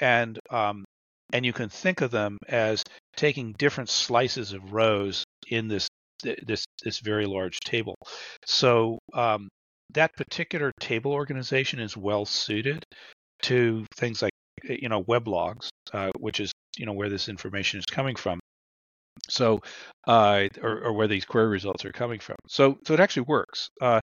and 0.00 0.38
um, 0.50 0.84
and 1.32 1.44
you 1.44 1.52
can 1.52 1.68
think 1.68 2.00
of 2.00 2.10
them 2.10 2.38
as 2.48 2.82
taking 3.16 3.54
different 3.58 3.90
slices 3.90 4.52
of 4.52 4.72
rows 4.72 5.24
in 5.48 5.68
this 5.68 5.88
this 6.22 6.64
this 6.82 7.00
very 7.00 7.26
large 7.26 7.60
table. 7.60 7.96
So 8.46 8.98
um, 9.14 9.48
that 9.94 10.14
particular 10.16 10.72
table 10.80 11.12
organization 11.12 11.80
is 11.80 11.96
well 11.96 12.24
suited 12.24 12.84
to 13.42 13.86
things 13.96 14.22
like 14.22 14.32
you 14.64 14.88
know 14.88 15.04
weblogs, 15.04 15.68
uh, 15.92 16.10
which 16.18 16.40
is 16.40 16.52
you 16.76 16.86
know 16.86 16.92
where 16.92 17.08
this 17.08 17.28
information 17.28 17.78
is 17.78 17.86
coming 17.86 18.16
from. 18.16 18.40
So, 19.38 19.60
uh, 20.06 20.48
or, 20.60 20.86
or, 20.86 20.92
where 20.92 21.06
these 21.06 21.24
query 21.24 21.46
results 21.46 21.84
are 21.84 21.92
coming 21.92 22.18
from. 22.18 22.36
So, 22.48 22.76
so 22.84 22.92
it 22.92 23.00
actually 23.00 23.26
works. 23.28 23.68
Uh, 23.80 24.00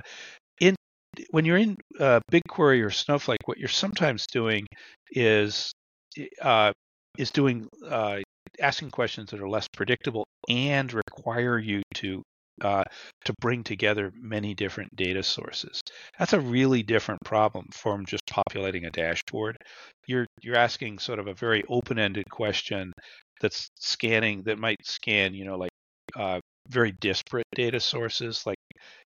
in 0.62 0.76
when 1.32 1.43
you're 1.43 1.58
in 1.58 1.76
uh, 2.00 2.21
BigQuery 2.32 2.86
or 2.86 2.89
Snowflake, 2.89 3.45
what 3.45 3.58
you're 3.58 3.67
sometimes 3.67 4.26
doing 4.28 4.65
is 5.12 5.74
uh, 6.41 6.71
is 7.17 7.32
doing 7.32 7.67
uh, 7.86 8.19
asking 8.62 8.92
questions 8.92 9.31
that 9.31 9.42
are 9.42 9.50
less 9.50 9.67
predictable 9.67 10.25
and 10.48 10.94
require 10.94 11.60
you 11.60 11.81
to 11.96 12.21
uh, 12.62 12.83
to 13.25 13.33
bring 13.42 13.63
together 13.63 14.13
many 14.15 14.54
different 14.54 14.96
data 14.96 15.21
sources. 15.21 15.81
That's 16.17 16.31
a 16.31 16.40
really 16.40 16.83
different 16.83 17.19
problem 17.25 17.65
from 17.73 18.06
just 18.06 18.23
populating 18.29 18.86
a 18.86 18.92
dashboard. 18.92 19.58
You're 20.08 20.27
you're 20.42 20.56
asking 20.56 21.00
sort 21.00 21.19
of 21.19 21.27
a 21.27 21.33
very 21.33 21.63
open-ended 21.67 22.29
question 22.31 22.94
that's 23.42 23.69
scanning 23.75 24.44
that 24.44 24.60
might 24.60 24.86
scan, 24.86 25.33
you 25.33 25.46
know, 25.46 25.58
like 25.58 25.71
uh, 26.15 26.40
very 26.69 26.92
disparate 26.94 27.46
data 27.54 27.79
sources, 27.79 28.46
like 28.46 28.58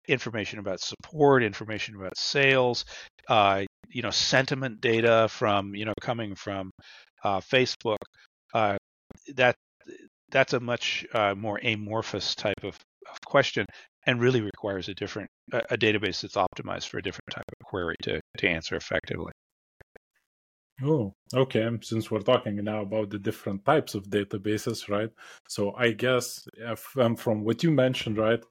information 0.08 0.58
about 0.58 0.80
support, 0.80 1.42
information 1.42 1.96
about 1.96 2.16
sales, 2.16 2.84
uh, 3.28 3.62
you 3.88 4.02
know, 4.02 4.10
sentiment 4.10 4.80
data 4.80 5.28
from, 5.30 5.74
you 5.74 5.84
know, 5.84 5.94
coming 6.00 6.34
from 6.34 6.70
uh, 7.22 7.40
Facebook. 7.40 7.98
Uh, 8.52 8.76
that 9.34 9.54
that's 10.30 10.52
a 10.52 10.60
much 10.60 11.06
uh, 11.14 11.34
more 11.34 11.60
amorphous 11.62 12.34
type 12.34 12.64
of, 12.64 12.76
of, 13.10 13.20
question, 13.26 13.66
and 14.06 14.20
really 14.20 14.40
requires 14.40 14.88
a 14.88 14.94
different 14.94 15.28
a, 15.52 15.58
a 15.70 15.78
database 15.78 16.22
that's 16.22 16.34
optimized 16.34 16.88
for 16.88 16.98
a 16.98 17.02
different 17.02 17.30
type 17.30 17.44
of 17.48 17.66
query 17.66 17.96
to 18.02 18.20
to 18.38 18.48
answer 18.48 18.76
effectively. 18.76 19.32
Oh, 20.82 21.14
okay. 21.32 21.68
Since 21.82 22.10
we're 22.10 22.20
talking 22.20 22.56
now 22.56 22.82
about 22.82 23.10
the 23.10 23.18
different 23.18 23.64
types 23.64 23.94
of 23.94 24.08
databases, 24.08 24.88
right? 24.88 25.10
So 25.48 25.74
I 25.76 25.92
guess 25.92 26.46
if, 26.56 26.96
um, 26.98 27.16
from 27.16 27.44
what 27.44 27.62
you 27.62 27.70
mentioned, 27.70 28.18
right, 28.18 28.42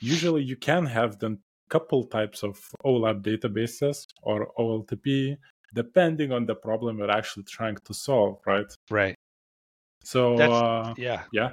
usually 0.00 0.42
you 0.42 0.56
can 0.56 0.86
have 0.86 1.18
then 1.18 1.38
couple 1.68 2.04
types 2.04 2.42
of 2.42 2.58
OLAP 2.84 3.22
databases 3.22 4.06
or 4.22 4.50
OLTP, 4.58 5.36
depending 5.74 6.32
on 6.32 6.46
the 6.46 6.54
problem 6.54 6.98
you're 6.98 7.10
actually 7.10 7.44
trying 7.44 7.76
to 7.84 7.94
solve, 7.94 8.38
right? 8.46 8.66
Right. 8.90 9.14
So 10.02 10.36
uh, 10.38 10.94
yeah, 10.96 11.24
yeah. 11.32 11.52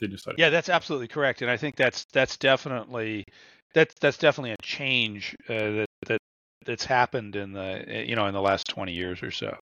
Did 0.00 0.12
you 0.12 0.18
start? 0.18 0.38
Yeah, 0.38 0.50
that's 0.50 0.68
absolutely 0.68 1.08
correct, 1.08 1.42
and 1.42 1.50
I 1.50 1.56
think 1.56 1.76
that's 1.76 2.04
that's 2.12 2.36
definitely 2.36 3.24
that's 3.74 3.94
that's 4.00 4.18
definitely 4.18 4.52
a 4.52 4.62
change 4.62 5.34
uh, 5.48 5.54
that 5.54 5.86
that 6.06 6.18
that's 6.68 6.84
happened 6.84 7.34
in 7.34 7.52
the 7.54 8.04
you 8.06 8.14
know 8.14 8.26
in 8.26 8.34
the 8.34 8.40
last 8.40 8.68
20 8.68 8.92
years 8.92 9.22
or 9.22 9.30
so. 9.30 9.56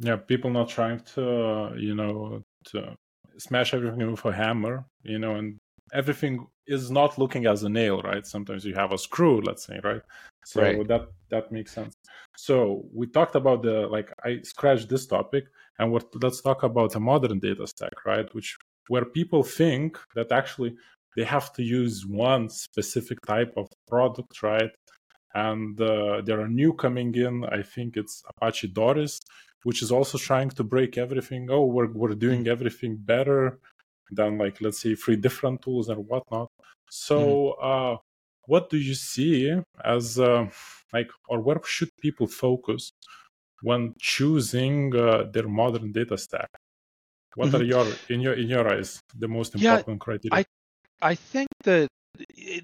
Yeah 0.00 0.16
people 0.16 0.50
not 0.50 0.68
trying 0.68 1.00
to 1.14 1.74
you 1.76 1.94
know 1.94 2.42
to 2.70 2.94
smash 3.38 3.74
everything 3.74 4.10
with 4.10 4.24
a 4.24 4.32
hammer 4.32 4.84
you 5.02 5.18
know 5.18 5.34
and 5.34 5.58
everything 5.92 6.46
is 6.66 6.90
not 6.90 7.18
looking 7.18 7.46
as 7.46 7.64
a 7.64 7.68
nail 7.68 8.00
right? 8.02 8.24
Sometimes 8.24 8.64
you 8.64 8.74
have 8.74 8.92
a 8.92 8.98
screw 8.98 9.40
let's 9.40 9.66
say 9.66 9.80
right? 9.82 10.02
So 10.44 10.62
right. 10.62 10.88
that 10.88 11.04
that 11.32 11.50
makes 11.50 11.72
sense. 11.72 11.94
So 12.36 12.84
we 12.94 13.08
talked 13.08 13.34
about 13.34 13.62
the 13.62 13.76
like 13.96 14.08
i 14.24 14.38
scratched 14.44 14.88
this 14.88 15.06
topic 15.06 15.44
and 15.78 15.90
what 15.92 16.04
let's 16.22 16.40
talk 16.40 16.62
about 16.62 16.94
a 16.94 17.00
modern 17.00 17.40
data 17.40 17.66
stack 17.66 17.96
right? 18.06 18.32
Which 18.32 18.56
where 18.86 19.04
people 19.04 19.42
think 19.42 19.98
that 20.14 20.30
actually 20.30 20.76
they 21.16 21.24
have 21.24 21.52
to 21.54 21.62
use 21.64 22.06
one 22.06 22.48
specific 22.48 23.18
type 23.26 23.52
of 23.56 23.66
product 23.88 24.34
right 24.42 24.70
and 25.46 25.80
uh, 25.80 26.20
there 26.26 26.40
are 26.40 26.48
new 26.62 26.72
coming 26.84 27.14
in. 27.26 27.34
I 27.58 27.62
think 27.62 27.96
it's 27.96 28.14
Apache 28.30 28.68
Doris, 28.80 29.20
which 29.62 29.80
is 29.84 29.90
also 29.96 30.16
trying 30.18 30.50
to 30.58 30.64
break 30.74 30.92
everything. 30.98 31.42
Oh, 31.50 31.64
we're 31.74 31.92
we're 32.00 32.18
doing 32.26 32.42
mm-hmm. 32.42 32.56
everything 32.56 32.92
better 33.14 33.58
than 34.18 34.30
like 34.42 34.56
let's 34.64 34.80
say 34.84 34.94
three 34.94 35.18
different 35.26 35.62
tools 35.64 35.88
and 35.88 36.00
whatnot. 36.10 36.48
So, 36.90 37.18
mm-hmm. 37.18 37.70
uh, 37.70 37.96
what 38.46 38.64
do 38.70 38.78
you 38.88 38.94
see 38.94 39.36
as 39.96 40.18
uh, 40.18 40.46
like, 40.92 41.10
or 41.28 41.38
where 41.46 41.60
should 41.64 41.92
people 42.06 42.26
focus 42.26 42.82
when 43.68 43.82
choosing 44.12 44.94
uh, 44.96 45.24
their 45.34 45.48
modern 45.62 45.92
data 45.92 46.16
stack? 46.16 46.50
What 47.34 47.48
mm-hmm. 47.48 47.56
are 47.56 47.64
your 47.72 47.86
in 48.08 48.20
your 48.26 48.34
in 48.42 48.48
your 48.48 48.66
eyes 48.74 48.90
the 49.24 49.28
most 49.28 49.54
important 49.54 49.98
yeah, 50.00 50.06
criteria? 50.06 50.34
I 50.40 50.42
I 51.12 51.14
think 51.14 51.48
that 51.64 51.88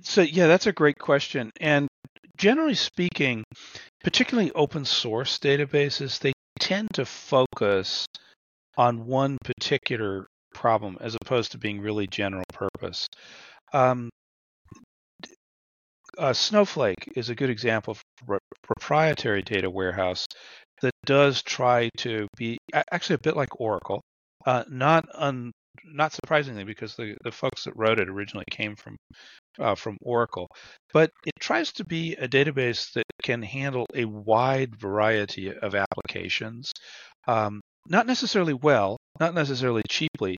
so 0.02 0.22
yeah, 0.22 0.46
that's 0.52 0.66
a 0.66 0.72
great 0.72 0.98
question, 0.98 1.52
and 1.60 1.86
generally 2.36 2.74
speaking, 2.74 3.44
particularly 4.02 4.52
open 4.52 4.84
source 4.84 5.38
databases, 5.38 6.18
they 6.18 6.32
tend 6.60 6.88
to 6.94 7.04
focus 7.04 8.06
on 8.76 9.06
one 9.06 9.38
particular 9.44 10.26
problem 10.54 10.96
as 11.00 11.16
opposed 11.20 11.52
to 11.52 11.58
being 11.58 11.80
really 11.80 12.06
general 12.06 12.44
purpose. 12.52 13.06
Um, 13.72 14.08
uh, 16.16 16.32
Snowflake 16.32 17.12
is 17.16 17.28
a 17.28 17.34
good 17.34 17.50
example 17.50 17.92
of 17.92 18.30
a 18.30 18.38
proprietary 18.62 19.42
data 19.42 19.68
warehouse 19.68 20.26
that 20.80 20.92
does 21.06 21.42
try 21.42 21.88
to 21.98 22.28
be 22.36 22.58
actually 22.92 23.14
a 23.14 23.18
bit 23.18 23.36
like 23.36 23.60
Oracle, 23.60 24.00
uh, 24.46 24.64
not 24.68 25.06
un, 25.14 25.50
not 25.84 26.12
surprisingly 26.12 26.64
because 26.64 26.94
the, 26.96 27.16
the 27.22 27.32
folks 27.32 27.64
that 27.64 27.76
wrote 27.76 27.98
it 27.98 28.08
originally 28.08 28.44
came 28.50 28.76
from 28.76 28.96
uh, 29.58 29.74
from 29.74 29.96
Oracle, 30.02 30.48
but 30.92 31.10
it 31.24 31.32
tries 31.38 31.72
to 31.72 31.84
be 31.84 32.14
a 32.14 32.28
database 32.28 32.92
that 32.92 33.04
can 33.22 33.42
handle 33.42 33.86
a 33.94 34.04
wide 34.04 34.76
variety 34.76 35.54
of 35.54 35.74
applications. 35.74 36.72
Um, 37.26 37.60
not 37.88 38.06
necessarily 38.06 38.54
well, 38.54 38.96
not 39.20 39.34
necessarily 39.34 39.82
cheaply, 39.88 40.36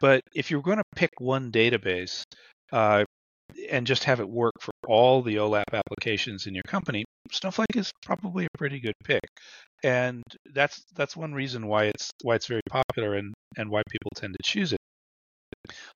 but 0.00 0.20
if 0.34 0.50
you're 0.50 0.62
going 0.62 0.78
to 0.78 0.84
pick 0.96 1.10
one 1.18 1.50
database 1.50 2.22
uh, 2.72 3.04
and 3.70 3.86
just 3.86 4.04
have 4.04 4.20
it 4.20 4.28
work 4.28 4.52
for 4.60 4.72
all 4.86 5.22
the 5.22 5.36
OLAP 5.36 5.72
applications 5.72 6.46
in 6.46 6.54
your 6.54 6.62
company, 6.66 7.04
Snowflake 7.30 7.76
is 7.76 7.90
probably 8.04 8.44
a 8.46 8.58
pretty 8.58 8.80
good 8.80 8.94
pick. 9.04 9.24
And 9.84 10.22
that's 10.54 10.82
that's 10.96 11.16
one 11.16 11.34
reason 11.34 11.68
why 11.68 11.84
it's 11.84 12.10
why 12.22 12.34
it's 12.36 12.46
very 12.46 12.62
popular 12.70 13.14
and, 13.14 13.34
and 13.56 13.70
why 13.70 13.82
people 13.90 14.10
tend 14.16 14.34
to 14.34 14.42
choose 14.42 14.72
it. 14.72 14.78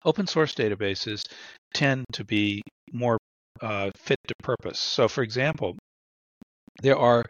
Open 0.06 0.28
source 0.28 0.54
databases 0.54 1.24
tend 1.74 2.06
to 2.14 2.24
be 2.26 2.62
more 2.92 3.18
uh, 3.62 3.90
fit 3.96 4.20
to 4.28 4.34
purpose. 4.44 4.80
So, 4.80 5.08
for 5.08 5.24
example, 5.24 5.78
there 6.82 6.98
are 6.98 7.24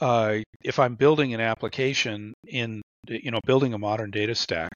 uh, 0.00 0.38
if 0.62 0.78
I'm 0.78 0.96
building 0.96 1.34
an 1.34 1.40
application 1.40 2.34
in 2.46 2.82
you 3.08 3.30
know 3.30 3.40
building 3.46 3.74
a 3.74 3.78
modern 3.78 4.10
data 4.10 4.34
stack, 4.34 4.72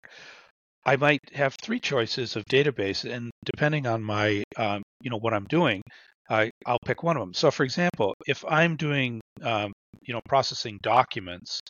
I 0.86 0.96
might 0.96 1.20
have 1.34 1.56
three 1.62 1.80
choices 1.80 2.36
of 2.36 2.44
database, 2.46 3.10
and 3.10 3.30
depending 3.44 3.86
on 3.86 4.02
my 4.02 4.44
um, 4.56 4.82
you 5.00 5.10
know 5.10 5.18
what 5.18 5.34
I'm 5.34 5.46
doing, 5.46 5.82
I, 6.30 6.50
I'll 6.66 6.78
pick 6.84 7.02
one 7.02 7.16
of 7.16 7.20
them. 7.22 7.34
So, 7.34 7.50
for 7.50 7.64
example, 7.64 8.14
if 8.26 8.44
I'm 8.48 8.76
doing 8.76 9.20
um, 9.42 9.72
you 10.02 10.14
know 10.14 10.20
processing 10.28 10.78
documents, 10.82 11.60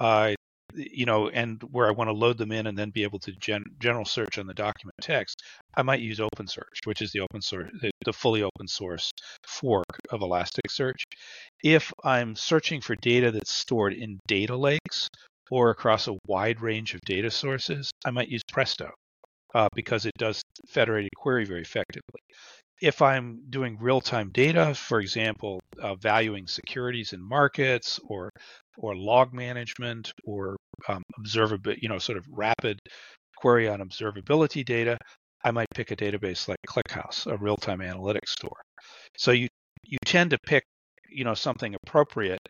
uh, 0.00 0.34
you 0.74 1.06
know, 1.06 1.28
and 1.28 1.62
where 1.70 1.86
I 1.86 1.92
want 1.92 2.08
to 2.08 2.12
load 2.12 2.38
them 2.38 2.52
in 2.52 2.66
and 2.66 2.76
then 2.76 2.90
be 2.90 3.02
able 3.02 3.18
to 3.20 3.32
gen- 3.32 3.64
general 3.78 4.04
search 4.04 4.38
on 4.38 4.46
the 4.46 4.54
document 4.54 4.94
text, 5.00 5.42
I 5.76 5.82
might 5.82 6.00
use 6.00 6.18
OpenSearch, 6.18 6.84
which 6.84 7.02
is 7.02 7.12
the 7.12 7.20
open 7.20 7.40
source, 7.40 7.70
the, 7.80 7.90
the 8.04 8.12
fully 8.12 8.42
open 8.42 8.68
source 8.68 9.10
fork 9.46 9.86
of 10.10 10.20
Elasticsearch. 10.20 11.02
If 11.62 11.92
I'm 12.04 12.36
searching 12.36 12.80
for 12.80 12.96
data 12.96 13.30
that's 13.30 13.52
stored 13.52 13.94
in 13.94 14.18
data 14.26 14.56
lakes 14.56 15.08
or 15.50 15.70
across 15.70 16.08
a 16.08 16.18
wide 16.26 16.60
range 16.60 16.94
of 16.94 17.00
data 17.02 17.30
sources, 17.30 17.90
I 18.04 18.10
might 18.10 18.28
use 18.28 18.42
Presto 18.52 18.90
uh, 19.54 19.68
because 19.74 20.06
it 20.06 20.14
does 20.18 20.42
federated 20.68 21.10
query 21.16 21.44
very 21.44 21.62
effectively 21.62 22.20
if 22.80 23.00
I'm 23.00 23.42
doing 23.48 23.78
real 23.80 24.00
time 24.00 24.30
data, 24.30 24.74
for 24.74 25.00
example, 25.00 25.60
uh, 25.80 25.94
valuing 25.94 26.46
securities 26.46 27.12
in 27.12 27.26
markets 27.26 27.98
or 28.08 28.30
or 28.78 28.94
log 28.94 29.32
management 29.32 30.12
or 30.24 30.56
um, 30.88 31.02
observability, 31.18 31.78
you 31.80 31.88
know, 31.88 31.98
sort 31.98 32.18
of 32.18 32.26
rapid 32.30 32.78
query 33.36 33.68
on 33.68 33.80
observability 33.80 34.64
data, 34.64 34.98
I 35.44 35.50
might 35.50 35.68
pick 35.74 35.90
a 35.90 35.96
database 35.96 36.48
like 36.48 36.58
ClickHouse, 36.68 37.26
a 37.26 37.36
real 37.38 37.56
time 37.56 37.78
analytics 37.80 38.30
store. 38.30 38.60
So 39.16 39.30
you 39.32 39.48
you 39.84 39.98
tend 40.04 40.30
to 40.30 40.38
pick 40.46 40.64
you 41.08 41.24
know 41.24 41.34
something 41.34 41.74
appropriate, 41.74 42.40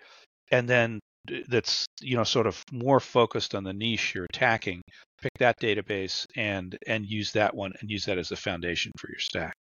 and 0.50 0.68
then 0.68 1.00
that's 1.48 1.86
you 2.00 2.16
know 2.16 2.24
sort 2.24 2.46
of 2.46 2.62
more 2.72 3.00
focused 3.00 3.54
on 3.54 3.64
the 3.64 3.72
niche 3.72 4.14
you're 4.14 4.26
attacking. 4.32 4.82
Pick 5.22 5.32
that 5.38 5.60
database 5.60 6.26
and 6.36 6.76
and 6.86 7.06
use 7.06 7.32
that 7.32 7.54
one 7.54 7.72
and 7.80 7.90
use 7.90 8.04
that 8.06 8.18
as 8.18 8.32
a 8.32 8.36
foundation 8.36 8.92
for 8.98 9.08
your 9.08 9.18
stack. 9.18 9.54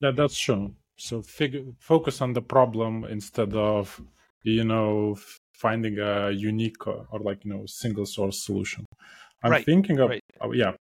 Yeah, 0.00 0.12
that's 0.12 0.38
true. 0.38 0.74
So 0.96 1.22
figure, 1.22 1.64
focus 1.78 2.20
on 2.20 2.32
the 2.32 2.42
problem 2.42 3.04
instead 3.04 3.54
of, 3.54 4.00
you 4.42 4.64
know, 4.64 5.16
finding 5.54 5.98
a 5.98 6.30
unique 6.30 6.86
or, 6.86 7.06
or 7.10 7.20
like, 7.20 7.44
you 7.44 7.52
know, 7.52 7.64
single 7.66 8.06
source 8.06 8.44
solution. 8.44 8.84
I'm 9.42 9.52
right. 9.52 9.64
thinking 9.64 9.98
of, 10.00 10.10
right. 10.10 10.22
oh, 10.40 10.52
yeah. 10.52 10.72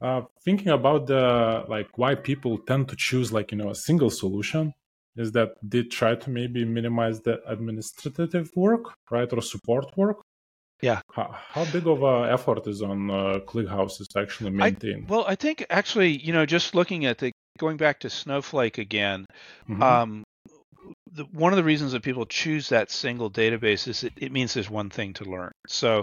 Uh, 0.00 0.22
thinking 0.44 0.68
about 0.68 1.06
the 1.06 1.64
like 1.68 1.96
why 1.96 2.12
people 2.16 2.58
tend 2.58 2.88
to 2.88 2.96
choose 2.96 3.32
like 3.32 3.52
you 3.52 3.58
know 3.58 3.70
a 3.70 3.74
single 3.74 4.10
solution 4.10 4.72
is 5.14 5.30
that 5.30 5.50
they 5.62 5.84
try 5.84 6.12
to 6.12 6.28
maybe 6.28 6.64
minimize 6.64 7.20
the 7.20 7.40
administrative 7.46 8.50
work 8.56 8.94
right 9.12 9.32
or 9.32 9.40
support 9.40 9.96
work 9.96 10.16
yeah. 10.82 11.00
How, 11.12 11.30
how 11.32 11.64
big 11.66 11.86
of 11.86 12.02
a 12.02 12.28
effort 12.32 12.66
is 12.66 12.82
on 12.82 13.08
uh, 13.08 13.38
ClickHouse 13.46 13.98
to 13.98 14.20
actually 14.20 14.50
maintained? 14.50 15.06
I, 15.08 15.12
well, 15.12 15.24
I 15.26 15.36
think 15.36 15.64
actually, 15.70 16.18
you 16.18 16.32
know, 16.32 16.44
just 16.44 16.74
looking 16.74 17.06
at 17.06 17.18
the 17.18 17.30
going 17.58 17.76
back 17.76 18.00
to 18.00 18.10
Snowflake 18.10 18.78
again, 18.78 19.26
mm-hmm. 19.68 19.82
um, 19.82 20.24
the, 21.12 21.24
one 21.32 21.52
of 21.52 21.56
the 21.56 21.64
reasons 21.64 21.92
that 21.92 22.02
people 22.02 22.26
choose 22.26 22.68
that 22.68 22.90
single 22.90 23.30
database 23.30 23.86
is 23.88 24.04
it, 24.04 24.12
it 24.16 24.32
means 24.32 24.54
there's 24.54 24.70
one 24.70 24.90
thing 24.90 25.12
to 25.14 25.24
learn. 25.24 25.52
So, 25.68 26.02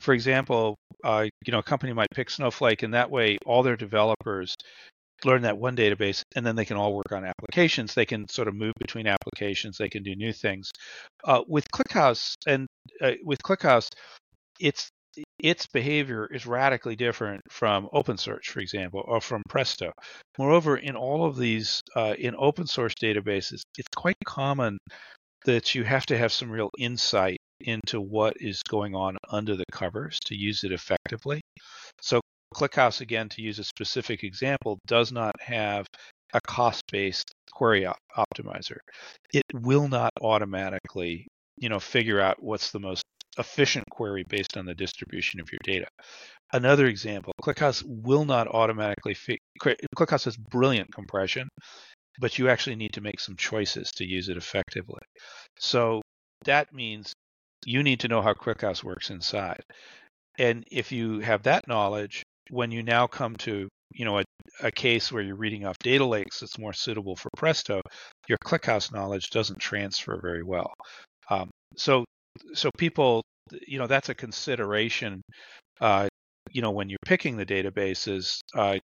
for 0.00 0.14
example, 0.14 0.76
uh, 1.02 1.26
you 1.44 1.52
know, 1.52 1.58
a 1.58 1.62
company 1.62 1.92
might 1.92 2.10
pick 2.14 2.30
Snowflake, 2.30 2.82
and 2.82 2.94
that 2.94 3.10
way 3.10 3.38
all 3.46 3.62
their 3.62 3.76
developers 3.76 4.54
learn 5.24 5.42
that 5.42 5.58
one 5.58 5.76
database, 5.76 6.22
and 6.34 6.46
then 6.46 6.56
they 6.56 6.64
can 6.64 6.76
all 6.76 6.94
work 6.94 7.12
on 7.12 7.24
applications. 7.24 7.94
They 7.94 8.06
can 8.06 8.28
sort 8.28 8.48
of 8.48 8.54
move 8.54 8.72
between 8.78 9.06
applications. 9.06 9.76
They 9.76 9.88
can 9.88 10.02
do 10.02 10.14
new 10.14 10.32
things. 10.32 10.70
Uh, 11.24 11.42
with 11.46 11.70
ClickHouse 11.70 12.34
and 12.46 12.66
uh, 13.02 13.12
with 13.24 13.38
ClickHouse, 13.42 13.88
it's 14.58 14.90
its 15.38 15.66
behavior 15.66 16.26
is 16.26 16.46
radically 16.46 16.96
different 16.96 17.42
from 17.50 17.88
OpenSearch, 17.92 18.44
for 18.46 18.60
example, 18.60 19.02
or 19.06 19.20
from 19.20 19.42
Presto. 19.48 19.92
Moreover, 20.38 20.76
in 20.76 20.96
all 20.96 21.24
of 21.24 21.36
these, 21.36 21.82
uh, 21.96 22.14
in 22.18 22.34
open 22.38 22.66
source 22.66 22.94
databases, 22.94 23.62
it's 23.78 23.88
quite 23.96 24.16
common 24.24 24.78
that 25.44 25.74
you 25.74 25.84
have 25.84 26.06
to 26.06 26.18
have 26.18 26.32
some 26.32 26.50
real 26.50 26.70
insight 26.78 27.38
into 27.60 28.00
what 28.00 28.34
is 28.40 28.62
going 28.68 28.94
on 28.94 29.16
under 29.30 29.56
the 29.56 29.64
covers 29.72 30.18
to 30.26 30.34
use 30.34 30.64
it 30.64 30.72
effectively. 30.72 31.40
So 32.00 32.20
ClickHouse, 32.54 33.00
again, 33.00 33.28
to 33.30 33.42
use 33.42 33.58
a 33.58 33.64
specific 33.64 34.24
example, 34.24 34.78
does 34.86 35.12
not 35.12 35.34
have 35.40 35.86
a 36.32 36.40
cost-based 36.46 37.32
query 37.52 37.86
op- 37.86 37.98
optimizer. 38.16 38.78
It 39.32 39.44
will 39.52 39.88
not 39.88 40.12
automatically, 40.20 41.26
you 41.58 41.68
know, 41.68 41.80
figure 41.80 42.20
out 42.20 42.42
what's 42.42 42.70
the 42.70 42.80
most 42.80 43.02
efficient 43.38 43.84
query 43.90 44.24
based 44.28 44.56
on 44.56 44.66
the 44.66 44.74
distribution 44.74 45.40
of 45.40 45.48
your 45.50 45.60
data. 45.62 45.86
Another 46.52 46.86
example, 46.86 47.32
ClickHouse 47.42 47.82
will 47.86 48.24
not 48.24 48.48
automatically 48.48 49.14
fi- 49.14 49.38
ClickHouse 49.60 50.24
has 50.24 50.36
brilliant 50.36 50.92
compression, 50.92 51.48
but 52.18 52.38
you 52.38 52.48
actually 52.48 52.76
need 52.76 52.92
to 52.94 53.00
make 53.00 53.20
some 53.20 53.36
choices 53.36 53.90
to 53.92 54.04
use 54.04 54.28
it 54.28 54.36
effectively. 54.36 55.02
So 55.58 56.02
that 56.44 56.72
means 56.72 57.12
you 57.64 57.82
need 57.82 58.00
to 58.00 58.08
know 58.08 58.22
how 58.22 58.34
ClickHouse 58.34 58.82
works 58.82 59.10
inside. 59.10 59.62
And 60.38 60.64
if 60.70 60.90
you 60.90 61.20
have 61.20 61.44
that 61.44 61.68
knowledge, 61.68 62.22
when 62.48 62.72
you 62.72 62.82
now 62.82 63.06
come 63.06 63.36
to 63.36 63.68
you 63.92 64.04
know 64.04 64.18
a, 64.18 64.24
a 64.62 64.70
case 64.70 65.12
where 65.12 65.22
you're 65.22 65.36
reading 65.36 65.66
off 65.66 65.78
data 65.78 66.04
lakes 66.04 66.40
that's 66.40 66.58
more 66.58 66.72
suitable 66.72 67.16
for 67.16 67.30
Presto, 67.36 67.80
your 68.28 68.38
ClickHouse 68.44 68.92
knowledge 68.92 69.30
doesn't 69.30 69.58
transfer 69.58 70.18
very 70.20 70.42
well. 70.42 70.72
Um, 71.28 71.50
so 71.76 72.04
so 72.54 72.70
people 72.78 73.22
you 73.66 73.78
know 73.78 73.86
that's 73.86 74.08
a 74.08 74.14
consideration 74.14 75.22
uh, 75.80 76.08
you 76.50 76.62
know 76.62 76.70
when 76.70 76.88
you're 76.88 76.98
picking 77.06 77.36
the 77.36 77.46
databases 77.46 78.40
uh, 78.54 78.78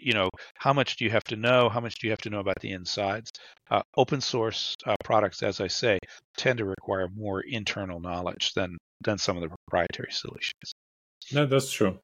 you 0.00 0.14
know 0.14 0.30
how 0.54 0.72
much 0.72 0.96
do 0.96 1.04
you 1.04 1.10
have 1.10 1.24
to 1.24 1.36
know? 1.36 1.68
How 1.68 1.80
much 1.80 1.96
do 1.96 2.06
you 2.06 2.10
have 2.10 2.20
to 2.22 2.30
know 2.30 2.40
about 2.40 2.60
the 2.60 2.72
insides? 2.72 3.30
Uh, 3.70 3.82
open 3.96 4.20
source 4.20 4.74
uh, 4.86 4.94
products 5.04 5.42
as 5.42 5.60
i 5.60 5.66
say 5.66 5.98
tend 6.36 6.58
to 6.58 6.64
require 6.64 7.08
more 7.14 7.40
internal 7.40 8.00
knowledge 8.00 8.52
than 8.54 8.76
than 9.00 9.18
some 9.18 9.36
of 9.36 9.42
the 9.42 9.48
proprietary 9.48 10.12
solutions. 10.12 10.72
No 11.32 11.46
that's 11.46 11.70
true. 11.70 11.98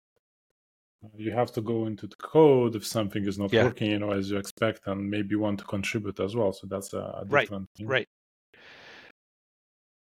You 1.17 1.33
have 1.33 1.51
to 1.53 1.63
go 1.63 1.87
into 1.87 2.07
the 2.07 2.17
code 2.17 2.77
if 2.77 2.87
something 2.87 3.27
is 3.27 3.39
not 3.39 3.53
yeah. 3.53 3.65
working 3.65 3.91
you 3.91 3.99
know 3.99 4.13
as 4.13 4.31
you 4.31 4.37
expect 4.37 4.87
and 4.87 5.09
maybe 5.09 5.35
want 5.37 5.59
to 5.61 5.65
contribute 5.65 6.21
as 6.21 6.37
well 6.37 6.53
so 6.53 6.67
that's 6.67 6.93
a, 6.93 7.25
different 7.25 7.51
right, 7.51 7.77
thing. 7.77 7.87
right 7.87 8.09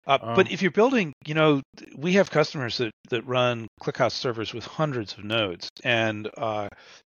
uh, 0.08 0.18
um, 0.22 0.34
but 0.34 0.50
if 0.50 0.62
you're 0.62 0.70
building, 0.70 1.12
you 1.26 1.34
know, 1.34 1.62
we 1.96 2.14
have 2.14 2.30
customers 2.30 2.78
that, 2.78 2.90
that 3.10 3.26
run 3.26 3.68
ClickHouse 3.82 4.12
servers 4.12 4.54
with 4.54 4.64
hundreds 4.64 5.12
of 5.12 5.24
nodes. 5.24 5.68
And 5.84 6.28
uh, 6.36 6.68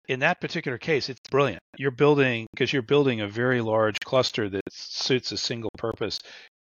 in 0.09 0.21
that 0.21 0.41
particular 0.41 0.79
case, 0.79 1.09
it's 1.09 1.21
brilliant. 1.31 1.61
You're 1.79 1.93
building, 1.93 2.47
because 2.53 2.73
you're 2.73 2.83
building 2.83 3.21
a 3.21 3.29
very 3.29 3.61
large 3.61 4.01
cluster 4.05 4.49
that 4.49 4.63
suits 4.71 5.33
a 5.33 5.37
single 5.37 5.71
purpose. 5.79 6.19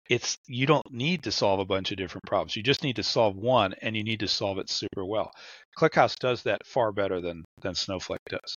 It's 0.09 0.37
you 0.47 0.65
don't 0.65 0.91
need 0.91 1.23
to 1.23 1.31
solve 1.31 1.59
a 1.59 1.65
bunch 1.65 1.91
of 1.91 1.97
different 1.97 2.25
problems. 2.25 2.55
You 2.55 2.63
just 2.63 2.83
need 2.83 2.95
to 2.95 3.03
solve 3.03 3.35
one, 3.35 3.75
and 3.81 3.95
you 3.95 4.03
need 4.03 4.21
to 4.21 4.27
solve 4.27 4.57
it 4.57 4.69
super 4.69 5.05
well. 5.05 5.31
ClickHouse 5.77 6.15
does 6.17 6.43
that 6.43 6.65
far 6.65 6.91
better 6.91 7.21
than 7.21 7.43
than 7.61 7.75
Snowflake 7.75 8.19
does. 8.27 8.55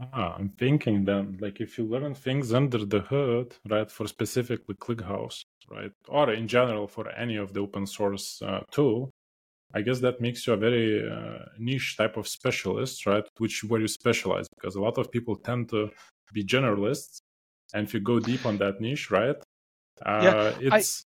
Ah, 0.00 0.36
I'm 0.38 0.50
thinking 0.50 1.04
then, 1.04 1.38
like 1.40 1.60
if 1.60 1.76
you 1.76 1.84
learn 1.84 2.14
things 2.14 2.52
under 2.52 2.84
the 2.84 3.00
hood, 3.00 3.56
right, 3.68 3.90
for 3.90 4.06
specifically 4.06 4.76
ClickHouse, 4.76 5.42
right, 5.68 5.90
or 6.08 6.32
in 6.32 6.46
general 6.46 6.86
for 6.86 7.08
any 7.10 7.36
of 7.36 7.52
the 7.52 7.60
open 7.60 7.86
source 7.86 8.40
uh, 8.42 8.62
tool, 8.70 9.10
I 9.74 9.82
guess 9.82 10.00
that 10.00 10.20
makes 10.20 10.46
you 10.46 10.52
a 10.52 10.56
very 10.56 11.08
uh, 11.08 11.46
niche 11.58 11.96
type 11.96 12.16
of 12.16 12.28
specialist, 12.28 13.06
right? 13.06 13.24
Which 13.38 13.64
where 13.64 13.80
you 13.80 13.88
specialize 13.88 14.46
because 14.56 14.76
a 14.76 14.80
lot 14.80 14.98
of 14.98 15.10
people 15.10 15.34
tend 15.36 15.68
to 15.70 15.90
be 16.32 16.44
generalists, 16.44 17.18
and 17.74 17.86
if 17.86 17.92
you 17.92 18.00
go 18.00 18.20
deep 18.20 18.46
on 18.46 18.58
that 18.58 18.80
niche, 18.80 19.10
right, 19.10 19.36
uh, 20.06 20.22
yeah, 20.22 20.52
it's. 20.60 21.04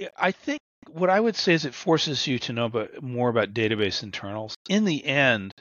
I, 0.00 0.08
I 0.28 0.30
think 0.32 0.60
what 0.90 1.10
I 1.10 1.20
would 1.20 1.36
say 1.36 1.54
is 1.54 1.64
it 1.64 1.74
forces 1.74 2.26
you 2.26 2.38
to 2.40 2.52
know 2.52 2.66
about, 2.66 3.02
more 3.02 3.28
about 3.28 3.54
database 3.54 4.02
internals. 4.02 4.54
In 4.68 4.84
the 4.84 5.04
end, 5.04 5.54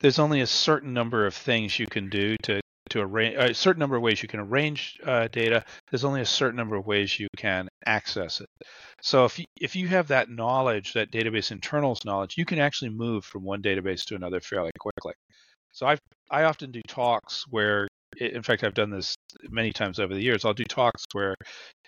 there's 0.00 0.18
only 0.18 0.40
a 0.40 0.46
certain 0.46 0.92
number 0.92 1.26
of 1.26 1.34
things 1.34 1.78
you 1.78 1.86
can 1.86 2.08
do 2.08 2.36
to 2.42 2.60
to 2.90 3.00
arrange 3.00 3.36
a 3.36 3.52
certain 3.54 3.80
number 3.80 3.96
of 3.96 4.02
ways 4.02 4.22
you 4.22 4.28
can 4.28 4.40
arrange 4.40 4.98
uh, 5.04 5.28
data. 5.28 5.64
There's 5.90 6.04
only 6.04 6.22
a 6.22 6.26
certain 6.26 6.56
number 6.56 6.76
of 6.76 6.86
ways 6.86 7.18
you 7.18 7.28
can 7.36 7.68
access 7.84 8.40
it. 8.40 8.48
So 9.02 9.24
if 9.24 9.38
you, 9.38 9.44
if 9.60 9.76
you 9.76 9.88
have 9.88 10.08
that 10.08 10.30
knowledge, 10.30 10.94
that 10.94 11.12
database 11.12 11.52
internals 11.52 12.04
knowledge, 12.04 12.36
you 12.36 12.44
can 12.44 12.58
actually 12.58 12.90
move 12.90 13.24
from 13.24 13.44
one 13.44 13.62
database 13.62 14.04
to 14.06 14.14
another 14.14 14.40
fairly 14.40 14.72
quickly. 14.78 15.12
So 15.72 15.86
I 15.86 15.96
I 16.30 16.44
often 16.44 16.70
do 16.70 16.80
talks 16.88 17.44
where, 17.50 17.88
in 18.18 18.42
fact, 18.42 18.64
I've 18.64 18.74
done 18.74 18.90
this 18.90 19.14
many 19.50 19.72
times 19.72 20.00
over 20.00 20.14
the 20.14 20.22
years. 20.22 20.44
I'll 20.44 20.54
do 20.54 20.64
talks 20.64 21.04
where, 21.12 21.34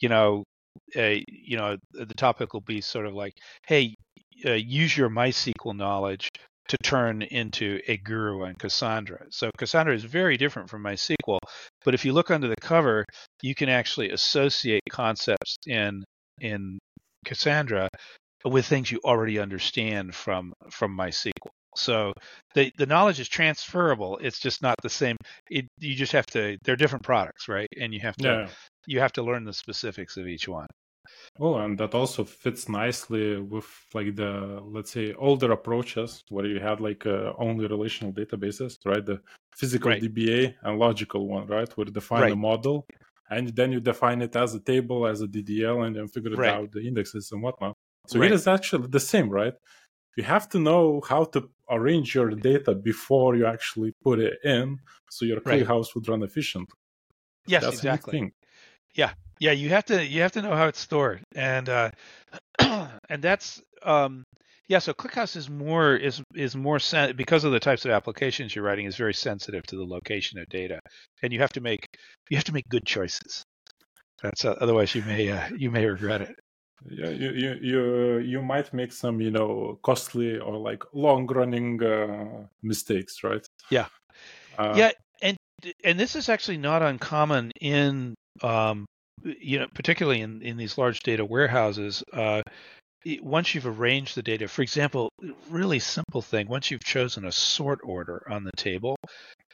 you 0.00 0.08
know, 0.08 0.44
a 0.96 1.24
you 1.28 1.56
know 1.56 1.76
the 1.92 2.14
topic 2.14 2.52
will 2.52 2.60
be 2.60 2.80
sort 2.80 3.06
of 3.06 3.14
like, 3.14 3.34
hey, 3.66 3.94
uh, 4.44 4.52
use 4.52 4.96
your 4.96 5.10
MySQL 5.10 5.76
knowledge 5.76 6.28
to 6.70 6.76
turn 6.84 7.22
into 7.22 7.80
a 7.88 7.96
guru 7.96 8.44
and 8.44 8.56
Cassandra. 8.56 9.26
So 9.30 9.50
Cassandra 9.58 9.92
is 9.92 10.04
very 10.04 10.36
different 10.36 10.70
from 10.70 10.84
MySQL, 10.84 11.40
but 11.84 11.94
if 11.94 12.04
you 12.04 12.12
look 12.12 12.30
under 12.30 12.46
the 12.46 12.60
cover, 12.60 13.04
you 13.42 13.56
can 13.56 13.68
actually 13.68 14.10
associate 14.10 14.82
concepts 14.88 15.56
in 15.66 16.04
in 16.40 16.78
Cassandra 17.24 17.88
with 18.44 18.66
things 18.66 18.90
you 18.90 19.00
already 19.04 19.40
understand 19.40 20.14
from 20.14 20.52
from 20.70 20.96
MySQL. 20.96 21.50
So 21.76 22.12
the 22.54 22.72
the 22.78 22.86
knowledge 22.86 23.18
is 23.18 23.28
transferable. 23.28 24.18
It's 24.18 24.38
just 24.38 24.62
not 24.62 24.76
the 24.80 24.90
same. 24.90 25.16
It, 25.50 25.66
you 25.78 25.96
just 25.96 26.12
have 26.12 26.26
to. 26.26 26.56
They're 26.62 26.76
different 26.76 27.04
products, 27.04 27.48
right? 27.48 27.68
And 27.80 27.92
you 27.92 28.00
have 28.00 28.16
to 28.18 28.48
you 28.86 29.00
have 29.00 29.12
to 29.12 29.22
learn 29.22 29.44
the 29.44 29.52
specifics 29.52 30.16
of 30.16 30.28
each 30.28 30.46
one. 30.46 30.68
Well, 31.38 31.58
and 31.58 31.78
that 31.78 31.94
also 31.94 32.24
fits 32.24 32.68
nicely 32.68 33.38
with 33.38 33.66
like 33.94 34.16
the 34.16 34.62
let's 34.64 34.90
say 34.90 35.14
older 35.14 35.52
approaches 35.52 36.22
where 36.28 36.46
you 36.46 36.60
had 36.60 36.80
like 36.80 37.06
uh, 37.06 37.32
only 37.38 37.66
relational 37.66 38.12
databases, 38.12 38.78
right? 38.84 39.04
The 39.04 39.20
physical 39.56 39.90
right. 39.90 40.02
DBA 40.02 40.54
and 40.62 40.78
logical 40.78 41.26
one, 41.26 41.46
right? 41.46 41.70
Where 41.76 41.86
you 41.86 41.92
define 41.92 42.22
right. 42.22 42.32
a 42.32 42.36
model 42.36 42.86
and 43.30 43.48
then 43.48 43.72
you 43.72 43.80
define 43.80 44.22
it 44.22 44.34
as 44.36 44.54
a 44.54 44.60
table, 44.60 45.06
as 45.06 45.22
a 45.22 45.26
DDL, 45.26 45.86
and 45.86 45.96
then 45.96 46.08
figure 46.08 46.32
it 46.32 46.38
right. 46.38 46.54
out 46.54 46.72
the 46.72 46.86
indexes 46.86 47.30
and 47.32 47.42
whatnot. 47.42 47.76
So 48.06 48.22
it 48.22 48.32
is 48.32 48.46
actually 48.46 48.88
the 48.88 49.00
same, 49.00 49.30
right? 49.30 49.54
You 50.16 50.24
have 50.24 50.48
to 50.50 50.58
know 50.58 51.00
how 51.08 51.24
to 51.24 51.48
arrange 51.70 52.14
your 52.14 52.30
data 52.30 52.74
before 52.74 53.36
you 53.36 53.46
actually 53.46 53.92
put 54.02 54.18
it 54.18 54.34
in, 54.44 54.80
so 55.08 55.24
your 55.24 55.40
ClickHouse 55.40 55.94
would 55.94 56.08
run 56.08 56.22
efficiently. 56.24 56.74
Yes, 57.46 57.62
That's 57.62 57.76
exactly. 57.76 58.32
Yeah, 58.94 59.12
yeah, 59.40 59.52
you 59.52 59.70
have 59.70 59.86
to 59.86 60.04
you 60.04 60.20
have 60.20 60.32
to 60.32 60.42
know 60.42 60.54
how 60.54 60.66
it's 60.66 60.78
stored, 60.78 61.22
and 61.34 61.68
uh, 61.68 61.90
and 62.58 63.22
that's 63.22 63.60
um, 63.82 64.22
yeah. 64.68 64.78
So 64.78 64.92
ClickHouse 64.92 65.34
is 65.34 65.48
more 65.48 65.96
is 65.96 66.22
is 66.34 66.54
more 66.54 66.78
sen- 66.78 67.16
because 67.16 67.44
of 67.44 67.52
the 67.52 67.58
types 67.58 67.86
of 67.86 67.90
applications 67.90 68.54
you're 68.54 68.64
writing 68.64 68.84
is 68.84 68.96
very 68.96 69.14
sensitive 69.14 69.64
to 69.64 69.76
the 69.76 69.84
location 69.84 70.38
of 70.38 70.46
data, 70.50 70.78
and 71.22 71.32
you 71.32 71.40
have 71.40 71.54
to 71.54 71.62
make 71.62 71.86
you 72.28 72.36
have 72.36 72.44
to 72.44 72.52
make 72.52 72.68
good 72.68 72.84
choices. 72.84 73.42
That's 74.22 74.44
uh, 74.44 74.56
otherwise 74.60 74.94
you 74.94 75.02
may 75.02 75.30
uh, 75.30 75.48
you 75.56 75.70
may 75.70 75.86
regret 75.86 76.20
it. 76.20 76.36
Yeah, 76.86 77.08
you, 77.08 77.30
you 77.30 77.58
you 77.62 78.18
you 78.18 78.42
might 78.42 78.74
make 78.74 78.92
some 78.92 79.22
you 79.22 79.30
know 79.30 79.78
costly 79.82 80.38
or 80.38 80.58
like 80.58 80.84
long 80.92 81.26
running 81.26 81.82
uh, 81.82 82.46
mistakes, 82.62 83.24
right? 83.24 83.46
Yeah, 83.70 83.86
uh, 84.58 84.74
yeah, 84.76 84.90
and 85.22 85.38
and 85.82 85.98
this 85.98 86.14
is 86.14 86.28
actually 86.28 86.58
not 86.58 86.82
uncommon 86.82 87.52
in 87.60 88.14
um, 88.42 88.84
you 89.24 89.58
know, 89.58 89.66
particularly 89.74 90.20
in, 90.20 90.42
in 90.42 90.56
these 90.56 90.78
large 90.78 91.00
data 91.00 91.24
warehouses, 91.24 92.02
uh, 92.12 92.42
once 93.22 93.54
you've 93.54 93.66
arranged 93.66 94.14
the 94.14 94.22
data, 94.22 94.46
for 94.46 94.62
example, 94.62 95.10
really 95.48 95.78
simple 95.78 96.20
thing, 96.20 96.48
once 96.48 96.70
you've 96.70 96.84
chosen 96.84 97.24
a 97.24 97.32
sort 97.32 97.80
order 97.82 98.22
on 98.30 98.44
the 98.44 98.52
table, 98.56 98.96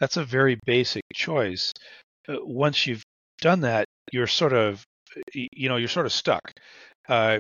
that's 0.01 0.17
a 0.17 0.25
very 0.25 0.59
basic 0.67 1.03
choice. 1.15 1.73
Uh, 2.29 2.37
once 2.43 2.87
you've 2.87 3.03
done 3.41 3.61
that, 3.61 3.87
you're 4.13 4.27
sort 4.27 4.53
of, 4.53 4.83
you 5.33 5.69
know, 5.69 5.77
you're 5.77 5.89
sort 5.89 6.07
of 6.07 6.13
stuck. 6.13 6.53
Uh, 7.09 7.39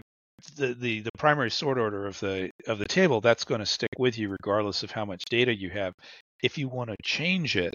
the, 0.57 0.75
the 0.75 1.01
the 1.01 1.11
primary 1.19 1.51
sort 1.51 1.79
order 1.79 2.07
of 2.07 2.21
the 2.21 2.51
of 2.67 2.79
the 2.79 2.85
table 2.85 3.21
that's 3.21 3.45
going 3.45 3.61
to 3.61 3.67
stick 3.67 3.89
with 3.99 4.19
you 4.19 4.29
regardless 4.29 4.83
of 4.83 4.91
how 4.91 5.05
much 5.05 5.23
data 5.31 5.55
you 5.55 5.71
have. 5.71 5.93
If 6.43 6.59
you 6.59 6.69
want 6.69 6.91
to 6.91 6.97
change 7.03 7.57
it, 7.57 7.75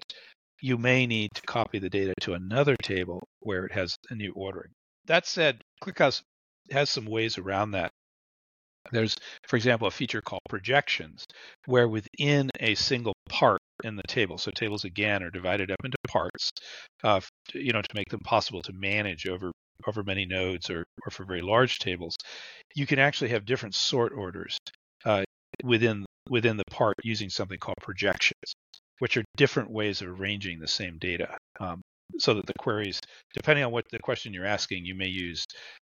you 0.61 0.77
may 0.77 1.07
need 1.07 1.31
to 1.33 1.41
copy 1.41 1.79
the 1.79 1.89
data 1.89 2.13
to 2.21 2.33
another 2.33 2.75
table 2.77 3.27
where 3.39 3.65
it 3.65 3.71
has 3.71 3.97
a 4.09 4.15
new 4.15 4.31
ordering. 4.35 4.71
That 5.05 5.25
said, 5.25 5.61
ClickHouse 5.83 6.21
has 6.69 6.89
some 6.89 7.05
ways 7.05 7.37
around 7.37 7.71
that. 7.71 7.91
There's, 8.91 9.15
for 9.47 9.55
example, 9.55 9.87
a 9.87 9.91
feature 9.91 10.21
called 10.21 10.41
projections, 10.49 11.25
where 11.65 11.87
within 11.87 12.49
a 12.59 12.75
single 12.75 13.13
part 13.29 13.59
in 13.83 13.95
the 13.95 14.03
table, 14.03 14.37
so 14.37 14.51
tables 14.51 14.85
again 14.85 15.23
are 15.23 15.29
divided 15.29 15.71
up 15.71 15.79
into 15.83 15.97
parts, 16.07 16.51
uh, 17.03 17.21
you 17.53 17.73
know, 17.73 17.81
to 17.81 17.95
make 17.95 18.09
them 18.09 18.21
possible 18.21 18.61
to 18.63 18.73
manage 18.73 19.27
over 19.27 19.51
over 19.87 20.03
many 20.03 20.25
nodes 20.25 20.69
or, 20.69 20.83
or 21.05 21.11
for 21.11 21.25
very 21.25 21.41
large 21.41 21.79
tables, 21.79 22.15
you 22.75 22.85
can 22.85 22.99
actually 22.99 23.31
have 23.31 23.45
different 23.45 23.73
sort 23.73 24.13
orders 24.13 24.57
uh, 25.05 25.23
within 25.63 26.05
within 26.29 26.57
the 26.57 26.63
part 26.69 26.95
using 27.03 27.29
something 27.29 27.57
called 27.57 27.77
projections 27.81 28.53
which 29.01 29.17
are 29.17 29.23
different 29.35 29.71
ways 29.71 30.03
of 30.03 30.19
arranging 30.19 30.59
the 30.59 30.67
same 30.67 30.99
data. 30.99 31.35
Um, 31.59 31.81
so 32.19 32.35
that 32.35 32.45
the 32.45 32.53
queries, 32.59 32.99
depending 33.33 33.65
on 33.65 33.71
what 33.71 33.85
the 33.89 33.97
question 33.97 34.31
you're 34.31 34.45
asking, 34.45 34.85
you 34.85 34.93
may 34.93 35.07
use 35.07 35.43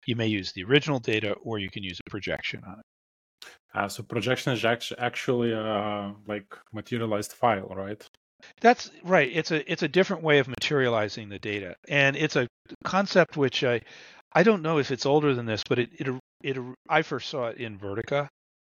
you 0.06 0.16
may 0.16 0.28
use 0.28 0.54
the 0.54 0.64
original 0.64 1.00
data 1.00 1.34
or 1.44 1.60
you 1.60 1.70
can 1.70 1.84
use 1.84 2.00
a 2.00 2.10
projection 2.10 2.62
on 2.66 2.80
it. 2.80 3.48
Uh, 3.76 3.90
so 3.90 4.02
projection 4.04 4.54
is 4.54 4.64
actually 4.98 5.52
a 5.52 6.14
like 6.26 6.46
materialized 6.72 7.34
file, 7.34 7.74
right? 7.76 8.02
That's 8.62 8.92
right. 9.04 9.30
It's 9.34 9.52
a 9.52 9.70
it's 9.70 9.84
a 9.84 9.90
different 9.90 10.24
way 10.24 10.40
of 10.40 10.48
materializing 10.48 11.28
the 11.28 11.40
data, 11.40 11.76
and 11.90 12.16
it's 12.16 12.38
a 12.38 12.48
concept 12.86 13.36
which 13.36 13.64
I 13.66 13.82
I 14.32 14.44
don't 14.44 14.62
know 14.62 14.78
if 14.78 14.90
it's 14.90 15.06
older 15.06 15.34
than 15.34 15.48
this, 15.48 15.64
but 15.68 15.80
it 15.80 15.90
it, 16.00 16.08
it 16.44 16.58
I 16.88 17.02
first 17.02 17.30
saw 17.30 17.48
it 17.48 17.58
in 17.58 17.78
Vertica, 17.78 18.30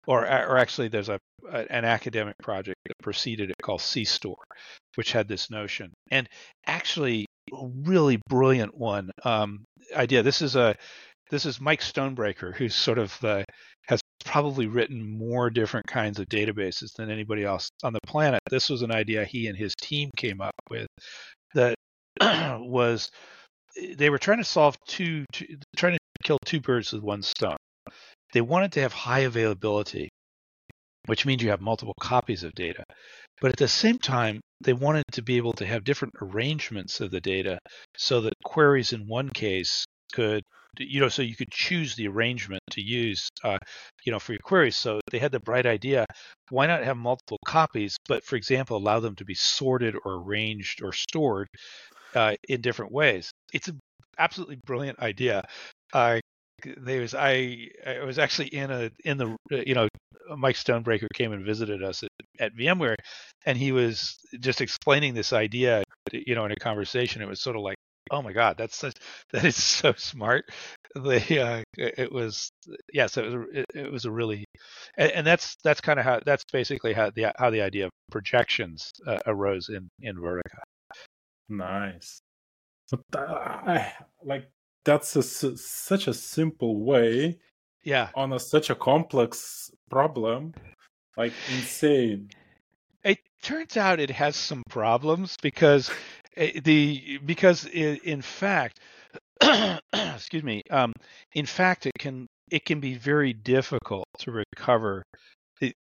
or 0.08 0.24
or 0.24 0.58
actually 0.58 0.88
there's 0.88 1.10
a, 1.10 1.20
a 1.52 1.72
an 1.72 1.86
academic 1.86 2.36
project 2.42 2.78
that 2.86 2.96
preceded 3.02 3.50
it 3.50 3.56
called 3.62 3.82
CStore, 3.82 4.36
which 4.96 5.12
had 5.12 5.28
this 5.28 5.50
notion, 5.50 5.94
and 6.12 6.28
actually 6.66 7.26
a 7.54 7.68
really 7.84 8.20
brilliant 8.30 8.78
one 8.78 9.10
um, 9.24 9.66
idea. 9.96 10.24
This 10.24 10.42
is 10.42 10.56
a 10.56 10.76
this 11.32 11.46
is 11.46 11.62
Mike 11.62 11.82
Stonebraker, 11.82 12.56
who's 12.56 12.76
sort 12.76 12.98
of 12.98 13.18
the 13.22 13.46
has 13.88 14.02
probably 14.24 14.68
written 14.68 15.18
more 15.18 15.50
different 15.50 15.88
kinds 15.88 16.20
of 16.20 16.28
databases 16.28 16.94
than 16.96 17.10
anybody 17.10 17.44
else 17.44 17.70
on 17.84 17.94
the 17.94 18.00
planet. 18.06 18.40
This 18.50 18.70
was 18.70 18.84
an 18.84 18.92
idea 18.92 19.26
he 19.26 19.48
and 19.48 19.58
his 19.58 19.74
team 19.82 20.12
came 20.16 20.42
up 20.42 20.54
with 20.70 20.88
that 21.56 21.76
was 22.60 23.10
they 23.96 24.10
were 24.10 24.18
trying 24.18 24.38
to 24.40 24.44
solve 24.44 24.76
two, 24.88 25.26
two 25.32 25.58
trying 25.76 25.94
to 25.94 26.00
kill 26.24 26.38
two 26.46 26.60
birds 26.60 26.94
with 26.94 27.02
one 27.02 27.22
stone. 27.22 27.58
They 28.34 28.42
wanted 28.42 28.72
to 28.74 28.82
have 28.82 28.94
high 28.94 29.20
availability, 29.20 30.10
which 31.06 31.26
means 31.26 31.42
you 31.42 31.50
have 31.50 31.62
multiple 31.62 31.96
copies 32.00 32.44
of 32.44 32.54
data. 32.54 32.84
But 33.42 33.52
at 33.52 33.58
the 33.58 33.68
same 33.68 33.98
time, 33.98 34.42
they 34.62 34.74
wanted 34.74 35.06
to 35.14 35.22
be 35.22 35.38
able 35.38 35.54
to 35.54 35.66
have 35.66 35.84
different 35.84 36.14
arrangements 36.22 37.00
of 37.00 37.12
the 37.12 37.22
data 37.22 37.60
so 37.98 38.22
that 38.22 38.34
queries 38.44 38.94
in 38.94 39.08
one 39.08 39.30
case 39.30 39.86
could 40.12 40.44
you 40.78 41.00
know 41.00 41.10
so 41.10 41.22
you 41.22 41.36
could 41.36 41.52
choose 41.52 41.96
the 41.96 42.08
arrangement 42.08 42.62
to 42.72 42.82
use 42.82 43.28
uh, 43.44 43.58
you 44.06 44.12
know 44.12 44.20
for 44.20 44.34
your 44.34 44.40
queries. 44.44 44.76
So 44.76 45.00
they 45.12 45.20
had 45.20 45.32
the 45.32 45.40
bright 45.40 45.66
idea 45.66 46.06
why 46.50 46.68
not 46.68 46.84
have 46.84 46.98
multiple 46.98 47.40
copies 47.46 47.98
but 48.08 48.24
for 48.24 48.36
example 48.36 48.78
allow 48.78 49.00
them 49.00 49.16
to 49.16 49.26
be 49.26 49.34
sorted 49.34 49.96
or 50.06 50.22
arranged 50.24 50.82
or 50.84 50.94
stored 50.94 51.48
uh, 52.16 52.36
in 52.48 52.62
different 52.62 52.92
ways. 52.92 53.32
It's 53.54 53.68
an 53.68 53.80
absolutely 54.18 54.60
brilliant 54.66 55.00
idea. 55.00 55.44
Uh, 55.94 56.20
there 56.78 57.02
was 57.02 57.14
I 57.14 57.70
I 57.86 58.04
was 58.04 58.20
actually 58.20 58.48
in 58.48 58.72
a 58.72 58.92
in 59.04 59.18
the 59.18 59.36
you 59.50 59.76
know 59.76 59.88
Mike 60.38 60.56
Stonebraker 60.56 61.08
came 61.14 61.32
and 61.32 61.46
visited 61.46 61.84
us 61.84 62.04
at, 62.04 62.10
at 62.40 62.56
VMware, 62.56 62.96
and 63.46 63.58
he 63.58 63.72
was 63.72 64.18
just 64.40 64.62
explaining 64.62 65.14
this 65.14 65.34
idea, 65.34 65.84
you 66.12 66.36
know, 66.36 66.46
in 66.46 66.52
a 66.52 66.56
conversation. 66.56 67.22
It 67.22 67.28
was 67.28 67.42
sort 67.42 67.56
of 67.56 67.64
like, 67.64 67.78
oh 68.12 68.22
my 68.22 68.34
god 68.34 68.58
that's 68.58 68.76
such, 68.76 68.96
that 69.34 69.46
is 69.46 69.62
so 69.62 69.94
smart. 69.98 70.46
They 70.96 71.40
uh, 71.40 71.64
it 71.78 72.12
was 72.12 72.50
yes 72.92 73.18
it 73.18 73.26
was 73.26 73.48
it, 73.54 73.66
it 73.76 73.92
was 73.92 74.06
a 74.06 74.12
really 74.12 74.46
and, 74.98 75.12
and 75.12 75.28
that's 75.28 75.56
that's 75.64 75.82
kind 75.82 76.00
of 76.00 76.06
how 76.06 76.20
that's 76.26 76.44
basically 76.52 76.94
how 76.94 77.12
the 77.12 77.32
how 77.38 77.50
the 77.50 77.62
idea 77.62 77.86
of 77.86 77.92
projections 78.12 78.92
uh, 79.06 79.20
arose 79.28 79.70
in 79.70 79.88
in 80.02 80.16
vertica. 80.16 80.62
Nice. 81.48 82.22
So 82.88 83.00
uh, 83.16 83.86
like 84.24 84.50
that's 84.86 85.16
a, 85.16 85.24
such 85.24 86.08
a 86.08 86.14
simple 86.14 86.84
way 86.84 87.38
yeah 87.84 88.10
on 88.16 88.34
a, 88.34 88.40
such 88.40 88.70
a 88.70 88.76
complex 88.76 89.72
problem 89.90 90.54
like 91.18 91.34
insane 91.56 92.30
it 93.04 93.20
turns 93.42 93.78
out 93.78 94.00
it 94.00 94.10
has 94.10 94.36
some 94.36 94.64
problems 94.70 95.38
because 95.42 95.90
Eh, 96.40 96.60
the 96.64 97.20
because 97.26 97.66
in 97.66 98.22
fact, 98.22 98.80
excuse 99.94 100.44
me, 100.44 100.64
um, 100.70 100.94
in 101.34 101.46
fact, 101.46 101.86
it 101.86 101.94
can 102.00 102.28
it 102.50 102.66
can 102.66 102.80
be 102.80 102.96
very 102.96 103.34
difficult 103.34 104.06
to 104.20 104.32
recover. 104.32 105.04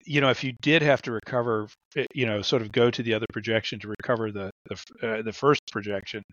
You 0.05 0.21
know, 0.21 0.29
if 0.29 0.43
you 0.43 0.53
did 0.61 0.81
have 0.81 1.01
to 1.03 1.11
recover, 1.11 1.67
eh, 1.95 2.05
you 2.13 2.25
know, 2.25 2.41
sort 2.41 2.61
of 2.61 2.71
go 2.71 2.89
to 2.89 3.03
the 3.03 3.13
other 3.13 3.27
projection 3.31 3.79
to 3.79 3.87
recover 3.87 4.31
the 4.31 4.49
the, 4.65 5.07
uh, 5.07 5.21
the 5.21 5.33
first 5.33 5.61
projection, 5.71 6.23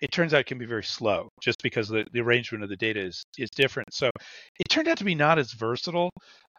it 0.00 0.10
turns 0.10 0.32
out 0.32 0.40
it 0.40 0.46
can 0.46 0.58
be 0.58 0.66
very 0.66 0.84
slow, 0.84 1.28
just 1.42 1.62
because 1.62 1.88
the, 1.88 2.06
the 2.12 2.20
arrangement 2.20 2.64
of 2.64 2.70
the 2.70 2.76
data 2.76 3.00
is 3.00 3.22
is 3.38 3.50
different. 3.50 3.92
So 3.92 4.10
it 4.58 4.68
turned 4.70 4.88
out 4.88 4.98
to 4.98 5.04
be 5.04 5.14
not 5.14 5.38
as 5.38 5.52
versatile, 5.52 6.10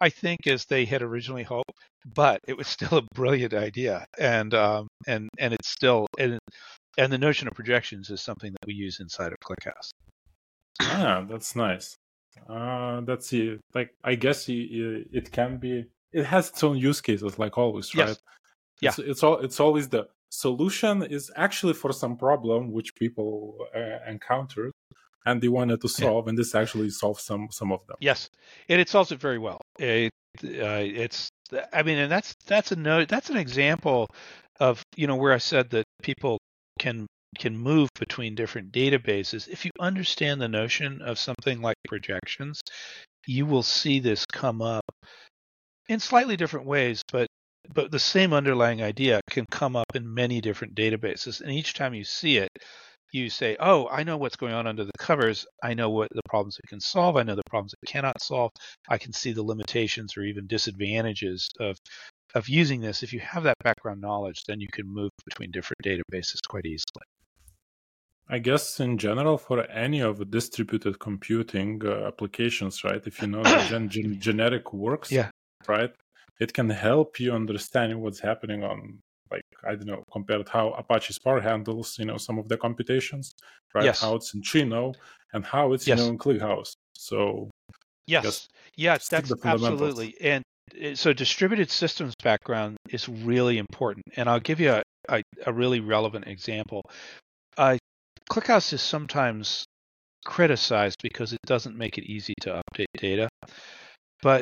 I 0.02 0.10
think, 0.10 0.46
as 0.48 0.66
they 0.66 0.86
had 0.86 1.02
originally 1.02 1.43
hoped, 1.43 1.72
but 2.06 2.39
it 2.48 2.58
was 2.58 2.68
still 2.76 3.00
a 3.00 3.08
brilliant 3.16 3.54
idea, 3.54 4.06
and 4.20 4.54
um, 4.54 4.88
and 5.08 5.30
and 5.39 5.54
it's 5.54 5.70
still 5.70 6.08
and 6.20 6.39
and 6.98 7.12
the 7.12 7.18
notion 7.18 7.48
of 7.48 7.54
projections 7.54 8.10
is 8.10 8.22
something 8.22 8.52
that 8.52 8.68
we 8.68 8.74
use 8.74 9.00
inside 9.00 9.32
of 9.32 9.39
ClickHouse. 9.39 9.91
Ah, 10.82 11.26
that's 11.28 11.56
nice. 11.56 11.96
Uh, 12.50 13.02
that's. 13.02 13.34
Like 13.74 13.96
I 14.04 14.16
guess 14.16 14.46
it 14.48 15.32
can 15.32 15.58
be. 15.58 15.86
It 16.12 16.26
has 16.26 16.49
its 16.49 16.64
own 16.64 16.78
use 16.78 17.01
cases, 17.01 17.38
like 17.38 17.58
always, 17.58 17.93
right? 17.95 18.10
Yes. 18.10 18.20
Yeah. 18.82 18.89
It's, 18.89 18.99
it's 18.99 19.24
all. 19.24 19.39
It's 19.39 19.60
always 19.60 19.89
the 19.89 20.08
solution 20.30 21.03
is 21.03 21.32
actually 21.36 21.74
for 21.74 21.93
some 21.93 22.18
problem 22.18 22.72
which 22.72 22.95
people 22.95 23.58
uh, 23.76 23.99
encountered 24.08 24.72
and 25.26 25.41
they 25.41 25.47
wanted 25.47 25.82
to 25.82 25.89
solve, 25.89 26.26
yeah. 26.26 26.30
and 26.30 26.38
this 26.38 26.53
actually 26.56 26.89
solves 26.89 27.24
some 27.24 27.47
some 27.51 27.72
of 27.72 27.86
them. 27.88 27.97
Yes, 27.99 28.30
and 28.70 28.80
it 28.80 28.89
solves 28.89 29.12
it 29.12 29.20
very 29.20 29.39
well. 29.39 29.60
It, 29.80 30.12
uh, 30.43 30.84
it's. 31.03 31.30
I 31.74 31.84
mean, 31.84 31.97
and 31.97 32.12
that's 32.12 32.34
that's 32.45 32.72
a 32.72 32.76
note. 32.76 33.08
That's 33.08 33.30
an 33.30 33.38
example 33.38 34.08
of 34.60 34.84
you 34.95 35.08
know 35.08 35.16
where 35.16 35.34
I 35.34 35.39
said 35.39 35.70
that 35.72 35.86
people 36.01 36.38
can 36.80 37.08
can 37.38 37.58
move 37.58 37.89
between 37.99 38.36
different 38.36 38.72
databases. 38.72 39.47
If 39.47 39.66
you 39.66 39.72
understand 39.80 40.41
the 40.41 40.47
notion 40.47 41.01
of 41.01 41.20
something 41.20 41.62
like 41.62 41.76
projections, 41.88 42.62
you 43.28 43.45
will 43.45 43.64
see 43.64 43.99
this 43.99 44.26
come 44.26 44.62
up 44.62 44.84
in 45.89 45.99
slightly 45.99 46.38
different 46.38 46.65
ways, 46.65 47.01
but 47.11 47.27
but 47.73 47.91
the 47.91 47.99
same 47.99 48.31
underlying 48.33 48.83
idea 48.83 49.21
can 49.29 49.45
come 49.49 49.75
up 49.75 49.95
in 49.95 50.13
many 50.13 50.39
different 50.39 50.75
databases. 50.75 51.41
And 51.41 51.51
each 51.51 51.73
time 51.73 51.95
you 51.95 52.03
see 52.03 52.38
it, 52.38 52.49
you 53.11 53.29
say, 53.29 53.57
"Oh, 53.59 53.88
I 53.89 54.03
know 54.03 54.17
what's 54.17 54.36
going 54.36 54.53
on 54.53 54.67
under 54.67 54.86
the 54.86 54.91
covers. 54.99 55.45
I 55.63 55.73
know 55.73 55.89
what 55.89 56.09
the 56.11 56.21
problems 56.29 56.59
it 56.63 56.67
can 56.67 56.79
solve. 56.79 57.17
I 57.17 57.23
know 57.23 57.36
the 57.36 57.49
problems 57.49 57.73
it 57.73 57.88
cannot 57.88 58.21
solve. 58.21 58.51
I 58.89 58.97
can 58.97 59.13
see 59.13 59.31
the 59.33 59.43
limitations 59.43 60.15
or 60.17 60.23
even 60.23 60.47
disadvantages 60.47 61.49
of 61.59 61.77
of 62.36 62.49
using 62.49 62.81
this, 62.81 63.01
if 63.01 63.13
you 63.13 63.19
have 63.21 63.43
that 63.43 63.57
background 63.63 64.01
knowledge, 64.01 64.43
then 64.45 64.59
you 64.59 64.67
can 64.71 64.88
move 64.88 65.09
between 65.25 65.51
different 65.51 65.81
databases 65.83 66.39
quite 66.47 66.65
easily. 66.65 67.05
I 68.27 68.39
guess 68.39 68.79
in 68.79 68.97
general, 68.97 69.38
for 69.38 69.63
any 69.69 70.01
of 70.01 70.17
the 70.17 70.25
distributed 70.25 70.99
computing 70.99 71.81
uh, 71.86 72.07
applications, 72.07 72.83
right? 72.83 73.01
If 73.05 73.21
you 73.21 73.27
know 73.27 73.43
the 73.43 73.65
gen- 73.69 73.89
gen- 73.89 74.19
generic 74.19 74.73
works, 74.73 75.11
yeah. 75.11 75.29
Right, 75.68 75.91
it 76.39 76.53
can 76.53 76.70
help 76.70 77.20
you 77.20 77.34
understand 77.34 77.99
what's 77.99 78.20
happening 78.20 78.63
on, 78.63 78.99
like 79.32 79.43
I 79.63 79.76
don't 79.76 79.88
know, 79.88 80.03
compared 80.11 80.47
how 80.49 80.72
Apache 80.72 81.13
Spark 81.13 81.43
handles, 81.43 81.97
you 81.99 82.05
know, 82.05 82.18
some 82.18 82.38
of 82.38 82.47
the 82.47 82.57
computations, 82.57 83.34
right? 83.74 83.86
Yes. 83.86 84.01
How 84.01 84.16
it's 84.16 84.34
in 84.34 84.41
Trino 84.41 84.93
and 85.34 85.45
how 85.45 85.74
it's 85.74 85.88
yes. 85.88 85.97
you 85.97 86.05
know 86.05 86.11
in 86.11 86.18
ClickHouse. 86.18 86.74
So 86.93 87.49
yes, 88.07 88.47
yes, 88.76 89.07
that's 89.07 89.32
absolutely. 89.43 90.16
And 90.22 90.43
Eh, 90.80 90.95
so 90.95 91.13
distributed 91.13 91.70
systems 91.70 92.13
background 92.24 92.78
is 92.89 93.07
really 93.07 93.57
important, 93.57 94.05
and 94.16 94.30
I'll 94.30 94.39
give 94.39 94.59
you 94.59 94.72
a, 94.72 94.84
a, 95.09 95.22
a 95.45 95.53
really 95.53 95.80
relevant 95.80 96.28
example. 96.28 96.82
Uh, 97.57 97.78
ClickHouse 98.30 98.74
is 98.74 98.82
sometimes 98.82 99.66
criticized 100.26 100.97
because 101.03 101.34
it 101.34 101.39
doesn't 101.45 101.78
make 101.78 101.97
it 101.97 102.05
easy 102.05 102.34
to 102.41 102.61
update 102.61 102.86
data, 102.97 103.30
but 104.22 104.41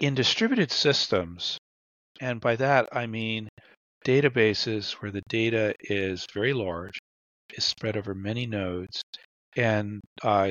in 0.00 0.14
distributed 0.14 0.70
systems, 0.70 1.58
and 2.20 2.40
by 2.40 2.56
that 2.56 2.88
I 2.92 3.06
mean 3.06 3.48
databases 4.04 4.92
where 4.92 5.10
the 5.10 5.22
data 5.28 5.74
is 5.80 6.26
very 6.32 6.52
large, 6.52 6.98
is 7.56 7.64
spread 7.64 7.96
over 7.96 8.14
many 8.14 8.46
nodes, 8.46 9.02
and 9.56 10.00
uh, 10.22 10.50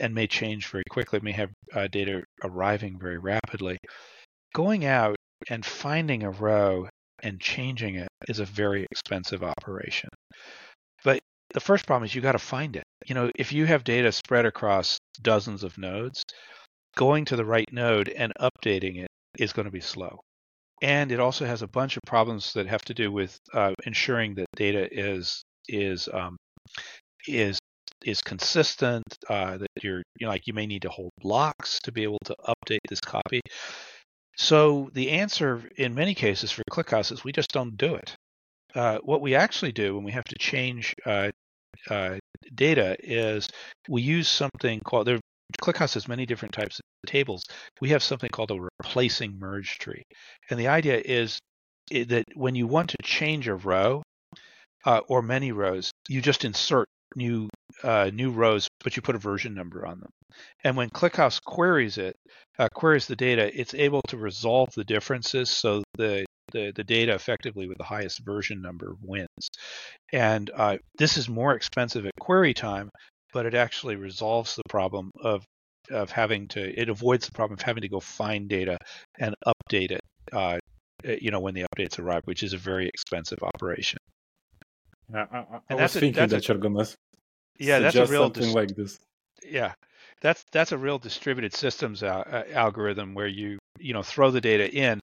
and 0.00 0.14
may 0.14 0.26
change 0.26 0.68
very 0.68 0.84
quickly, 0.90 1.20
may 1.20 1.32
have 1.32 1.50
uh, 1.72 1.86
data 1.88 2.22
arriving 2.42 2.98
very 2.98 3.18
rapidly. 3.18 3.78
Going 4.54 4.84
out 4.84 5.16
and 5.48 5.64
finding 5.64 6.22
a 6.22 6.30
row 6.30 6.88
and 7.22 7.40
changing 7.40 7.96
it 7.96 8.08
is 8.28 8.38
a 8.38 8.44
very 8.44 8.86
expensive 8.90 9.42
operation. 9.42 10.08
But 11.04 11.20
the 11.52 11.60
first 11.60 11.86
problem 11.86 12.04
is 12.04 12.14
you 12.14 12.20
got 12.20 12.32
to 12.32 12.38
find 12.38 12.76
it. 12.76 12.84
You 13.06 13.14
know, 13.14 13.30
if 13.36 13.52
you 13.52 13.66
have 13.66 13.84
data 13.84 14.10
spread 14.12 14.46
across 14.46 14.98
dozens 15.22 15.62
of 15.62 15.78
nodes, 15.78 16.22
going 16.96 17.24
to 17.26 17.36
the 17.36 17.44
right 17.44 17.70
node 17.72 18.08
and 18.08 18.32
updating 18.40 19.02
it 19.02 19.08
is 19.38 19.52
going 19.52 19.66
to 19.66 19.72
be 19.72 19.80
slow. 19.80 20.20
And 20.82 21.12
it 21.12 21.20
also 21.20 21.46
has 21.46 21.62
a 21.62 21.68
bunch 21.68 21.96
of 21.96 22.02
problems 22.06 22.52
that 22.54 22.66
have 22.66 22.84
to 22.86 22.94
do 22.94 23.10
with 23.10 23.38
uh, 23.52 23.72
ensuring 23.86 24.34
that 24.34 24.46
data 24.56 24.88
is 24.90 25.42
is 25.68 26.08
um, 26.12 26.36
is 27.26 27.58
is 28.04 28.20
consistent, 28.20 29.04
uh, 29.30 29.56
that 29.56 29.68
you're 29.82 30.02
you 30.18 30.26
know, 30.26 30.28
like 30.28 30.46
you 30.46 30.52
may 30.52 30.66
need 30.66 30.82
to 30.82 30.90
hold 30.90 31.10
blocks 31.20 31.78
to 31.80 31.92
be 31.92 32.02
able 32.02 32.18
to 32.24 32.36
update 32.46 32.80
this 32.88 33.00
copy. 33.00 33.40
So 34.36 34.90
the 34.92 35.10
answer 35.10 35.62
in 35.76 35.94
many 35.94 36.14
cases 36.14 36.50
for 36.50 36.62
ClickHouse 36.70 37.12
is 37.12 37.24
we 37.24 37.32
just 37.32 37.50
don't 37.50 37.76
do 37.76 37.94
it. 37.94 38.16
Uh, 38.74 38.98
what 39.04 39.20
we 39.20 39.34
actually 39.34 39.72
do 39.72 39.94
when 39.94 40.04
we 40.04 40.12
have 40.12 40.24
to 40.24 40.36
change 40.38 40.94
uh, 41.06 41.30
uh, 41.88 42.18
data 42.54 42.96
is 42.98 43.48
we 43.88 44.02
use 44.02 44.28
something 44.28 44.80
called 44.80 45.06
there. 45.06 45.20
ClickHouse 45.60 45.94
has 45.94 46.08
many 46.08 46.26
different 46.26 46.54
types 46.54 46.78
of 46.78 47.10
tables. 47.10 47.44
We 47.80 47.90
have 47.90 48.02
something 48.02 48.30
called 48.30 48.50
a 48.50 48.68
replacing 48.80 49.38
merge 49.38 49.78
tree, 49.78 50.02
and 50.50 50.58
the 50.58 50.68
idea 50.68 51.00
is 51.04 51.38
that 51.90 52.24
when 52.34 52.54
you 52.54 52.66
want 52.66 52.90
to 52.90 52.96
change 53.02 53.48
a 53.48 53.54
row 53.54 54.02
uh, 54.84 55.00
or 55.08 55.22
many 55.22 55.52
rows, 55.52 55.90
you 56.08 56.20
just 56.20 56.44
insert 56.44 56.86
new 57.16 57.48
uh, 57.82 58.10
new 58.12 58.30
rows, 58.30 58.68
but 58.82 58.96
you 58.96 59.02
put 59.02 59.14
a 59.14 59.18
version 59.18 59.54
number 59.54 59.86
on 59.86 60.00
them. 60.00 60.10
And 60.64 60.76
when 60.76 60.90
ClickHouse 60.90 61.40
queries 61.42 61.98
it, 61.98 62.16
uh, 62.58 62.68
queries 62.74 63.06
the 63.06 63.16
data, 63.16 63.50
it's 63.58 63.74
able 63.74 64.02
to 64.08 64.16
resolve 64.16 64.68
the 64.74 64.84
differences 64.84 65.50
so 65.50 65.82
the 65.96 66.24
the, 66.52 66.72
the 66.76 66.84
data 66.84 67.14
effectively 67.14 67.66
with 67.66 67.78
the 67.78 67.84
highest 67.84 68.20
version 68.24 68.62
number 68.62 68.94
wins. 69.02 69.28
And 70.12 70.50
uh, 70.54 70.76
this 70.98 71.16
is 71.16 71.28
more 71.28 71.54
expensive 71.54 72.06
at 72.06 72.12
query 72.20 72.54
time, 72.54 72.90
but 73.34 73.44
it 73.44 73.54
actually 73.54 73.96
resolves 73.96 74.54
the 74.54 74.62
problem 74.70 75.10
of 75.20 75.44
of 75.90 76.10
having 76.10 76.48
to 76.48 76.80
it 76.80 76.88
avoids 76.88 77.26
the 77.26 77.32
problem 77.32 77.58
of 77.58 77.62
having 77.62 77.82
to 77.82 77.88
go 77.88 78.00
find 78.00 78.48
data 78.48 78.78
and 79.18 79.34
update 79.46 79.90
it 79.90 80.00
uh, 80.32 80.58
you 81.20 81.30
know 81.30 81.40
when 81.40 81.52
the 81.52 81.66
updates 81.76 81.98
arrive 81.98 82.22
which 82.24 82.42
is 82.42 82.54
a 82.54 82.58
very 82.58 82.88
expensive 82.88 83.38
operation. 83.42 83.98
Yeah, 85.12 85.26
I, 85.30 85.36
I, 85.38 85.60
I 85.68 85.74
was 85.74 85.92
thinking 85.92 86.22
a, 86.22 86.26
that 86.28 86.48
a, 86.48 86.52
you're 86.52 86.62
gonna 86.62 86.86
yeah 87.58 87.80
that's 87.80 87.96
a 87.96 88.06
real 88.06 88.32
something 88.32 88.54
like 88.54 88.74
this. 88.74 88.98
yeah 89.46 89.74
that's 90.22 90.44
that's 90.52 90.72
a 90.72 90.78
real 90.78 90.98
distributed 90.98 91.52
systems 91.52 92.02
al- 92.02 92.24
uh, 92.32 92.44
algorithm 92.52 93.12
where 93.12 93.26
you 93.26 93.58
you 93.78 93.92
know 93.92 94.02
throw 94.02 94.30
the 94.30 94.40
data 94.40 94.72
in 94.72 94.98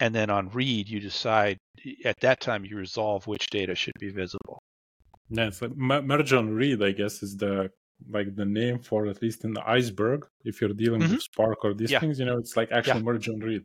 and 0.00 0.14
then 0.14 0.28
on 0.28 0.50
read 0.50 0.86
you 0.86 1.00
decide 1.00 1.56
at 2.04 2.16
that 2.20 2.40
time 2.40 2.64
you 2.66 2.76
resolve 2.76 3.26
which 3.26 3.46
data 3.46 3.74
should 3.74 3.94
be 3.98 4.10
visible 4.10 4.58
yeah, 5.30 5.46
it's 5.46 5.62
like 5.62 5.76
merge 5.76 6.32
on 6.32 6.50
read, 6.50 6.82
I 6.82 6.92
guess, 6.92 7.22
is 7.22 7.36
the 7.36 7.70
like 8.10 8.34
the 8.36 8.44
name 8.44 8.78
for 8.78 9.06
at 9.06 9.22
least 9.22 9.44
in 9.44 9.52
the 9.54 9.68
iceberg. 9.68 10.26
If 10.44 10.60
you're 10.60 10.74
dealing 10.74 11.00
mm-hmm. 11.00 11.12
with 11.12 11.22
Spark 11.22 11.64
or 11.64 11.74
these 11.74 11.90
yeah. 11.90 12.00
things, 12.00 12.18
you 12.18 12.26
know, 12.26 12.38
it's 12.38 12.56
like 12.56 12.70
actual 12.72 12.96
yeah. 12.96 13.02
merge 13.02 13.28
on 13.28 13.40
read. 13.40 13.64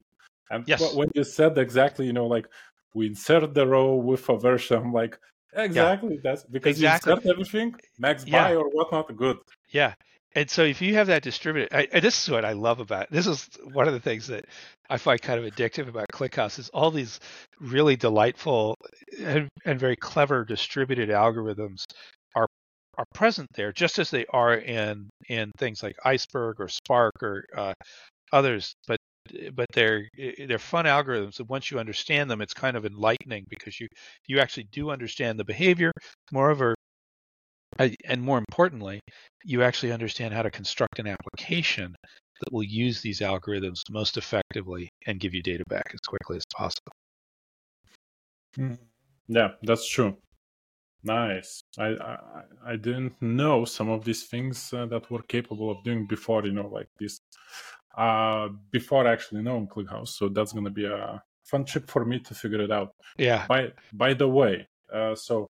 And 0.49 0.67
yes. 0.67 0.93
when 0.95 1.09
you 1.15 1.23
said 1.23 1.57
exactly, 1.57 2.05
you 2.05 2.13
know, 2.13 2.27
like 2.27 2.47
we 2.93 3.07
insert 3.07 3.53
the 3.53 3.65
row 3.65 3.95
with 3.95 4.27
a 4.29 4.37
version, 4.37 4.77
I'm 4.77 4.93
like, 4.93 5.17
exactly. 5.53 6.15
Yeah. 6.15 6.21
That's 6.23 6.43
because 6.43 6.77
exactly. 6.77 7.11
you 7.11 7.17
insert 7.17 7.31
everything, 7.31 7.75
max 7.99 8.25
by 8.25 8.55
or 8.55 8.69
whatnot, 8.69 9.15
good. 9.15 9.37
Yeah. 9.69 9.93
And 10.33 10.49
so 10.49 10.63
if 10.63 10.81
you 10.81 10.95
have 10.95 11.07
that 11.07 11.23
distributed, 11.23 11.73
I, 11.73 11.99
this 11.99 12.23
is 12.23 12.29
what 12.29 12.45
I 12.45 12.53
love 12.53 12.79
about 12.79 13.03
it. 13.03 13.11
This 13.11 13.27
is 13.27 13.49
one 13.73 13.87
of 13.87 13.93
the 13.93 13.99
things 13.99 14.27
that 14.27 14.45
I 14.89 14.97
find 14.97 15.21
kind 15.21 15.43
of 15.43 15.51
addictive 15.51 15.89
about 15.89 16.07
ClickHouse 16.13 16.57
is 16.57 16.69
all 16.69 16.89
these 16.89 17.19
really 17.59 17.97
delightful 17.97 18.75
and, 19.19 19.49
and 19.65 19.79
very 19.79 19.97
clever 19.97 20.45
distributed 20.45 21.09
algorithms 21.09 21.83
are 22.35 22.47
are 22.97 23.05
present 23.13 23.47
there, 23.55 23.71
just 23.73 23.99
as 23.99 24.09
they 24.09 24.25
are 24.27 24.55
in 24.55 25.09
in 25.27 25.51
things 25.57 25.83
like 25.83 25.95
Iceberg 26.05 26.57
or 26.59 26.67
Spark 26.69 27.13
or 27.21 27.45
uh, 27.57 27.73
others. 28.31 28.73
But 28.87 28.97
but 29.53 29.67
they're 29.73 30.07
they're 30.47 30.59
fun 30.59 30.85
algorithms 30.85 31.39
and 31.39 31.47
once 31.47 31.69
you 31.71 31.79
understand 31.79 32.29
them 32.29 32.41
it's 32.41 32.53
kind 32.53 32.75
of 32.75 32.85
enlightening 32.85 33.45
because 33.49 33.79
you 33.79 33.87
you 34.27 34.39
actually 34.39 34.65
do 34.71 34.89
understand 34.89 35.39
the 35.39 35.45
behavior 35.45 35.91
moreover 36.31 36.75
and 38.05 38.21
more 38.21 38.37
importantly, 38.37 38.99
you 39.43 39.63
actually 39.63 39.91
understand 39.91 40.33
how 40.33 40.41
to 40.41 40.51
construct 40.51 40.99
an 40.99 41.07
application 41.07 41.95
that 42.41 42.51
will 42.51 42.63
use 42.63 43.01
these 43.01 43.19
algorithms 43.19 43.81
most 43.89 44.17
effectively 44.17 44.89
and 45.07 45.19
give 45.19 45.33
you 45.33 45.41
data 45.41 45.63
back 45.69 45.91
as 45.93 45.99
quickly 45.99 46.37
as 46.37 46.43
possible. 46.55 46.91
Hmm. 48.55 48.73
Yeah, 49.27 49.51
that's 49.63 49.87
true. 49.87 50.17
Nice. 51.03 51.63
I, 51.77 51.87
I, 51.87 52.17
I 52.65 52.75
didn't 52.75 53.19
know 53.21 53.65
some 53.65 53.89
of 53.89 54.03
these 54.03 54.27
things 54.27 54.71
uh, 54.73 54.85
that 54.87 55.09
were 55.09 55.23
capable 55.23 55.71
of 55.71 55.83
doing 55.83 56.05
before. 56.05 56.45
You 56.45 56.51
know, 56.51 56.67
like 56.67 56.89
this, 56.99 57.19
uh, 57.97 58.49
before 58.71 59.07
actually 59.07 59.41
knowing 59.41 59.67
ClickHouse. 59.67 60.09
So 60.09 60.29
that's 60.29 60.53
gonna 60.53 60.69
be 60.69 60.85
a 60.85 61.21
fun 61.43 61.65
trip 61.65 61.89
for 61.89 62.05
me 62.05 62.19
to 62.19 62.35
figure 62.35 62.61
it 62.61 62.71
out. 62.71 62.91
Yeah. 63.17 63.47
By 63.47 63.71
by 63.93 64.13
the 64.13 64.27
way, 64.27 64.67
uh, 64.93 65.15
so 65.15 65.47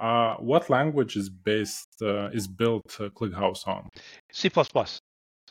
uh, 0.00 0.36
what 0.36 0.70
language 0.70 1.14
is 1.16 1.28
based 1.28 1.88
uh, 2.02 2.30
is 2.30 2.48
built 2.48 2.96
uh, 2.98 3.10
ClickHouse 3.10 3.68
on? 3.68 3.88
C++. 4.32 4.50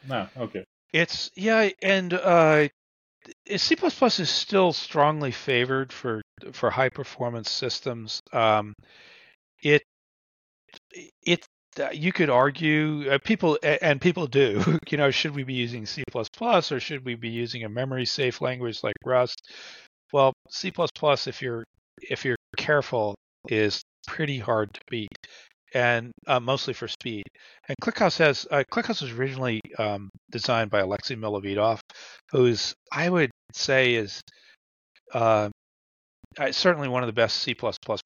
Ah, 0.10 0.30
okay. 0.38 0.64
It's 0.92 1.30
yeah, 1.36 1.70
and 1.84 2.14
uh, 2.14 2.68
C++ 3.56 3.76
is 3.76 4.30
still 4.30 4.74
strongly 4.74 5.32
favored 5.32 5.94
for 5.94 6.22
for 6.52 6.72
high 6.72 6.90
performance 6.90 7.52
systems. 7.52 8.22
Um, 8.34 8.74
it 9.62 9.84
it 11.26 11.46
you 11.94 12.12
could 12.12 12.32
argue 12.32 13.10
uh, 13.10 13.20
people 13.24 13.60
and 13.64 14.02
people 14.02 14.26
do 14.26 14.80
you 14.90 14.98
know 14.98 15.12
should 15.12 15.36
we 15.36 15.44
be 15.44 15.54
using 15.54 15.86
c++ 15.86 16.04
or 16.14 16.80
should 16.80 17.06
we 17.06 17.16
be 17.16 17.30
using 17.30 17.64
a 17.64 17.70
memory 17.70 18.06
safe 18.06 18.42
language 18.42 18.84
like 18.84 18.96
rust 19.06 19.40
well 20.12 20.34
c++ 20.50 20.72
if 21.28 21.42
you're 21.42 21.64
if 22.02 22.26
you're 22.26 22.36
careful 22.58 23.16
is 23.48 23.82
pretty 24.08 24.40
hard 24.40 24.74
to 24.74 24.82
beat, 24.90 25.16
and 25.74 26.12
uh, 26.28 26.40
mostly 26.40 26.74
for 26.74 26.88
speed. 26.88 27.24
And 27.68 27.76
ClickHouse 27.82 28.18
has 28.18 28.48
uh, 28.52 28.64
ClickHouse 28.72 29.02
was 29.02 29.12
originally 29.12 29.62
um, 29.78 30.10
designed 30.32 30.72
by 30.72 30.80
Alexei 30.80 31.16
Milovidov, 31.16 31.80
who's 32.32 32.74
I 32.92 33.10
would 33.10 33.32
say 33.54 33.96
is 33.96 34.22
uh, 35.14 35.50
certainly 36.52 36.88
one 36.88 37.04
of 37.04 37.08
the 37.08 37.14
best 37.14 37.38
C++ 37.38 37.56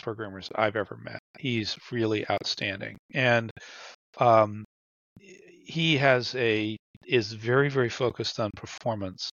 programmers 0.01 0.49
I've 0.55 0.75
ever 0.75 0.97
met. 0.97 1.19
He's 1.39 1.77
really 1.91 2.29
outstanding, 2.29 2.97
and 3.13 3.51
um, 4.19 4.63
he 5.19 5.97
has 5.97 6.35
a 6.35 6.75
is 7.05 7.33
very 7.33 7.69
very 7.69 7.89
focused 7.89 8.39
on 8.39 8.49
performance, 8.55 9.29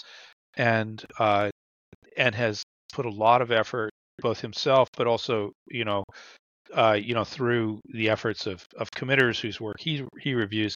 and 0.56 1.04
uh, 1.18 1.50
and 2.16 2.34
has 2.34 2.62
put 2.92 3.06
a 3.06 3.10
lot 3.10 3.42
of 3.42 3.50
effort 3.50 3.90
both 4.18 4.40
himself 4.40 4.88
but 4.96 5.06
also 5.06 5.52
you 5.68 5.84
know 5.84 6.02
uh, 6.74 6.98
you 7.00 7.14
know, 7.14 7.24
through 7.24 7.80
the 7.92 8.10
efforts 8.10 8.46
of, 8.46 8.64
of 8.78 8.90
committers 8.90 9.38
whose 9.38 9.60
work 9.60 9.76
he 9.78 10.04
he 10.20 10.34
reviews, 10.34 10.74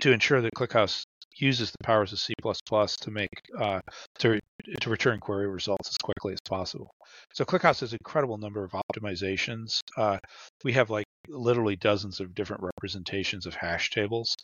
to 0.00 0.12
ensure 0.12 0.40
that 0.40 0.54
ClickHouse 0.54 1.04
uses 1.36 1.70
the 1.70 1.84
powers 1.84 2.12
of 2.12 2.18
C++ 2.18 2.34
to 2.42 3.10
make 3.10 3.28
uh, 3.58 3.80
to 4.18 4.40
to 4.80 4.90
return 4.90 5.20
query 5.20 5.46
results 5.46 5.88
as 5.88 5.96
quickly 5.98 6.32
as 6.32 6.40
possible. 6.40 6.90
So 7.32 7.44
ClickHouse 7.44 7.80
has 7.80 7.92
an 7.92 7.98
incredible 8.00 8.38
number 8.38 8.64
of 8.64 8.72
optimizations. 8.72 9.80
Uh, 9.96 10.18
we 10.64 10.72
have 10.72 10.90
like 10.90 11.06
literally 11.28 11.76
dozens 11.76 12.20
of 12.20 12.34
different 12.34 12.62
representations 12.62 13.46
of 13.46 13.54
hash 13.54 13.90
tables, 13.90 14.34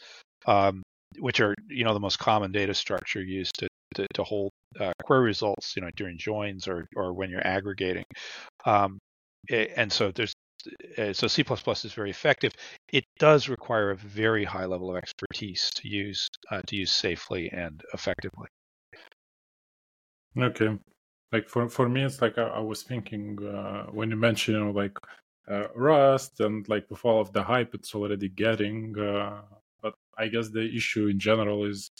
um, 0.46 0.82
which 1.18 1.40
are 1.40 1.54
you 1.68 1.84
know 1.84 1.94
the 1.94 2.00
most 2.00 2.18
common 2.18 2.52
data 2.52 2.74
structure 2.74 3.22
used 3.22 3.58
to 3.58 3.68
to, 3.96 4.06
to 4.14 4.24
hold 4.24 4.50
uh, 4.80 4.92
query 5.04 5.24
results, 5.24 5.74
you 5.76 5.82
know, 5.82 5.90
during 5.96 6.18
joins 6.18 6.68
or 6.68 6.86
or 6.96 7.12
when 7.12 7.30
you're 7.30 7.46
aggregating. 7.46 8.04
Um, 8.64 8.98
and 9.50 9.92
so 9.92 10.10
there's 10.10 10.32
uh, 10.98 11.12
so 11.12 11.26
C++ 11.26 11.44
is 11.84 11.92
very 11.92 12.10
effective. 12.10 12.52
It 12.92 13.04
does 13.18 13.48
require 13.48 13.90
a 13.90 13.96
very 13.96 14.44
high 14.44 14.64
level 14.64 14.90
of 14.90 14.96
expertise 14.96 15.70
to 15.76 15.88
use 15.88 16.28
uh, 16.50 16.62
to 16.66 16.76
use 16.76 16.92
safely 16.92 17.50
and 17.50 17.82
effectively. 17.92 18.48
Okay, 20.38 20.78
like 21.32 21.48
for 21.48 21.68
for 21.68 21.88
me, 21.88 22.02
it's 22.02 22.20
like 22.20 22.38
I, 22.38 22.42
I 22.42 22.60
was 22.60 22.82
thinking 22.82 23.38
uh, 23.44 23.84
when 23.92 24.10
you 24.10 24.16
mentioned 24.16 24.56
you 24.58 24.64
know, 24.64 24.70
like 24.70 24.96
uh, 25.48 25.68
Rust 25.74 26.40
and 26.40 26.68
like 26.68 26.86
with 26.90 27.04
all 27.04 27.20
of 27.20 27.32
the 27.32 27.42
hype 27.42 27.74
it's 27.74 27.94
already 27.94 28.28
getting, 28.28 28.98
uh, 28.98 29.42
but 29.82 29.94
I 30.18 30.28
guess 30.28 30.48
the 30.48 30.64
issue 30.74 31.06
in 31.08 31.18
general 31.18 31.64
is 31.64 31.90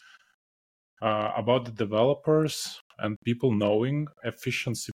about 1.02 1.66
the 1.66 1.70
developers 1.72 2.80
and 2.98 3.18
people 3.24 3.52
knowing 3.52 4.06
efficient 4.24 4.78
C++. 4.78 4.90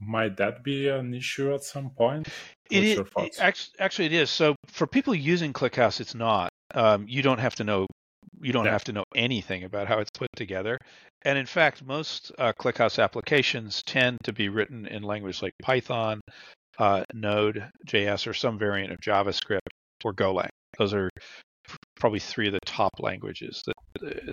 Might 0.00 0.36
that 0.38 0.62
be 0.64 0.88
an 0.88 1.14
issue 1.14 1.54
at 1.54 1.62
some 1.64 1.90
point? 1.90 2.28
What's 2.68 3.32
it, 3.38 3.40
it, 3.40 3.72
actually, 3.78 4.06
it 4.06 4.12
is. 4.12 4.30
So 4.30 4.56
for 4.66 4.86
people 4.86 5.14
using 5.14 5.52
ClickHouse, 5.52 6.00
it's 6.00 6.14
not. 6.14 6.50
Um, 6.74 7.06
you 7.08 7.22
don't 7.22 7.38
have 7.38 7.54
to 7.56 7.64
know. 7.64 7.86
You 8.40 8.52
don't 8.52 8.64
yeah. 8.64 8.72
have 8.72 8.84
to 8.84 8.92
know 8.92 9.04
anything 9.14 9.64
about 9.64 9.86
how 9.86 10.00
it's 10.00 10.10
put 10.10 10.28
together. 10.36 10.78
And 11.22 11.38
in 11.38 11.46
fact, 11.46 11.84
most 11.84 12.32
uh, 12.38 12.52
ClickHouse 12.58 13.02
applications 13.02 13.82
tend 13.82 14.18
to 14.24 14.32
be 14.32 14.48
written 14.48 14.86
in 14.86 15.02
language 15.02 15.40
like 15.40 15.52
Python, 15.62 16.20
uh, 16.78 17.04
Node, 17.14 17.70
JS, 17.86 18.26
or 18.26 18.34
some 18.34 18.58
variant 18.58 18.92
of 18.92 19.00
JavaScript 19.00 19.60
or 20.04 20.12
Golang. 20.12 20.50
Those 20.78 20.92
are 20.92 21.10
probably 21.96 22.18
three 22.18 22.48
of 22.48 22.52
the 22.52 22.60
top 22.66 22.92
languages 22.98 23.62
that 23.66 23.74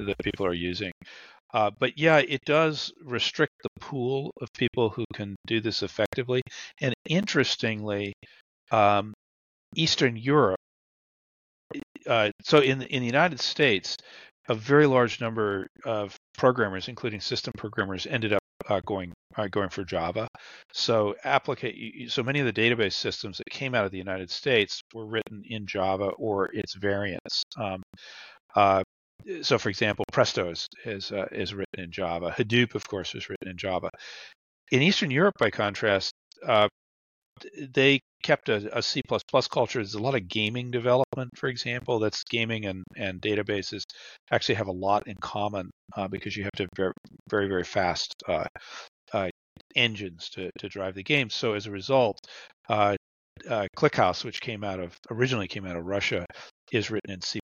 that 0.06 0.18
people 0.24 0.46
are 0.46 0.54
using. 0.54 0.92
Uh, 1.54 1.72
but 1.80 1.98
yeah, 1.98 2.18
it 2.18 2.42
does 2.46 2.92
restrict 3.04 3.54
the 3.64 3.70
pool 3.80 4.32
of 4.42 4.48
people 4.54 4.90
who 4.90 5.06
can 5.14 5.36
do 5.46 5.60
this 5.60 5.84
effectively. 5.84 6.42
And 6.80 6.94
interestingly, 7.06 8.14
um, 8.72 9.14
Eastern 9.76 10.16
Europe, 10.16 10.60
uh, 12.08 12.32
so 12.44 12.60
in 12.60 12.82
in 12.84 13.02
the 13.02 13.06
United 13.06 13.40
States, 13.40 13.98
a 14.50 14.56
very 14.56 14.88
large 14.88 15.22
number 15.22 15.68
of 15.86 16.16
programmers, 16.38 16.88
including 16.88 17.22
system 17.22 17.54
programmers, 17.58 18.08
ended 18.08 18.34
up 18.34 18.42
uh, 18.70 18.82
going 18.86 19.14
uh, 19.38 19.48
going 19.48 19.70
for 19.70 19.84
Java. 19.84 20.28
So 20.74 21.16
applicate 21.24 22.12
so 22.12 22.24
many 22.24 22.40
of 22.40 22.46
the 22.46 22.54
database 22.54 22.94
systems 22.94 23.38
that 23.38 23.50
came 23.50 23.76
out 23.76 23.86
of 23.86 23.92
the 23.92 23.98
United 23.98 24.30
States 24.30 24.82
were 24.94 25.06
written 25.06 25.44
in 25.46 25.66
Java 25.68 26.10
or 26.18 26.50
its 26.54 26.76
variants. 26.76 27.44
Um, 27.58 27.82
uh, 28.56 28.84
so, 29.42 29.58
for 29.58 29.70
example, 29.70 30.06
Presto 30.12 30.50
is 30.50 30.68
is, 30.86 31.12
uh, 31.12 31.28
is 31.32 31.54
written 31.54 31.80
in 31.80 31.92
Java. 31.92 32.34
Hadoop, 32.38 32.76
of 32.76 32.88
course, 32.88 33.14
was 33.14 33.30
written 33.30 33.50
in 33.50 33.58
Java. 33.58 33.90
In 34.72 34.82
Eastern 34.82 35.12
Europe, 35.12 35.36
by 35.40 35.50
contrast, 35.50 36.14
uh, 36.48 36.68
they 37.74 38.00
kept 38.24 38.50
a, 38.50 38.78
a 38.78 38.82
C++ 38.82 39.02
culture. 39.52 39.80
There's 39.80 39.96
a 39.96 40.02
lot 40.02 40.16
of 40.16 40.28
gaming 40.28 40.72
development, 40.72 41.32
for 41.36 41.50
example. 41.50 42.00
That's 42.00 42.24
gaming 42.24 42.66
and, 42.66 42.84
and 42.96 43.22
databases 43.22 43.84
actually 44.32 44.56
have 44.56 44.68
a 44.68 44.74
lot 44.74 45.08
in 45.08 45.16
common 45.22 45.72
uh, 45.96 46.08
because 46.08 46.36
you 46.36 46.44
have 46.44 46.52
to 46.58 46.68
very, 46.76 46.94
very, 47.30 47.48
very 47.48 47.64
fast 47.64 48.14
uh, 48.28 48.46
uh, 49.14 49.30
engines 49.76 50.30
to, 50.30 50.50
to 50.60 50.70
drive 50.70 50.96
the 50.96 51.04
game. 51.04 51.30
So 51.30 51.54
as 51.54 51.66
a 51.66 51.72
result, 51.72 52.20
uh, 52.70 52.96
ClickHouse, 53.48 54.24
which 54.24 54.42
came 54.42 54.64
out 54.64 54.80
of 54.80 54.96
originally 55.10 55.48
came 55.48 55.66
out 55.66 55.76
of 55.76 55.86
Russia, 55.86 56.26
is 56.72 56.92
written 56.92 57.12
in 57.12 57.22
C++ 57.22 57.40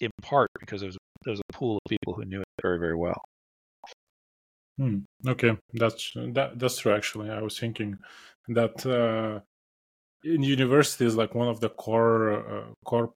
in 0.00 0.10
part 0.22 0.50
because 0.60 0.80
there's 0.80 0.96
there's 1.24 1.40
a 1.40 1.52
pool 1.52 1.78
of 1.78 1.90
people 1.90 2.14
who 2.14 2.24
knew 2.24 2.40
it 2.40 2.48
very 2.62 2.78
very 2.78 2.96
well. 2.96 3.22
Hmm. 4.78 4.98
Okay, 5.26 5.56
that's 5.74 6.12
that 6.14 6.58
that's 6.58 6.78
true. 6.78 6.94
Actually, 6.94 7.30
I 7.30 7.40
was 7.40 7.58
thinking 7.58 7.98
that 8.48 8.84
uh, 8.84 9.40
in 10.24 10.42
universities, 10.42 11.14
like 11.14 11.34
one 11.34 11.48
of 11.48 11.60
the 11.60 11.68
core 11.68 12.32
uh, 12.32 12.64
core 12.84 13.12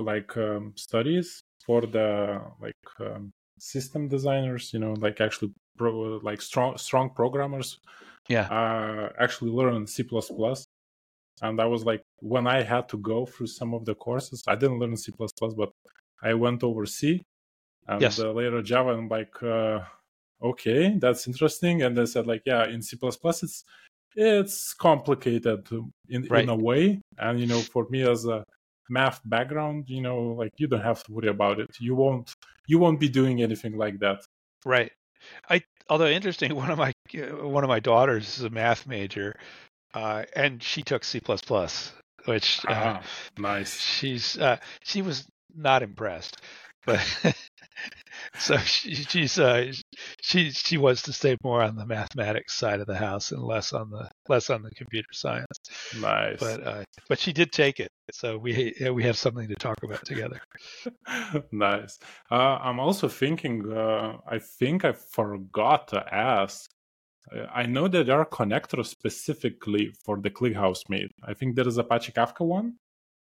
like 0.00 0.36
um, 0.36 0.72
studies 0.76 1.42
for 1.64 1.82
the 1.82 2.40
like 2.60 2.74
um, 3.00 3.32
system 3.58 4.08
designers, 4.08 4.72
you 4.72 4.78
know, 4.78 4.94
like 4.98 5.20
actually 5.20 5.52
pro, 5.76 6.20
like 6.22 6.40
strong 6.40 6.76
strong 6.78 7.10
programmers, 7.10 7.78
yeah, 8.28 8.46
uh, 8.48 9.12
actually 9.18 9.50
learn 9.50 9.86
C++. 9.86 10.04
And 11.42 11.60
I 11.60 11.66
was 11.66 11.84
like, 11.84 12.02
when 12.20 12.46
I 12.46 12.62
had 12.62 12.88
to 12.90 12.98
go 12.98 13.26
through 13.26 13.48
some 13.48 13.74
of 13.74 13.84
the 13.84 13.94
courses, 13.94 14.42
I 14.46 14.56
didn't 14.56 14.78
learn 14.78 14.96
C++, 14.96 15.12
but 15.18 15.70
I 16.22 16.34
went 16.34 16.64
over 16.64 16.86
C 16.86 17.22
and 17.86 18.00
yes. 18.00 18.18
uh, 18.18 18.32
later 18.32 18.62
Java. 18.62 18.94
And 18.94 19.10
like, 19.10 19.42
uh, 19.42 19.80
okay, 20.42 20.96
that's 20.98 21.26
interesting. 21.26 21.82
And 21.82 21.96
they 21.96 22.06
said 22.06 22.26
like, 22.26 22.42
yeah, 22.46 22.66
in 22.66 22.82
C++ 22.82 22.96
it's 23.02 23.64
it's 24.16 24.72
complicated 24.72 25.68
in 26.08 26.24
right. 26.30 26.42
in 26.42 26.48
a 26.48 26.56
way. 26.56 27.02
And 27.18 27.38
you 27.38 27.46
know, 27.46 27.60
for 27.60 27.86
me 27.90 28.02
as 28.02 28.24
a 28.24 28.44
math 28.88 29.20
background, 29.24 29.88
you 29.88 30.00
know, 30.00 30.18
like 30.18 30.52
you 30.56 30.66
don't 30.66 30.80
have 30.80 31.04
to 31.04 31.12
worry 31.12 31.28
about 31.28 31.60
it. 31.60 31.76
You 31.78 31.94
won't 31.94 32.34
you 32.66 32.78
won't 32.78 32.98
be 32.98 33.08
doing 33.08 33.42
anything 33.42 33.76
like 33.76 33.98
that. 34.00 34.24
Right. 34.64 34.92
I 35.50 35.62
although 35.88 36.08
interesting, 36.08 36.54
one 36.54 36.70
of 36.70 36.78
my 36.78 36.92
one 37.12 37.64
of 37.64 37.68
my 37.68 37.80
daughters 37.80 38.38
is 38.38 38.44
a 38.44 38.50
math 38.50 38.86
major, 38.86 39.36
uh, 39.96 40.24
and 40.34 40.62
she 40.62 40.82
took 40.82 41.02
C++, 41.04 41.22
which 42.26 42.60
uh, 42.66 42.70
ah, 42.70 43.02
nice. 43.38 43.80
She's 43.80 44.36
uh, 44.36 44.58
she 44.84 45.00
was 45.00 45.26
not 45.56 45.82
impressed, 45.82 46.36
but 46.84 47.00
so 48.38 48.58
she, 48.58 48.94
she's 48.94 49.38
uh, 49.38 49.72
she 50.20 50.50
she 50.50 50.76
wants 50.76 51.00
to 51.02 51.14
stay 51.14 51.38
more 51.42 51.62
on 51.62 51.76
the 51.76 51.86
mathematics 51.86 52.54
side 52.58 52.80
of 52.80 52.86
the 52.86 52.96
house 52.96 53.32
and 53.32 53.42
less 53.42 53.72
on 53.72 53.88
the 53.88 54.10
less 54.28 54.50
on 54.50 54.62
the 54.62 54.70
computer 54.72 55.08
science. 55.12 55.46
Nice, 55.98 56.40
but 56.40 56.66
uh, 56.66 56.84
but 57.08 57.18
she 57.18 57.32
did 57.32 57.50
take 57.50 57.80
it, 57.80 57.88
so 58.12 58.36
we 58.36 58.74
we 58.92 59.02
have 59.02 59.16
something 59.16 59.48
to 59.48 59.54
talk 59.54 59.82
about 59.82 60.04
together. 60.04 60.42
nice. 61.52 61.98
Uh, 62.30 62.58
I'm 62.60 62.80
also 62.80 63.08
thinking. 63.08 63.72
Uh, 63.72 64.18
I 64.28 64.40
think 64.40 64.84
I 64.84 64.92
forgot 64.92 65.88
to 65.88 66.14
ask. 66.14 66.68
I 67.52 67.66
know 67.66 67.88
that 67.88 68.06
there 68.06 68.18
are 68.18 68.26
connectors 68.26 68.86
specifically 68.86 69.92
for 70.04 70.16
the 70.16 70.30
ClickHouse 70.30 70.88
made. 70.88 71.10
I 71.22 71.34
think 71.34 71.56
there 71.56 71.66
is 71.66 71.76
Apache 71.78 72.12
Kafka 72.12 72.44
one 72.46 72.76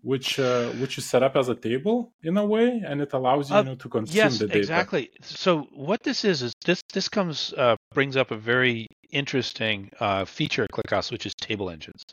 which 0.02 0.40
uh, 0.40 0.70
which 0.72 0.98
is 0.98 1.06
set 1.06 1.24
up 1.24 1.36
as 1.36 1.50
a 1.50 1.56
table 1.56 2.14
in 2.24 2.38
a 2.38 2.46
way, 2.46 2.82
and 2.86 3.02
it 3.02 3.14
allows 3.14 3.50
you, 3.50 3.56
uh, 3.56 3.60
you 3.60 3.66
know, 3.66 3.76
to 3.76 3.90
consume 3.90 4.16
yes, 4.16 4.40
the 4.40 4.48
data. 4.48 4.60
Yes, 4.60 4.66
exactly. 4.66 5.12
So 5.22 5.68
what 5.74 6.04
this 6.04 6.24
is 6.24 6.42
is 6.42 6.54
this 6.66 6.82
this 6.94 7.10
comes 7.10 7.54
uh, 7.58 7.76
brings 7.94 8.16
up 8.16 8.32
a 8.32 8.38
very 8.38 8.88
interesting 9.12 9.90
uh, 10.00 10.26
feature 10.26 10.64
of 10.64 10.70
ClickHouse, 10.70 11.12
which 11.12 11.26
is 11.26 11.34
table 11.36 11.70
engines. 11.70 12.04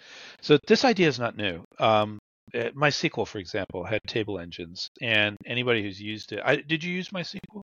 So 0.41 0.59
this 0.67 0.85
idea 0.85 1.09
is 1.09 1.19
not 1.19 1.37
new. 1.37 1.65
Um, 1.79 2.19
uh, 2.55 2.71
MySQL, 2.77 3.27
for 3.27 3.39
example, 3.39 3.85
had 3.85 4.01
table 4.07 4.39
engines, 4.39 4.89
and 5.03 5.37
anybody 5.45 5.83
who's 5.83 6.01
used 6.01 6.33
it, 6.33 6.41
I, 6.45 6.57
did 6.57 6.83
you 6.83 6.93
use 6.93 7.11
MySQL? 7.11 7.63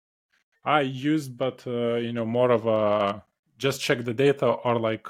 I 0.65 0.81
used, 0.81 1.37
but 1.37 1.65
uh, 1.67 1.97
you 1.97 2.13
know, 2.13 2.25
more 2.25 2.51
of 2.51 2.67
a 2.67 3.23
just 3.59 3.81
check 3.81 4.05
the 4.05 4.15
data 4.15 4.47
or 4.47 4.79
like 4.79 5.07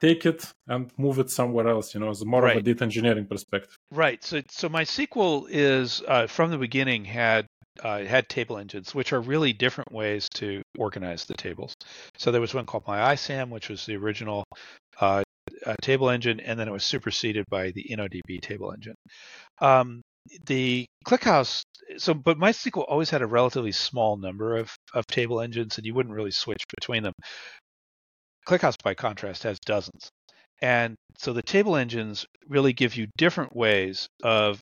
take 0.00 0.24
it 0.26 0.52
and 0.68 0.90
move 0.96 1.18
it 1.18 1.30
somewhere 1.30 1.68
else 1.68 1.94
you 1.94 2.00
know 2.00 2.10
as 2.10 2.24
more 2.24 2.42
right. 2.42 2.56
of 2.56 2.62
a 2.62 2.62
data 2.62 2.84
engineering 2.84 3.26
perspective 3.26 3.76
right 3.90 4.22
so 4.22 4.40
so 4.48 4.68
mysql 4.68 5.46
is 5.50 6.02
uh, 6.06 6.26
from 6.26 6.50
the 6.50 6.58
beginning 6.58 7.04
had 7.04 7.46
uh, 7.82 8.04
had 8.04 8.28
table 8.28 8.58
engines 8.58 8.94
which 8.94 9.12
are 9.12 9.20
really 9.20 9.52
different 9.52 9.90
ways 9.92 10.28
to 10.34 10.62
organize 10.78 11.24
the 11.24 11.34
tables 11.34 11.74
so 12.16 12.30
there 12.30 12.40
was 12.40 12.54
one 12.54 12.66
called 12.66 12.84
myisam 12.84 13.50
which 13.50 13.68
was 13.68 13.86
the 13.86 13.96
original 13.96 14.44
uh, 15.00 15.22
uh 15.64 15.74
table 15.80 16.10
engine 16.10 16.40
and 16.40 16.58
then 16.58 16.68
it 16.68 16.72
was 16.72 16.84
superseded 16.84 17.44
by 17.50 17.70
the 17.72 17.84
InnoDB 17.90 18.40
table 18.40 18.72
engine 18.72 18.94
um, 19.60 20.02
the 20.46 20.86
ClickHouse, 21.06 21.62
so 21.96 22.14
but 22.14 22.38
MySQL 22.38 22.84
always 22.88 23.10
had 23.10 23.22
a 23.22 23.26
relatively 23.26 23.72
small 23.72 24.16
number 24.16 24.56
of, 24.56 24.74
of 24.94 25.06
table 25.06 25.40
engines, 25.40 25.78
and 25.78 25.86
you 25.86 25.94
wouldn't 25.94 26.14
really 26.14 26.30
switch 26.30 26.62
between 26.78 27.02
them. 27.02 27.14
ClickHouse, 28.46 28.76
by 28.82 28.94
contrast, 28.94 29.42
has 29.42 29.58
dozens. 29.60 30.10
And 30.60 30.96
so 31.16 31.32
the 31.32 31.42
table 31.42 31.76
engines 31.76 32.26
really 32.48 32.72
give 32.72 32.96
you 32.96 33.06
different 33.16 33.54
ways 33.54 34.08
of 34.22 34.60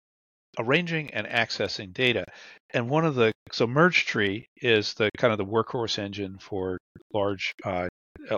arranging 0.59 1.13
and 1.15 1.27
accessing 1.27 1.93
data. 1.93 2.25
And 2.71 2.91
one 2.91 3.05
of 3.05 3.15
the 3.15 3.33
so 3.53 3.67
merge 3.67 4.07
tree 4.07 4.47
is 4.57 4.95
the 4.95 5.11
kind 5.17 5.33
of 5.33 5.39
the 5.39 5.45
workhorse 5.45 5.99
engine 5.99 6.39
for 6.39 6.79
large 7.15 7.53
uh, 7.65 7.89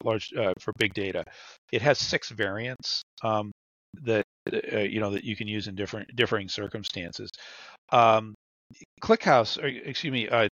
large 0.04 0.32
uh, 0.34 0.52
for 0.60 0.72
big 0.78 0.94
data. 0.94 1.24
It 1.72 1.82
has 1.82 1.98
six 1.98 2.28
variants 2.28 3.02
um, 3.22 3.50
that 4.02 4.24
uh, 4.52 4.78
you 4.78 5.00
know 5.00 5.10
that 5.10 5.24
you 5.24 5.36
can 5.36 5.48
use 5.48 5.68
in 5.68 5.74
different 5.74 6.14
differing 6.14 6.48
circumstances. 6.48 7.30
Um, 7.90 8.34
ClickHouse, 9.02 9.62
or, 9.62 9.66
excuse 9.66 10.12
me, 10.12 10.28
uh, 10.28 10.48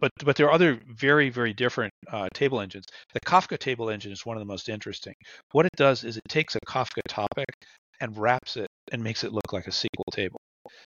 but 0.00 0.10
but 0.24 0.36
there 0.36 0.46
are 0.46 0.52
other 0.52 0.80
very 0.88 1.30
very 1.30 1.52
different 1.52 1.92
uh, 2.12 2.28
table 2.34 2.60
engines. 2.60 2.84
The 3.14 3.20
Kafka 3.20 3.58
table 3.58 3.90
engine 3.90 4.12
is 4.12 4.24
one 4.24 4.36
of 4.36 4.40
the 4.40 4.46
most 4.46 4.68
interesting. 4.68 5.14
What 5.52 5.66
it 5.66 5.72
does 5.76 6.04
is 6.04 6.16
it 6.16 6.22
takes 6.28 6.56
a 6.56 6.60
Kafka 6.66 7.00
topic 7.08 7.48
and 8.00 8.16
wraps 8.16 8.56
it 8.56 8.68
and 8.92 9.02
makes 9.02 9.24
it 9.24 9.32
look 9.32 9.52
like 9.52 9.66
a 9.66 9.70
SQL 9.70 10.12
table. 10.12 10.40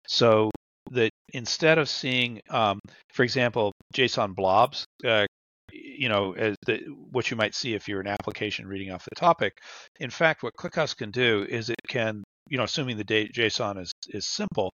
So 0.06 0.50
that 0.92 1.10
instead 1.32 1.78
of 1.78 1.88
seeing, 1.88 2.40
um, 2.50 2.80
for 3.12 3.22
example, 3.22 3.72
JSON 3.94 4.34
blobs, 4.34 4.84
uh, 5.04 5.26
you 5.72 6.08
know, 6.08 6.32
as 6.32 6.56
the, 6.66 6.78
what 7.10 7.30
you 7.30 7.36
might 7.36 7.54
see 7.54 7.74
if 7.74 7.88
you're 7.88 8.00
an 8.00 8.08
application 8.08 8.66
reading 8.66 8.90
off 8.90 9.04
the 9.04 9.14
topic, 9.14 9.52
in 10.00 10.10
fact, 10.10 10.42
what 10.42 10.54
ClickHouse 10.58 10.96
can 10.96 11.10
do 11.10 11.46
is 11.48 11.70
it 11.70 11.76
can, 11.88 12.24
you 12.48 12.58
know, 12.58 12.64
assuming 12.64 12.96
the 12.96 13.04
JSON 13.04 13.80
is 13.80 13.92
is 14.08 14.26
simple, 14.26 14.70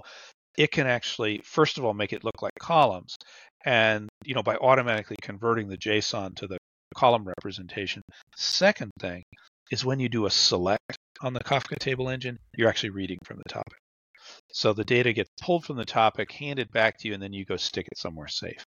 it 0.58 0.72
can 0.72 0.88
actually 0.88 1.42
first 1.44 1.78
of 1.78 1.86
all 1.86 1.94
make 1.94 2.14
it 2.14 2.24
look 2.24 2.42
like 2.42 2.54
columns 2.60 3.16
and 3.66 4.08
you 4.24 4.36
know 4.36 4.44
by 4.44 4.56
automatically 4.56 5.18
converting 5.22 5.68
the 5.68 5.78
JSON 5.78 6.36
to 6.36 6.48
the 6.48 6.58
column 6.96 7.26
representation. 7.26 8.02
Second 8.36 8.92
thing 9.00 9.24
is 9.72 9.84
when 9.84 10.00
you 10.00 10.10
do 10.10 10.26
a 10.26 10.32
select 10.32 10.98
on 11.22 11.34
the 11.34 11.40
Kafka 11.40 11.78
table 11.78 12.10
engine, 12.10 12.38
you're 12.56 12.70
actually 12.70 12.92
reading 12.92 13.18
from 13.26 13.38
the 13.38 13.50
topic. 13.50 13.80
So 14.52 14.74
the 14.74 14.86
data 14.86 15.14
gets 15.14 15.30
pulled 15.42 15.66
from 15.66 15.78
the 15.78 15.86
topic, 15.86 16.32
handed 16.32 16.72
back 16.72 16.98
to 17.00 17.08
you, 17.08 17.14
and 17.14 17.22
then 17.22 17.34
you 17.34 17.46
go 17.46 17.58
stick 17.58 17.88
it 17.92 17.98
somewhere 17.98 18.28
safe. 18.28 18.64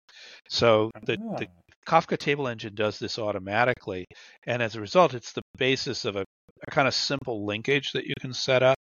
So 0.49 0.91
the, 1.05 1.17
the 1.37 1.47
ah. 1.47 1.61
Kafka 1.87 2.17
table 2.17 2.47
engine 2.47 2.75
does 2.75 2.99
this 2.99 3.17
automatically, 3.17 4.05
and 4.45 4.61
as 4.61 4.75
a 4.75 4.81
result, 4.81 5.13
it's 5.13 5.33
the 5.33 5.41
basis 5.57 6.05
of 6.05 6.15
a, 6.15 6.23
a 6.67 6.71
kind 6.71 6.87
of 6.87 6.93
simple 6.93 7.45
linkage 7.45 7.91
that 7.93 8.05
you 8.05 8.13
can 8.19 8.33
set 8.33 8.63
up 8.63 8.77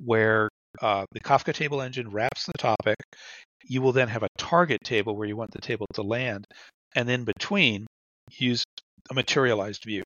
where 0.00 0.48
uh, 0.82 1.04
the 1.12 1.20
Kafka 1.20 1.54
table 1.54 1.80
engine 1.80 2.10
wraps 2.10 2.46
the 2.46 2.52
topic. 2.58 2.96
You 3.68 3.82
will 3.82 3.92
then 3.92 4.08
have 4.08 4.22
a 4.22 4.28
target 4.38 4.80
table 4.82 5.16
where 5.16 5.28
you 5.28 5.36
want 5.36 5.50
the 5.52 5.60
table 5.60 5.86
to 5.94 6.02
land, 6.02 6.44
and 6.94 7.08
in 7.10 7.24
between, 7.24 7.86
use 8.38 8.64
a 9.10 9.14
materialized 9.14 9.84
view. 9.84 10.02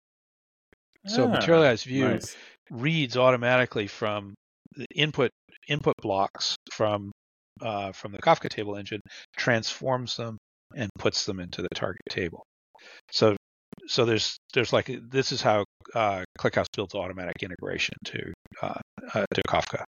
So 1.07 1.25
ah, 1.25 1.29
materialized 1.29 1.85
view 1.85 2.09
nice. 2.09 2.37
reads 2.71 3.17
automatically 3.17 3.87
from 3.87 4.35
the 4.77 4.87
input 4.95 5.31
input 5.69 5.95
blocks 6.01 6.57
from 6.73 7.13
uh, 7.61 7.93
from 7.93 8.13
the 8.13 8.19
Kafka 8.19 8.49
table 8.49 8.77
engine, 8.77 9.01
transforms 9.37 10.17
them, 10.17 10.39
and 10.77 10.91
puts 10.99 11.25
them 11.25 11.41
into 11.41 11.63
the 11.63 11.69
target 11.75 12.03
table. 12.09 12.43
So 13.11 13.37
so 13.87 14.05
there's 14.05 14.37
there's 14.55 14.73
like 14.73 14.91
this 15.11 15.33
is 15.33 15.43
how 15.43 15.65
uh, 15.95 16.25
ClickHouse 16.39 16.67
builds 16.75 16.95
automatic 16.95 17.43
integration 17.43 17.95
to 18.05 18.33
uh, 18.63 18.81
uh, 19.15 19.25
to 19.35 19.43
Kafka. 19.49 19.85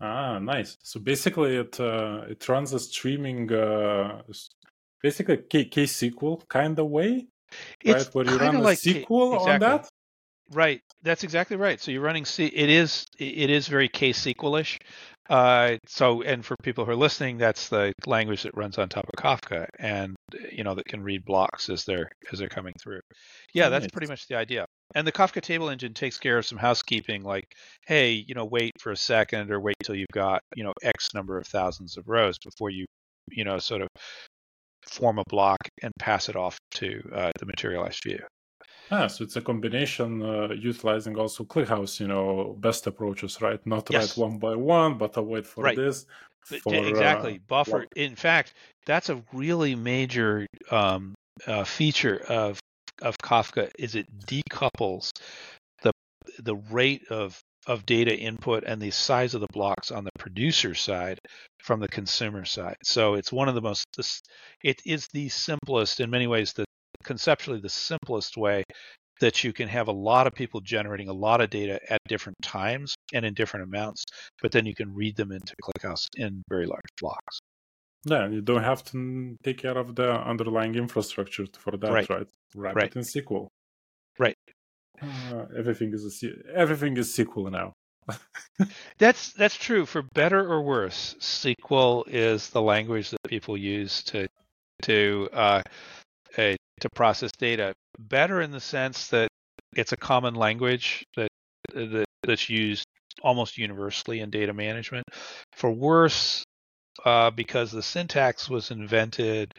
Ah, 0.00 0.38
nice. 0.38 0.78
So 0.82 1.00
basically, 1.00 1.56
it 1.56 1.78
uh, 1.80 2.22
it 2.28 2.48
runs 2.48 2.72
a 2.72 2.78
streaming, 2.78 3.52
uh, 3.52 4.22
basically 5.02 5.38
K- 5.38 5.68
KSQL 5.68 6.48
kind 6.48 6.78
of 6.78 6.86
way, 6.86 7.26
right? 7.84 7.96
It's 7.96 8.14
Where 8.14 8.24
you 8.24 8.38
run 8.38 8.56
a 8.56 8.62
like 8.62 8.80
K- 8.80 9.04
SQL 9.04 9.40
on 9.40 9.58
that. 9.60 9.88
Right. 10.50 10.80
That's 11.02 11.24
exactly 11.24 11.56
right. 11.56 11.80
So 11.80 11.90
you're 11.90 12.02
running 12.02 12.24
C. 12.24 12.46
It 12.46 12.70
is 12.70 13.06
it 13.18 13.50
is 13.50 13.68
very 13.68 13.88
KSQL-ish. 13.88 14.80
Uh, 15.28 15.76
so 15.86 16.22
and 16.22 16.44
for 16.44 16.56
people 16.62 16.84
who 16.84 16.90
are 16.90 16.96
listening, 16.96 17.36
that's 17.36 17.68
the 17.68 17.92
language 18.06 18.44
that 18.44 18.56
runs 18.56 18.78
on 18.78 18.88
top 18.88 19.04
of 19.04 19.22
Kafka, 19.22 19.66
and 19.78 20.16
you 20.50 20.64
know 20.64 20.74
that 20.74 20.86
can 20.86 21.02
read 21.02 21.24
blocks 21.24 21.68
as 21.68 21.84
they're 21.84 22.10
as 22.32 22.38
they're 22.38 22.48
coming 22.48 22.72
through. 22.80 23.00
Yeah, 23.52 23.68
that's 23.68 23.86
pretty 23.88 24.06
much 24.06 24.26
the 24.26 24.36
idea. 24.36 24.64
And 24.94 25.06
the 25.06 25.12
Kafka 25.12 25.42
table 25.42 25.68
engine 25.68 25.92
takes 25.92 26.18
care 26.18 26.38
of 26.38 26.46
some 26.46 26.58
housekeeping, 26.58 27.22
like 27.22 27.44
hey, 27.86 28.12
you 28.12 28.34
know, 28.34 28.46
wait 28.46 28.72
for 28.80 28.90
a 28.90 28.96
second 28.96 29.50
or 29.50 29.60
wait 29.60 29.76
till 29.82 29.94
you've 29.94 30.08
got 30.12 30.40
you 30.56 30.64
know 30.64 30.72
X 30.82 31.12
number 31.14 31.36
of 31.36 31.46
thousands 31.46 31.98
of 31.98 32.08
rows 32.08 32.38
before 32.38 32.70
you 32.70 32.86
you 33.30 33.44
know 33.44 33.58
sort 33.58 33.82
of 33.82 33.88
form 34.86 35.18
a 35.18 35.24
block 35.28 35.58
and 35.82 35.92
pass 35.98 36.30
it 36.30 36.36
off 36.36 36.58
to 36.72 37.02
uh, 37.14 37.32
the 37.38 37.46
materialized 37.46 38.02
view. 38.02 38.20
Ah, 38.90 39.06
so 39.06 39.24
it's 39.24 39.36
a 39.36 39.40
combination 39.42 40.22
uh, 40.22 40.48
utilizing 40.48 41.16
also 41.18 41.44
ClickHouse, 41.44 42.00
you 42.00 42.08
know, 42.08 42.56
best 42.58 42.86
approaches, 42.86 43.40
right? 43.42 43.64
Not 43.66 43.90
Yes. 43.90 44.16
write 44.16 44.16
one 44.16 44.38
by 44.38 44.54
one, 44.54 44.96
but 44.98 45.16
I 45.18 45.20
wait 45.20 45.46
for 45.46 45.64
Right. 45.64 45.76
this. 45.76 46.06
For, 46.44 46.74
exactly. 46.74 47.34
uh, 47.34 47.38
Buffer. 47.46 47.86
In 47.96 48.16
fact, 48.16 48.54
that's 48.86 49.10
a 49.10 49.22
really 49.34 49.74
major 49.74 50.46
um, 50.70 51.14
uh, 51.46 51.64
feature 51.64 52.16
of 52.28 52.58
of 53.02 53.16
Kafka 53.18 53.70
is 53.78 53.94
it 53.94 54.06
decouples 54.26 55.12
the 55.82 55.92
the 56.40 56.56
rate 56.70 57.02
of 57.10 57.38
of 57.66 57.84
data 57.84 58.16
input 58.16 58.64
and 58.64 58.80
the 58.80 58.90
size 58.90 59.34
of 59.34 59.40
the 59.42 59.46
blocks 59.52 59.90
on 59.90 60.04
the 60.04 60.10
producer 60.18 60.74
side 60.74 61.18
from 61.62 61.80
the 61.80 61.88
consumer 61.88 62.44
side. 62.44 62.76
So 62.82 63.14
it's 63.14 63.30
one 63.30 63.48
of 63.48 63.54
the 63.54 63.60
most 63.60 63.84
it 64.64 64.80
is 64.86 65.06
the 65.12 65.28
simplest 65.28 66.00
in 66.00 66.10
many 66.10 66.26
ways 66.26 66.54
the 66.54 66.64
conceptually 67.04 67.60
the 67.60 67.68
simplest 67.68 68.36
way 68.36 68.64
that 69.20 69.42
you 69.42 69.52
can 69.52 69.68
have 69.68 69.88
a 69.88 69.92
lot 69.92 70.26
of 70.26 70.32
people 70.34 70.60
generating 70.60 71.08
a 71.08 71.12
lot 71.12 71.40
of 71.40 71.50
data 71.50 71.80
at 71.90 71.98
different 72.06 72.36
times 72.42 72.94
and 73.12 73.24
in 73.24 73.34
different 73.34 73.64
amounts, 73.64 74.04
but 74.42 74.52
then 74.52 74.64
you 74.64 74.74
can 74.74 74.94
read 74.94 75.16
them 75.16 75.32
into 75.32 75.54
ClickHouse 75.62 76.06
in 76.16 76.42
very 76.48 76.66
large 76.66 76.90
blocks. 77.00 77.40
Yeah, 78.04 78.28
you 78.28 78.40
don't 78.40 78.62
have 78.62 78.84
to 78.92 79.36
take 79.42 79.58
care 79.58 79.76
of 79.76 79.96
the 79.96 80.12
underlying 80.12 80.76
infrastructure 80.76 81.46
for 81.58 81.76
that, 81.76 81.90
Right. 81.92 82.08
right? 82.08 82.28
Wrap 82.54 82.76
Right. 82.76 82.86
it 82.86 82.96
in 82.96 83.02
SQL. 83.02 83.48
Right. 84.18 84.36
Uh, 85.02 85.46
everything 85.56 85.92
is 85.92 86.22
a 86.22 86.28
everything 86.54 86.96
is 86.96 87.12
SQL 87.16 87.50
now. 87.50 87.72
That's 88.98 89.32
that's 89.32 89.56
true 89.56 89.84
for 89.86 90.02
better 90.14 90.40
or 90.40 90.62
worse. 90.62 91.14
SQL 91.20 92.04
is 92.08 92.50
the 92.50 92.62
language 92.62 93.10
that 93.10 93.22
people 93.28 93.56
use 93.56 94.02
to 94.04 94.26
to 94.82 95.28
uh, 95.32 95.62
uh, 96.38 96.54
to 96.80 96.88
process 96.94 97.32
data. 97.38 97.74
Better 97.98 98.40
in 98.40 98.50
the 98.50 98.60
sense 98.60 99.08
that 99.08 99.28
it's 99.76 99.92
a 99.92 99.96
common 99.96 100.34
language 100.34 101.04
that 101.16 101.28
that 101.74 102.04
that's 102.22 102.48
used 102.48 102.84
almost 103.22 103.58
universally 103.58 104.20
in 104.20 104.30
data 104.30 104.52
management. 104.52 105.04
For 105.56 105.70
worse, 105.70 106.44
uh, 107.04 107.30
because 107.30 107.72
the 107.72 107.82
syntax 107.82 108.48
was 108.48 108.70
invented 108.70 109.52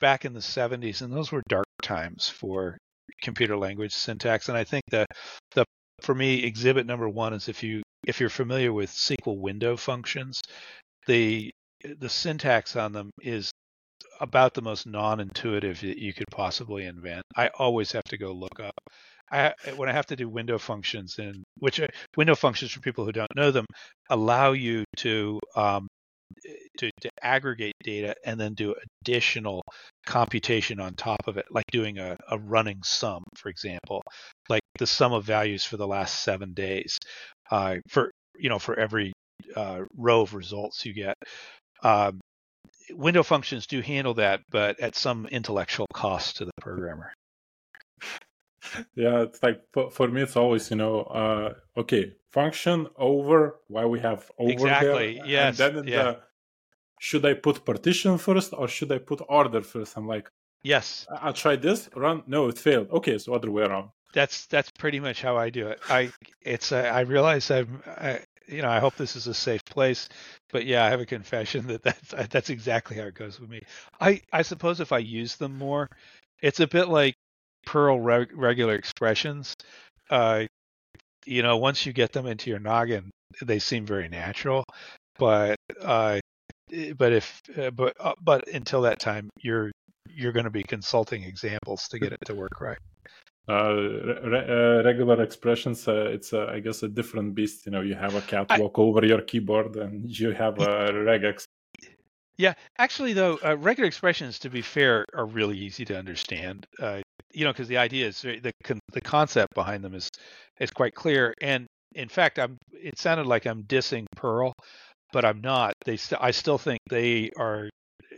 back 0.00 0.24
in 0.24 0.32
the 0.34 0.40
70s, 0.40 1.02
and 1.02 1.12
those 1.12 1.32
were 1.32 1.42
dark 1.48 1.66
times 1.82 2.28
for 2.28 2.76
computer 3.22 3.56
language 3.56 3.92
syntax. 3.92 4.48
And 4.48 4.58
I 4.58 4.64
think 4.64 4.82
the 4.90 5.06
the 5.54 5.64
for 6.00 6.14
me 6.14 6.42
exhibit 6.44 6.86
number 6.86 7.08
one 7.08 7.32
is 7.32 7.48
if 7.48 7.62
you 7.62 7.82
if 8.06 8.20
you're 8.20 8.28
familiar 8.28 8.72
with 8.72 8.90
SQL 8.90 9.38
window 9.38 9.76
functions, 9.76 10.40
the 11.06 11.50
the 11.98 12.08
syntax 12.08 12.76
on 12.76 12.92
them 12.92 13.10
is 13.22 13.50
about 14.20 14.54
the 14.54 14.62
most 14.62 14.86
non-intuitive 14.86 15.80
that 15.80 15.98
you 15.98 16.12
could 16.12 16.28
possibly 16.30 16.86
invent. 16.86 17.22
I 17.36 17.48
always 17.58 17.92
have 17.92 18.04
to 18.04 18.18
go 18.18 18.32
look 18.32 18.60
up. 18.60 18.74
I 19.30 19.54
when 19.76 19.88
I 19.88 19.92
have 19.92 20.06
to 20.06 20.16
do 20.16 20.28
window 20.28 20.58
functions 20.58 21.18
in 21.18 21.42
which 21.58 21.80
uh, 21.80 21.86
window 22.16 22.34
functions 22.34 22.72
for 22.72 22.80
people 22.80 23.04
who 23.04 23.12
don't 23.12 23.34
know 23.34 23.50
them 23.50 23.66
allow 24.10 24.52
you 24.52 24.84
to 24.98 25.40
um, 25.56 25.88
to, 26.78 26.90
to 27.00 27.10
aggregate 27.22 27.74
data 27.82 28.14
and 28.24 28.38
then 28.40 28.54
do 28.54 28.74
additional 29.02 29.62
computation 30.06 30.80
on 30.80 30.94
top 30.94 31.20
of 31.26 31.36
it, 31.36 31.46
like 31.50 31.64
doing 31.70 31.98
a, 31.98 32.16
a 32.30 32.38
running 32.38 32.82
sum, 32.82 33.22
for 33.36 33.48
example, 33.48 34.02
like 34.48 34.62
the 34.78 34.86
sum 34.86 35.12
of 35.12 35.24
values 35.24 35.64
for 35.64 35.76
the 35.76 35.86
last 35.86 36.22
seven 36.22 36.52
days, 36.54 36.98
uh, 37.50 37.76
for 37.88 38.10
you 38.38 38.48
know 38.48 38.58
for 38.58 38.78
every 38.78 39.12
uh, 39.56 39.80
row 39.96 40.22
of 40.22 40.34
results 40.34 40.84
you 40.84 40.92
get. 40.92 41.16
Um, 41.82 42.20
window 42.94 43.22
functions 43.22 43.66
do 43.66 43.80
handle 43.80 44.14
that, 44.14 44.40
but 44.50 44.80
at 44.80 44.94
some 44.94 45.26
intellectual 45.26 45.86
cost 45.92 46.36
to 46.38 46.44
the 46.44 46.52
programmer. 46.60 47.12
Yeah, 48.94 49.22
it's 49.22 49.42
like 49.42 49.60
for, 49.72 49.90
for 49.90 50.08
me, 50.08 50.22
it's 50.22 50.36
always 50.36 50.70
you 50.70 50.76
know, 50.76 51.00
uh, 51.02 51.54
okay, 51.76 52.14
function 52.30 52.86
over. 52.96 53.56
Why 53.68 53.84
we 53.86 53.98
have 54.00 54.30
over 54.38 54.50
Exactly, 54.52 55.20
yes, 55.26 55.58
And 55.60 55.76
then 55.76 55.86
yeah. 55.88 56.02
the 56.02 56.20
should 57.00 57.26
I 57.26 57.34
put 57.34 57.64
partition 57.64 58.16
first 58.18 58.54
or 58.56 58.68
should 58.68 58.92
I 58.92 58.98
put 58.98 59.20
order 59.28 59.60
first? 59.62 59.96
I'm 59.96 60.06
like, 60.06 60.28
Yes, 60.62 61.06
I- 61.10 61.26
I'll 61.26 61.32
try 61.32 61.56
this. 61.56 61.88
Run. 61.96 62.22
No, 62.28 62.46
it 62.48 62.56
failed. 62.56 62.88
Okay, 62.92 63.18
so 63.18 63.34
other 63.34 63.50
way 63.50 63.64
around. 63.64 63.90
that's 64.14 64.46
that's 64.46 64.70
pretty 64.70 65.00
much 65.00 65.20
how 65.22 65.36
I 65.36 65.50
do 65.50 65.66
it. 65.68 65.80
I 65.90 66.12
it's 66.40 66.70
uh, 66.70 66.88
I 66.98 67.00
realize 67.00 67.50
I'm 67.50 67.82
I, 67.86 68.20
you 68.52 68.62
know 68.62 68.70
I 68.70 68.78
hope 68.78 68.96
this 68.96 69.16
is 69.16 69.26
a 69.26 69.34
safe 69.34 69.64
place, 69.64 70.08
but 70.50 70.66
yeah, 70.66 70.84
I 70.84 70.90
have 70.90 71.00
a 71.00 71.06
confession 71.06 71.66
that 71.68 71.82
that's 71.82 72.28
that's 72.30 72.50
exactly 72.50 72.96
how 72.96 73.04
it 73.04 73.14
goes 73.14 73.40
with 73.40 73.50
me. 73.50 73.62
I 74.00 74.20
I 74.32 74.42
suppose 74.42 74.80
if 74.80 74.92
I 74.92 74.98
use 74.98 75.36
them 75.36 75.58
more, 75.58 75.88
it's 76.42 76.60
a 76.60 76.66
bit 76.66 76.88
like 76.88 77.14
Perl 77.66 78.00
reg- 78.00 78.36
regular 78.36 78.74
expressions. 78.74 79.54
Uh, 80.10 80.44
you 81.24 81.42
know, 81.42 81.56
once 81.56 81.86
you 81.86 81.92
get 81.92 82.12
them 82.12 82.26
into 82.26 82.50
your 82.50 82.58
noggin, 82.58 83.10
they 83.40 83.58
seem 83.58 83.86
very 83.86 84.08
natural, 84.08 84.64
but 85.18 85.56
uh, 85.80 86.20
but 86.96 87.12
if 87.12 87.40
uh, 87.58 87.70
but 87.70 87.94
uh, 88.00 88.14
but 88.20 88.48
until 88.48 88.82
that 88.82 88.98
time, 88.98 89.28
you're 89.40 89.70
you're 90.08 90.32
going 90.32 90.44
to 90.44 90.50
be 90.50 90.64
consulting 90.64 91.22
examples 91.22 91.88
to 91.88 91.98
get 91.98 92.12
it 92.12 92.18
to 92.26 92.34
work 92.34 92.60
right. 92.60 92.78
Uh, 93.48 93.74
re- 93.74 94.46
uh, 94.48 94.82
regular 94.84 95.20
expressions. 95.22 95.88
Uh, 95.88 96.06
it's 96.06 96.32
uh, 96.32 96.46
I 96.46 96.60
guess 96.60 96.82
a 96.84 96.88
different 96.88 97.34
beast. 97.34 97.66
You 97.66 97.72
know, 97.72 97.80
you 97.80 97.94
have 97.94 98.14
a 98.14 98.20
cat 98.20 98.46
I- 98.50 98.60
walk 98.60 98.78
over 98.78 99.04
your 99.04 99.20
keyboard, 99.22 99.76
and 99.76 100.08
you 100.08 100.30
have 100.30 100.58
a 100.60 100.92
regex. 100.92 101.44
Yeah, 102.38 102.54
actually, 102.78 103.12
though, 103.12 103.38
uh, 103.44 103.56
regular 103.56 103.86
expressions, 103.86 104.38
to 104.40 104.50
be 104.50 104.62
fair, 104.62 105.04
are 105.14 105.26
really 105.26 105.58
easy 105.58 105.84
to 105.86 105.98
understand. 105.98 106.66
Uh, 106.80 107.00
you 107.32 107.44
know, 107.44 107.52
because 107.52 107.68
the 107.68 107.76
idea 107.78 108.06
is 108.06 108.22
the 108.22 108.52
con- 108.64 108.80
the 108.92 109.00
concept 109.00 109.54
behind 109.54 109.84
them 109.84 109.94
is 109.94 110.08
is 110.60 110.70
quite 110.70 110.94
clear. 110.94 111.34
And 111.40 111.66
in 111.94 112.08
fact, 112.08 112.38
I'm. 112.38 112.58
It 112.72 112.98
sounded 112.98 113.26
like 113.26 113.46
I'm 113.46 113.64
dissing 113.64 114.06
Perl, 114.16 114.52
but 115.12 115.24
I'm 115.24 115.40
not. 115.40 115.74
They. 115.84 115.96
St- 115.96 116.20
I 116.22 116.30
still 116.30 116.58
think 116.58 116.78
they 116.88 117.30
are. 117.36 117.68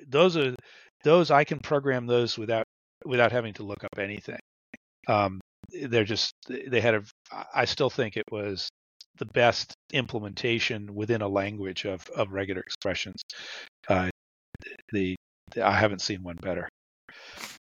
Those 0.07 0.37
are 0.37 0.55
those. 1.03 1.31
I 1.31 1.45
can 1.45 1.59
program 1.61 2.07
those 2.07 2.37
without 2.37 2.64
without 3.07 3.33
having 3.33 3.55
to 3.55 3.62
look 3.62 3.85
up 3.85 3.99
anything. 3.99 4.39
Um, 5.07 5.40
they're 5.70 6.05
just. 6.05 6.32
They 6.48 6.80
had 6.80 6.94
a. 6.94 7.02
I 7.55 7.64
still 7.64 7.90
think 7.90 8.16
it 8.16 8.24
was 8.30 8.68
the 9.18 9.26
best 9.26 9.74
implementation 9.92 10.94
within 10.94 11.22
a 11.22 11.28
language 11.28 11.84
of 11.84 12.07
of 12.16 12.32
regular 12.32 12.61
expressions. 12.61 13.22
Uh, 13.88 14.09
the 14.92 15.16
I 15.62 15.72
haven't 15.72 16.02
seen 16.02 16.22
one 16.22 16.36
better. 16.36 16.68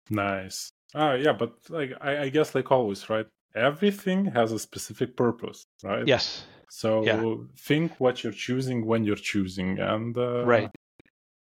Nice. 0.10 0.70
Ah, 0.96 1.14
yeah, 1.14 1.34
but 1.34 1.54
like 1.70 1.94
I, 2.02 2.24
I 2.24 2.30
guess 2.30 2.56
like 2.56 2.72
always, 2.72 3.10
right? 3.10 3.28
Everything 3.56 4.26
has 4.26 4.52
a 4.52 4.60
specific 4.60 5.16
purpose, 5.16 5.66
right? 5.84 6.08
Yes. 6.08 6.44
So 6.70 7.04
Yeah. 7.04 7.36
think 7.58 8.00
what 8.00 8.24
you're 8.24 8.34
choosing 8.34 8.86
when 8.86 9.04
you're 9.04 9.16
choosing, 9.16 9.80
and 9.80 10.18
uh, 10.18 10.46
Right. 10.46 10.70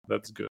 That's 0.07 0.31
good. 0.31 0.48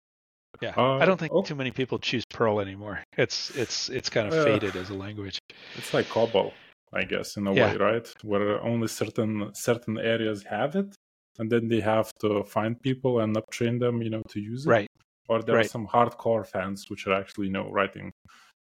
Yeah. 0.62 0.74
Uh, 0.76 0.98
I 1.02 1.04
don't 1.04 1.18
think 1.18 1.32
oh. 1.34 1.42
too 1.42 1.56
many 1.56 1.72
people 1.72 1.98
choose 1.98 2.24
Perl 2.24 2.60
anymore. 2.60 3.02
It's 3.18 3.50
it's 3.62 3.88
it's 3.90 4.08
kind 4.08 4.26
of 4.28 4.32
Uh, 4.32 4.44
faded 4.44 4.76
as 4.76 4.90
a 4.90 4.94
language. 4.94 5.38
It's 5.78 5.92
like 5.92 6.06
COBOL, 6.06 6.52
I 6.92 7.02
guess, 7.12 7.36
in 7.36 7.46
a 7.48 7.52
Yeah. 7.52 7.72
way, 7.72 7.76
right? 7.88 8.06
Where 8.22 8.62
only 8.62 8.88
certain 8.88 9.32
certain 9.54 9.98
areas 9.98 10.38
have 10.44 10.76
it, 10.76 10.94
and 11.38 11.50
then 11.50 11.68
they 11.68 11.80
have 11.80 12.08
to 12.20 12.44
find 12.44 12.80
people 12.80 13.20
and 13.22 13.36
uptrain 13.36 13.80
them, 13.80 13.94
you 14.02 14.10
know, 14.14 14.22
to 14.34 14.38
use 14.40 14.66
it. 14.66 14.70
Right. 14.70 14.90
Or 15.28 15.42
there 15.42 15.58
are 15.58 15.64
some 15.76 15.86
hardcore 15.86 16.46
fans 16.46 16.78
which 16.90 17.06
are 17.06 17.14
actually, 17.20 17.46
you 17.48 17.52
know, 17.58 17.68
writing 17.70 18.12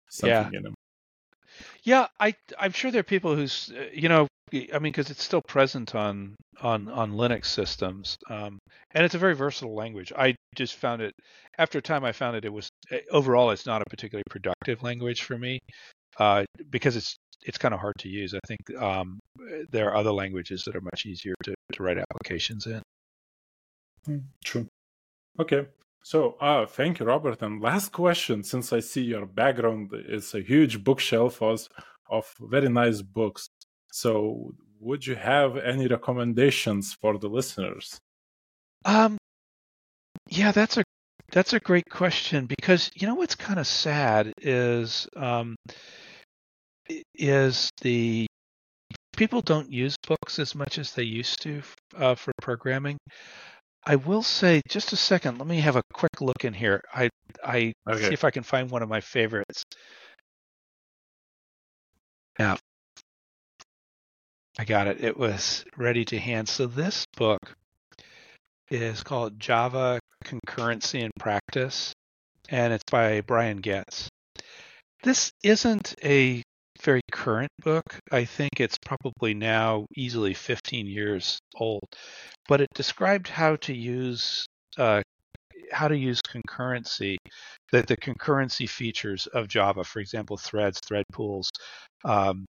something 0.09 0.55
in 0.55 0.63
them. 0.63 0.75
Yeah, 1.83 2.07
I 2.21 2.35
I'm 2.59 2.73
sure 2.73 2.91
there 2.91 3.01
are 3.01 3.05
people 3.05 3.35
who's 3.35 3.73
uh, 3.77 3.87
you 3.93 4.09
know 4.09 4.27
I 4.53 4.79
mean 4.79 4.93
because 4.93 5.11
it's 5.11 5.23
still 5.23 5.43
present 5.43 5.95
on 5.95 6.37
on 6.61 6.89
on 6.89 7.13
Linux 7.13 7.47
systems, 7.47 8.17
um, 8.29 8.59
and 8.93 9.05
it's 9.05 9.15
a 9.15 9.19
very 9.19 9.35
versatile 9.35 9.75
language. 9.75 10.13
I 10.17 10.35
just 10.55 10.77
found 10.77 11.03
it 11.03 11.15
after 11.59 11.79
a 11.79 11.83
time 11.83 12.05
I 12.05 12.13
found 12.13 12.37
it 12.37 12.45
it 12.45 12.53
was 12.53 12.69
uh, 12.93 12.97
overall 13.11 13.51
it's 13.51 13.67
not 13.67 13.83
a 13.83 13.85
particularly 13.91 14.25
productive 14.31 14.83
language 14.83 15.23
for 15.23 15.39
me 15.39 15.59
uh, 16.19 16.45
because 16.71 16.97
it's 16.97 17.17
it's 17.45 17.59
kind 17.59 17.75
of 17.75 17.81
hard 17.81 17.95
to 18.01 18.09
use. 18.09 18.35
I 18.35 18.41
think 18.47 18.83
um, 18.83 19.19
there 19.71 19.89
are 19.89 19.97
other 19.97 20.13
languages 20.13 20.65
that 20.65 20.75
are 20.75 20.81
much 20.81 21.07
easier 21.07 21.35
to, 21.45 21.55
to 21.73 21.83
write 21.83 21.99
applications 21.99 22.67
in. 22.67 22.83
Mm, 24.09 24.23
True. 24.45 24.67
Okay. 25.39 25.67
So, 26.03 26.37
uh, 26.41 26.67
thank 26.67 27.01
you, 27.01 27.07
Robert. 27.07 27.43
And 27.43 27.61
last 27.61 27.93
question, 27.93 28.43
since 28.43 28.73
I 28.73 28.81
see 28.81 29.03
your 29.03 29.27
background 29.27 29.91
is 30.09 30.35
a 30.35 30.41
huge 30.41 30.83
bookshelf 30.83 31.43
of, 31.43 31.69
of 32.11 32.33
very 32.41 32.69
nice 32.69 33.03
books. 33.03 33.51
So, 33.93 34.55
would 34.81 35.07
you 35.07 35.17
have 35.17 35.57
any 35.57 35.87
recommendations 35.87 36.95
for 36.95 37.19
the 37.19 37.29
listeners? 37.29 37.99
Um, 38.85 39.19
yeah, 40.29 40.53
that's 40.53 40.77
a 40.77 40.85
that's 41.31 41.53
a 41.53 41.61
great 41.61 41.89
question 41.91 42.47
because 42.47 42.91
you 42.95 43.07
know 43.07 43.15
what's 43.15 43.35
kind 43.35 43.59
of 43.59 43.67
sad 43.67 44.33
is 44.41 45.09
um, 45.17 45.57
is 47.15 47.71
the 47.83 48.27
people 49.17 49.41
don't 49.41 49.71
use 49.71 49.97
books 50.07 50.39
as 50.39 50.55
much 50.55 50.79
as 50.79 50.93
they 50.93 51.03
used 51.03 51.43
to 51.43 51.63
uh, 51.97 52.15
for 52.15 52.33
programming. 52.41 52.97
I 53.89 53.97
will 53.97 54.23
say, 54.23 54.61
just 54.69 54.93
a 54.93 54.97
second. 54.97 55.39
Let 55.39 55.49
me 55.49 55.61
have 55.61 55.77
a 55.77 55.83
quick 55.95 56.21
look 56.21 56.45
in 56.45 56.53
here. 56.53 56.83
I 56.93 57.09
I 57.43 57.73
okay. 57.89 58.09
see 58.09 58.13
if 58.13 58.23
I 58.23 58.31
can 58.31 58.43
find 58.43 58.71
one 58.71 58.83
of 58.83 58.89
my 58.91 59.01
favorites. 59.01 59.65
Yeah, 62.39 62.57
I 64.59 64.65
got 64.67 64.89
it. 64.89 65.03
It 65.03 65.17
was 65.17 65.65
ready 65.79 66.05
to 66.05 66.19
hand. 66.19 66.51
So 66.51 66.67
this 66.67 67.07
book 67.17 67.41
is 68.71 69.03
called 69.03 69.41
Java 69.41 70.01
Concurrency 70.23 71.01
in 71.01 71.11
Practice, 71.19 71.95
and 72.51 72.75
it's 72.75 72.85
by 72.91 73.23
Brian 73.23 73.63
Goetz. 73.63 74.11
This 75.03 75.33
isn't 75.43 75.95
a 76.05 76.43
very 76.83 77.01
current 77.13 77.51
book. 77.63 77.85
I 78.11 78.25
think 78.25 78.61
it's 78.61 78.79
probably 78.85 79.35
now 79.35 79.87
easily 79.97 80.35
15 80.35 80.87
years 80.87 81.39
old, 81.57 81.85
but 82.49 82.61
it 82.61 82.69
described 82.75 83.29
how 83.29 83.57
to 83.57 83.75
use 83.75 84.47
uh, 84.77 85.03
how 85.73 85.89
to 85.89 85.97
use 85.97 86.21
concurrency, 86.23 87.17
that 87.73 87.87
the 87.87 87.97
concurrency 87.97 88.69
features 88.69 89.27
of 89.29 89.49
Java, 89.49 89.85
for 89.85 90.01
example, 90.01 90.37
threads, 90.37 90.81
thread 90.87 91.05
pools, 91.13 91.51
um, 92.05 92.47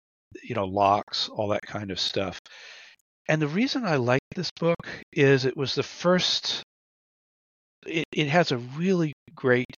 you 0.43 0.55
know, 0.55 0.65
locks, 0.65 1.29
all 1.29 1.49
that 1.49 1.61
kind 1.61 1.91
of 1.91 1.99
stuff. 1.99 2.39
And 3.27 3.41
the 3.41 3.47
reason 3.47 3.85
I 3.85 3.95
like 3.95 4.21
this 4.35 4.51
book 4.59 4.85
is 5.13 5.45
it 5.45 5.57
was 5.57 5.75
the 5.75 5.83
first, 5.83 6.63
it, 7.87 8.05
it 8.11 8.27
has 8.27 8.51
a 8.51 8.57
really 8.57 9.13
great 9.33 9.75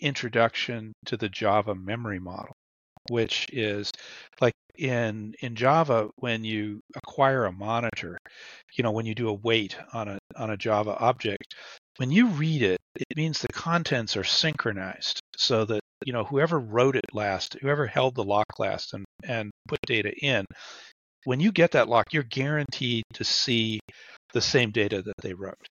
introduction 0.00 0.92
to 1.06 1.16
the 1.16 1.28
Java 1.28 1.74
memory 1.74 2.18
model, 2.18 2.54
which 3.08 3.48
is 3.52 3.90
like 4.40 4.54
in 4.76 5.34
in 5.40 5.54
Java 5.54 6.08
when 6.16 6.44
you 6.44 6.80
acquire 6.96 7.44
a 7.44 7.52
monitor, 7.52 8.18
you 8.74 8.82
know, 8.82 8.92
when 8.92 9.06
you 9.06 9.14
do 9.14 9.28
a 9.28 9.34
wait 9.34 9.76
on 9.92 10.08
a 10.08 10.18
on 10.36 10.50
a 10.50 10.56
Java 10.56 10.96
object, 10.98 11.54
when 11.98 12.10
you 12.10 12.28
read 12.28 12.62
it, 12.62 12.80
it 12.96 13.16
means 13.16 13.40
the 13.40 13.48
contents 13.48 14.16
are 14.16 14.24
synchronized 14.24 15.20
so 15.36 15.64
that 15.64 15.80
you 16.04 16.12
know 16.12 16.24
whoever 16.24 16.58
wrote 16.58 16.96
it 16.96 17.04
last, 17.12 17.56
whoever 17.60 17.86
held 17.86 18.14
the 18.14 18.24
lock 18.24 18.58
last 18.58 18.94
and 18.94 19.04
and 19.24 19.50
put 19.68 19.80
data 19.82 20.12
in, 20.22 20.44
when 21.24 21.40
you 21.40 21.52
get 21.52 21.72
that 21.72 21.88
lock, 21.88 22.12
you're 22.12 22.22
guaranteed 22.22 23.04
to 23.14 23.24
see 23.24 23.80
the 24.32 24.40
same 24.40 24.70
data 24.70 25.02
that 25.02 25.16
they 25.22 25.34
wrote. 25.34 25.66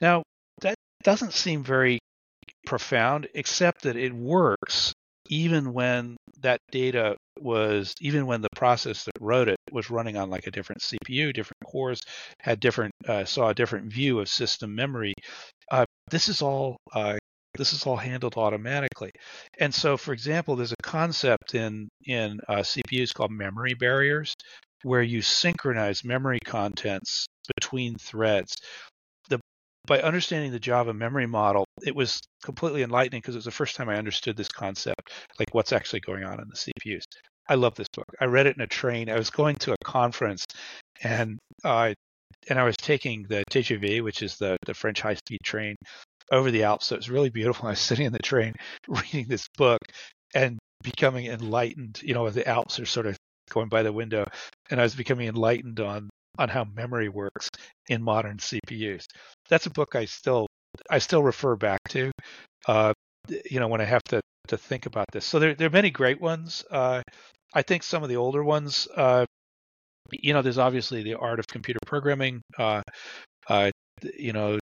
Now, 0.00 0.22
that 0.60 0.76
doesn't 1.02 1.32
seem 1.32 1.64
very 1.64 1.98
profound, 2.66 3.28
except 3.34 3.82
that 3.82 3.96
it 3.96 4.12
works 4.12 4.92
even 5.32 5.72
when 5.72 6.14
that 6.42 6.60
data 6.70 7.16
was, 7.40 7.94
even 8.02 8.26
when 8.26 8.42
the 8.42 8.50
process 8.54 9.04
that 9.04 9.14
wrote 9.18 9.48
it 9.48 9.56
was 9.72 9.88
running 9.88 10.18
on 10.18 10.28
like 10.28 10.46
a 10.46 10.50
different 10.50 10.82
CPU, 10.82 11.32
different 11.32 11.64
cores, 11.64 12.00
had 12.38 12.60
different, 12.60 12.92
uh, 13.08 13.24
saw 13.24 13.48
a 13.48 13.54
different 13.54 13.90
view 13.90 14.20
of 14.20 14.28
system 14.28 14.74
memory. 14.74 15.14
Uh, 15.70 15.86
this 16.10 16.28
is 16.28 16.42
all 16.42 16.76
uh, 16.94 17.16
this 17.56 17.72
is 17.72 17.86
all 17.86 17.96
handled 17.96 18.36
automatically. 18.36 19.10
And 19.58 19.74
so, 19.74 19.96
for 19.96 20.12
example, 20.12 20.54
there's 20.54 20.72
a 20.72 20.82
concept 20.82 21.54
in 21.54 21.88
in 22.04 22.38
uh, 22.46 22.56
CPUs 22.56 23.14
called 23.14 23.30
memory 23.32 23.72
barriers, 23.72 24.34
where 24.82 25.02
you 25.02 25.22
synchronize 25.22 26.04
memory 26.04 26.40
contents 26.44 27.26
between 27.56 27.96
threads. 27.96 28.54
By 29.86 30.00
understanding 30.00 30.52
the 30.52 30.60
Java 30.60 30.94
memory 30.94 31.26
model, 31.26 31.64
it 31.84 31.94
was 31.94 32.20
completely 32.44 32.82
enlightening 32.82 33.20
because 33.20 33.34
it 33.34 33.38
was 33.38 33.44
the 33.46 33.50
first 33.50 33.74
time 33.74 33.88
I 33.88 33.96
understood 33.96 34.36
this 34.36 34.48
concept, 34.48 35.10
like 35.38 35.52
what's 35.52 35.72
actually 35.72 36.00
going 36.00 36.24
on 36.24 36.40
in 36.40 36.48
the 36.48 36.56
CPUs. 36.56 37.02
I 37.48 37.56
love 37.56 37.74
this 37.74 37.88
book. 37.92 38.06
I 38.20 38.26
read 38.26 38.46
it 38.46 38.56
in 38.56 38.62
a 38.62 38.66
train. 38.66 39.10
I 39.10 39.18
was 39.18 39.30
going 39.30 39.56
to 39.56 39.72
a 39.72 39.84
conference, 39.84 40.46
and 41.02 41.38
uh, 41.64 41.94
and 42.48 42.58
I 42.58 42.64
was 42.64 42.76
taking 42.76 43.24
the 43.24 43.44
TGV, 43.50 44.02
which 44.02 44.22
is 44.22 44.36
the 44.36 44.56
the 44.66 44.74
French 44.74 45.00
high 45.00 45.14
speed 45.14 45.40
train, 45.42 45.74
over 46.30 46.50
the 46.50 46.62
Alps. 46.62 46.86
So 46.86 46.94
it 46.94 46.98
was 46.98 47.10
really 47.10 47.30
beautiful. 47.30 47.66
I 47.68 47.72
was 47.72 47.80
sitting 47.80 48.06
in 48.06 48.12
the 48.12 48.18
train 48.20 48.54
reading 48.88 49.26
this 49.28 49.46
book 49.56 49.80
and 50.34 50.58
becoming 50.82 51.26
enlightened. 51.26 52.00
You 52.02 52.14
know, 52.14 52.30
the 52.30 52.46
Alps 52.48 52.78
are 52.78 52.86
sort 52.86 53.06
of 53.06 53.16
going 53.50 53.68
by 53.68 53.82
the 53.82 53.92
window, 53.92 54.26
and 54.70 54.80
I 54.80 54.84
was 54.84 54.94
becoming 54.94 55.28
enlightened 55.28 55.80
on 55.80 56.08
on 56.38 56.48
how 56.48 56.64
memory 56.64 57.08
works 57.08 57.48
in 57.88 58.02
modern 58.02 58.38
CPUs. 58.38 59.04
That's 59.48 59.66
a 59.66 59.70
book 59.70 59.94
I 59.94 60.04
still 60.04 60.46
I 60.90 60.98
still 60.98 61.22
refer 61.22 61.56
back 61.56 61.80
to. 61.90 62.10
Uh, 62.66 62.92
you 63.50 63.60
know, 63.60 63.68
when 63.68 63.80
I 63.80 63.84
have 63.84 64.02
to 64.04 64.20
to 64.48 64.56
think 64.56 64.86
about 64.86 65.06
this. 65.12 65.24
So 65.24 65.38
there 65.38 65.54
there 65.54 65.68
are 65.68 65.70
many 65.70 65.90
great 65.90 66.20
ones. 66.20 66.64
Uh, 66.70 67.02
I 67.54 67.62
think 67.62 67.82
some 67.82 68.02
of 68.02 68.08
the 68.08 68.16
older 68.16 68.42
ones. 68.42 68.88
Uh, 68.94 69.26
you 70.10 70.32
know, 70.32 70.42
there's 70.42 70.58
obviously 70.58 71.02
the 71.02 71.14
art 71.14 71.38
of 71.38 71.46
computer 71.46 71.78
programming. 71.86 72.42
Uh, 72.58 72.82
uh, 73.48 73.70
you 74.14 74.32
know, 74.32 74.58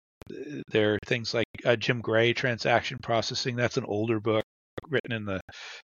there 0.71 0.95
are 0.95 0.99
things 1.07 1.33
like 1.33 1.47
uh, 1.65 1.77
Jim 1.77 2.01
Gray 2.01 2.33
transaction 2.33 2.99
processing. 3.03 3.57
That's 3.57 3.77
an 3.77 3.85
older 3.85 4.21
book 4.21 4.45
written 4.89 5.13
in 5.13 5.25
the 5.25 5.41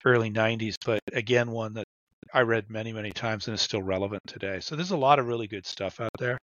early 0.05 0.31
90s, 0.31 0.75
but 0.85 1.01
again, 1.13 1.51
one 1.51 1.75
that 1.75 1.85
I 2.33 2.43
read 2.43 2.71
many, 2.71 2.93
many 2.93 3.11
times 3.11 3.47
and 3.47 3.55
is 3.55 3.61
still 3.61 3.83
relevant 3.83 4.23
today. 4.27 4.61
So 4.61 4.77
there's 4.77 4.91
a 4.91 4.97
lot 4.97 5.19
of 5.19 5.27
really 5.27 5.47
good 5.47 5.67
stuff 5.67 6.01
out 6.01 6.11
there. 6.19 6.39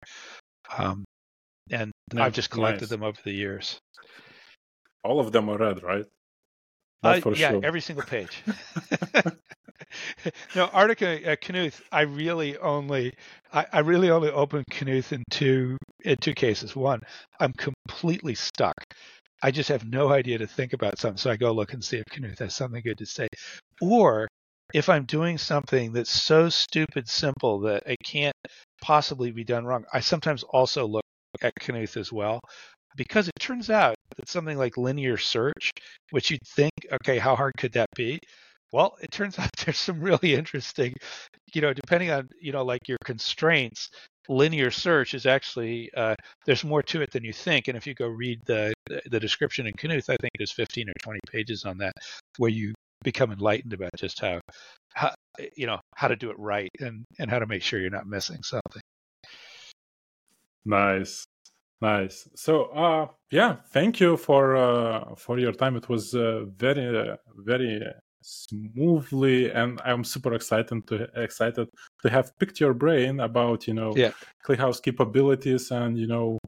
Um, 0.78 1.06
and 1.70 1.92
nice, 2.14 2.26
I've 2.26 2.34
just 2.34 2.50
collected 2.50 2.84
nice. 2.84 2.90
them 2.90 3.04
over 3.04 3.20
the 3.24 3.32
years. 3.32 3.80
All 5.04 5.20
of 5.20 5.32
them 5.32 5.50
are 5.50 5.58
read, 5.58 5.84
right? 5.84 6.06
Uh, 7.04 7.22
yeah, 7.36 7.52
sure. 7.52 7.62
every 7.64 7.82
single 7.82 8.06
page. 8.06 8.44
no, 10.56 10.66
Arctic 10.74 11.02
uh, 11.02 11.36
Knuth, 11.36 11.82
I 11.92 12.02
really 12.02 12.58
only, 12.58 13.14
I, 13.54 13.66
I, 13.72 13.80
really 13.80 14.10
only 14.10 14.30
open 14.30 14.64
Knuth 14.70 15.12
in 15.12 15.24
two 15.30 15.78
in 16.04 16.18
two 16.18 16.34
cases. 16.34 16.76
One, 16.76 17.02
I'm 17.40 17.54
completely 17.54 18.36
stuck. 18.36 18.76
I 19.44 19.52
just 19.52 19.70
have 19.70 19.86
no 19.86 20.12
idea 20.12 20.40
to 20.40 20.48
think 20.48 20.74
about 20.74 20.98
something, 20.98 21.18
so 21.18 21.30
I 21.30 21.38
go 21.38 21.52
look 21.52 21.74
and 21.74 21.84
see 21.84 21.98
if 21.98 22.06
Knuth 22.06 22.40
has 22.40 22.56
something 22.56 22.82
good 22.82 22.98
to 22.98 23.06
say. 23.06 23.28
Or 23.82 24.28
if 24.74 24.90
I'm 24.90 25.06
doing 25.06 25.38
something 25.38 25.94
that's 25.94 26.10
so 26.10 26.50
stupid 26.50 27.08
simple 27.08 27.62
that 27.62 27.84
it 27.86 27.98
can't 28.04 28.36
possibly 28.82 29.32
be 29.32 29.44
done 29.44 29.66
wrong, 29.66 29.86
I 29.94 30.02
sometimes 30.02 30.44
also 30.44 30.86
look 30.86 31.04
at 31.42 31.54
Knuth 31.56 31.98
as 31.98 32.12
well 32.12 32.40
because 32.96 33.28
it 33.28 33.40
turns 33.40 33.70
out 33.70 33.96
that 34.18 34.28
something 34.28 34.58
like 34.58 34.78
linear 34.78 35.18
search, 35.18 35.72
which 36.12 36.32
you'd 36.32 36.46
think, 36.46 36.72
okay, 36.92 37.18
how 37.18 37.36
hard 37.36 37.54
could 37.58 37.74
that 37.74 37.88
be? 37.96 38.20
Well, 38.74 38.98
it 39.02 39.12
turns 39.12 39.40
out 39.40 39.50
there's 39.66 39.78
some 39.78 40.02
really 40.02 40.34
interesting, 40.34 40.94
you 41.54 41.62
know, 41.62 41.74
depending 41.74 42.12
on, 42.12 42.30
you 42.42 42.52
know, 42.52 42.66
like 42.66 42.88
your 42.88 42.98
constraints, 43.06 43.90
linear 44.30 44.72
search 44.72 45.14
is 45.14 45.26
actually 45.26 45.90
uh, 45.96 46.16
there's 46.46 46.64
more 46.64 46.84
to 46.84 47.02
it 47.02 47.12
than 47.12 47.24
you 47.24 47.32
think. 47.34 47.68
And 47.70 47.78
if 47.78 47.88
you 47.88 47.94
go 47.94 48.08
read 48.08 48.42
the 48.46 48.74
the 49.06 49.20
description 49.20 49.68
in 49.68 49.74
Knuth, 49.74 50.10
I 50.10 50.18
think 50.20 50.32
there's 50.38 50.52
15 50.52 50.90
or 50.90 50.94
20 51.02 51.20
pages 51.32 51.66
on 51.66 51.78
that 51.78 51.94
where 52.38 52.52
you 52.52 52.74
become 53.04 53.32
enlightened 53.32 53.74
about 53.74 53.92
just 53.98 54.20
how, 54.20 54.40
how 54.94 55.14
you 55.56 55.68
know 55.68 55.80
how 55.96 56.08
to 56.08 56.16
do 56.16 56.30
it 56.30 56.40
right 56.40 56.70
and 56.80 57.06
and 57.20 57.30
how 57.30 57.40
to 57.40 57.46
make 57.46 57.62
sure 57.62 57.80
you're 57.80 57.90
not 57.90 58.08
missing 58.08 58.42
something. 58.44 58.82
Nice. 60.66 61.26
Nice. 61.80 62.28
So, 62.36 62.66
uh, 62.66 63.08
yeah, 63.32 63.58
thank 63.72 64.00
you 64.00 64.18
for 64.18 64.56
uh, 64.56 65.16
for 65.16 65.38
your 65.38 65.52
time. 65.52 65.76
It 65.76 65.88
was 65.90 66.16
uh, 66.16 66.46
very, 66.58 67.12
uh, 67.12 67.18
very 67.36 67.84
smoothly, 68.22 69.52
and 69.52 69.80
I'm 69.86 70.04
super 70.04 70.34
excited 70.34 70.88
to 70.88 71.08
excited 71.16 71.70
to 72.02 72.10
have 72.10 72.32
picked 72.40 72.60
your 72.60 72.74
brain 72.74 73.20
about 73.20 73.68
you 73.68 73.76
know 73.76 73.94
yeah. 73.96 74.12
ClickHouse 74.44 74.82
capabilities 74.82 75.70
and 75.70 76.00
you 76.00 76.08
know 76.08 76.40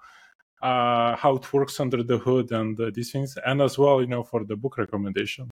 uh, 0.64 1.16
how 1.16 1.36
it 1.36 1.54
works 1.54 1.80
under 1.80 2.02
the 2.02 2.18
hood 2.18 2.52
and 2.52 2.80
uh, 2.80 2.90
these 2.92 3.12
things, 3.12 3.38
and 3.46 3.62
as 3.62 3.78
well 3.78 4.02
you 4.02 4.08
know 4.08 4.24
for 4.24 4.44
the 4.44 4.56
book 4.56 4.80
recommendation. 4.80 5.48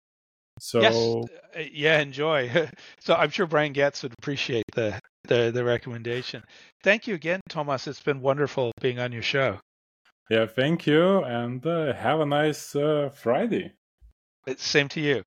So 0.59 0.81
yes. 0.81 1.27
Uh, 1.57 1.69
yeah, 1.73 2.01
enjoy. 2.01 2.69
so 3.01 3.15
I'm 3.15 3.31
sure 3.31 3.47
Brian 3.47 3.73
Goetz 3.73 4.03
would 4.03 4.15
appreciate 4.19 4.65
the 4.75 4.99
the 5.25 5.51
the 5.53 5.65
recommendation. 5.65 6.43
Thank 6.83 7.07
you 7.07 7.15
again, 7.15 7.41
Thomas. 7.49 7.87
It's 7.87 8.03
been 8.03 8.21
wonderful 8.21 8.73
being 8.81 8.99
on 8.99 9.13
your 9.13 9.23
show. 9.23 9.59
Yeah, 10.31 10.47
thank 10.47 10.87
you, 10.87 11.23
and 11.25 11.65
uh, 11.67 11.93
have 11.93 12.21
a 12.21 12.27
nice 12.27 12.75
uh, 12.75 13.11
Friday. 13.15 13.73
It's 14.47 14.67
same 14.67 14.89
to 14.89 15.01
you. 15.01 15.23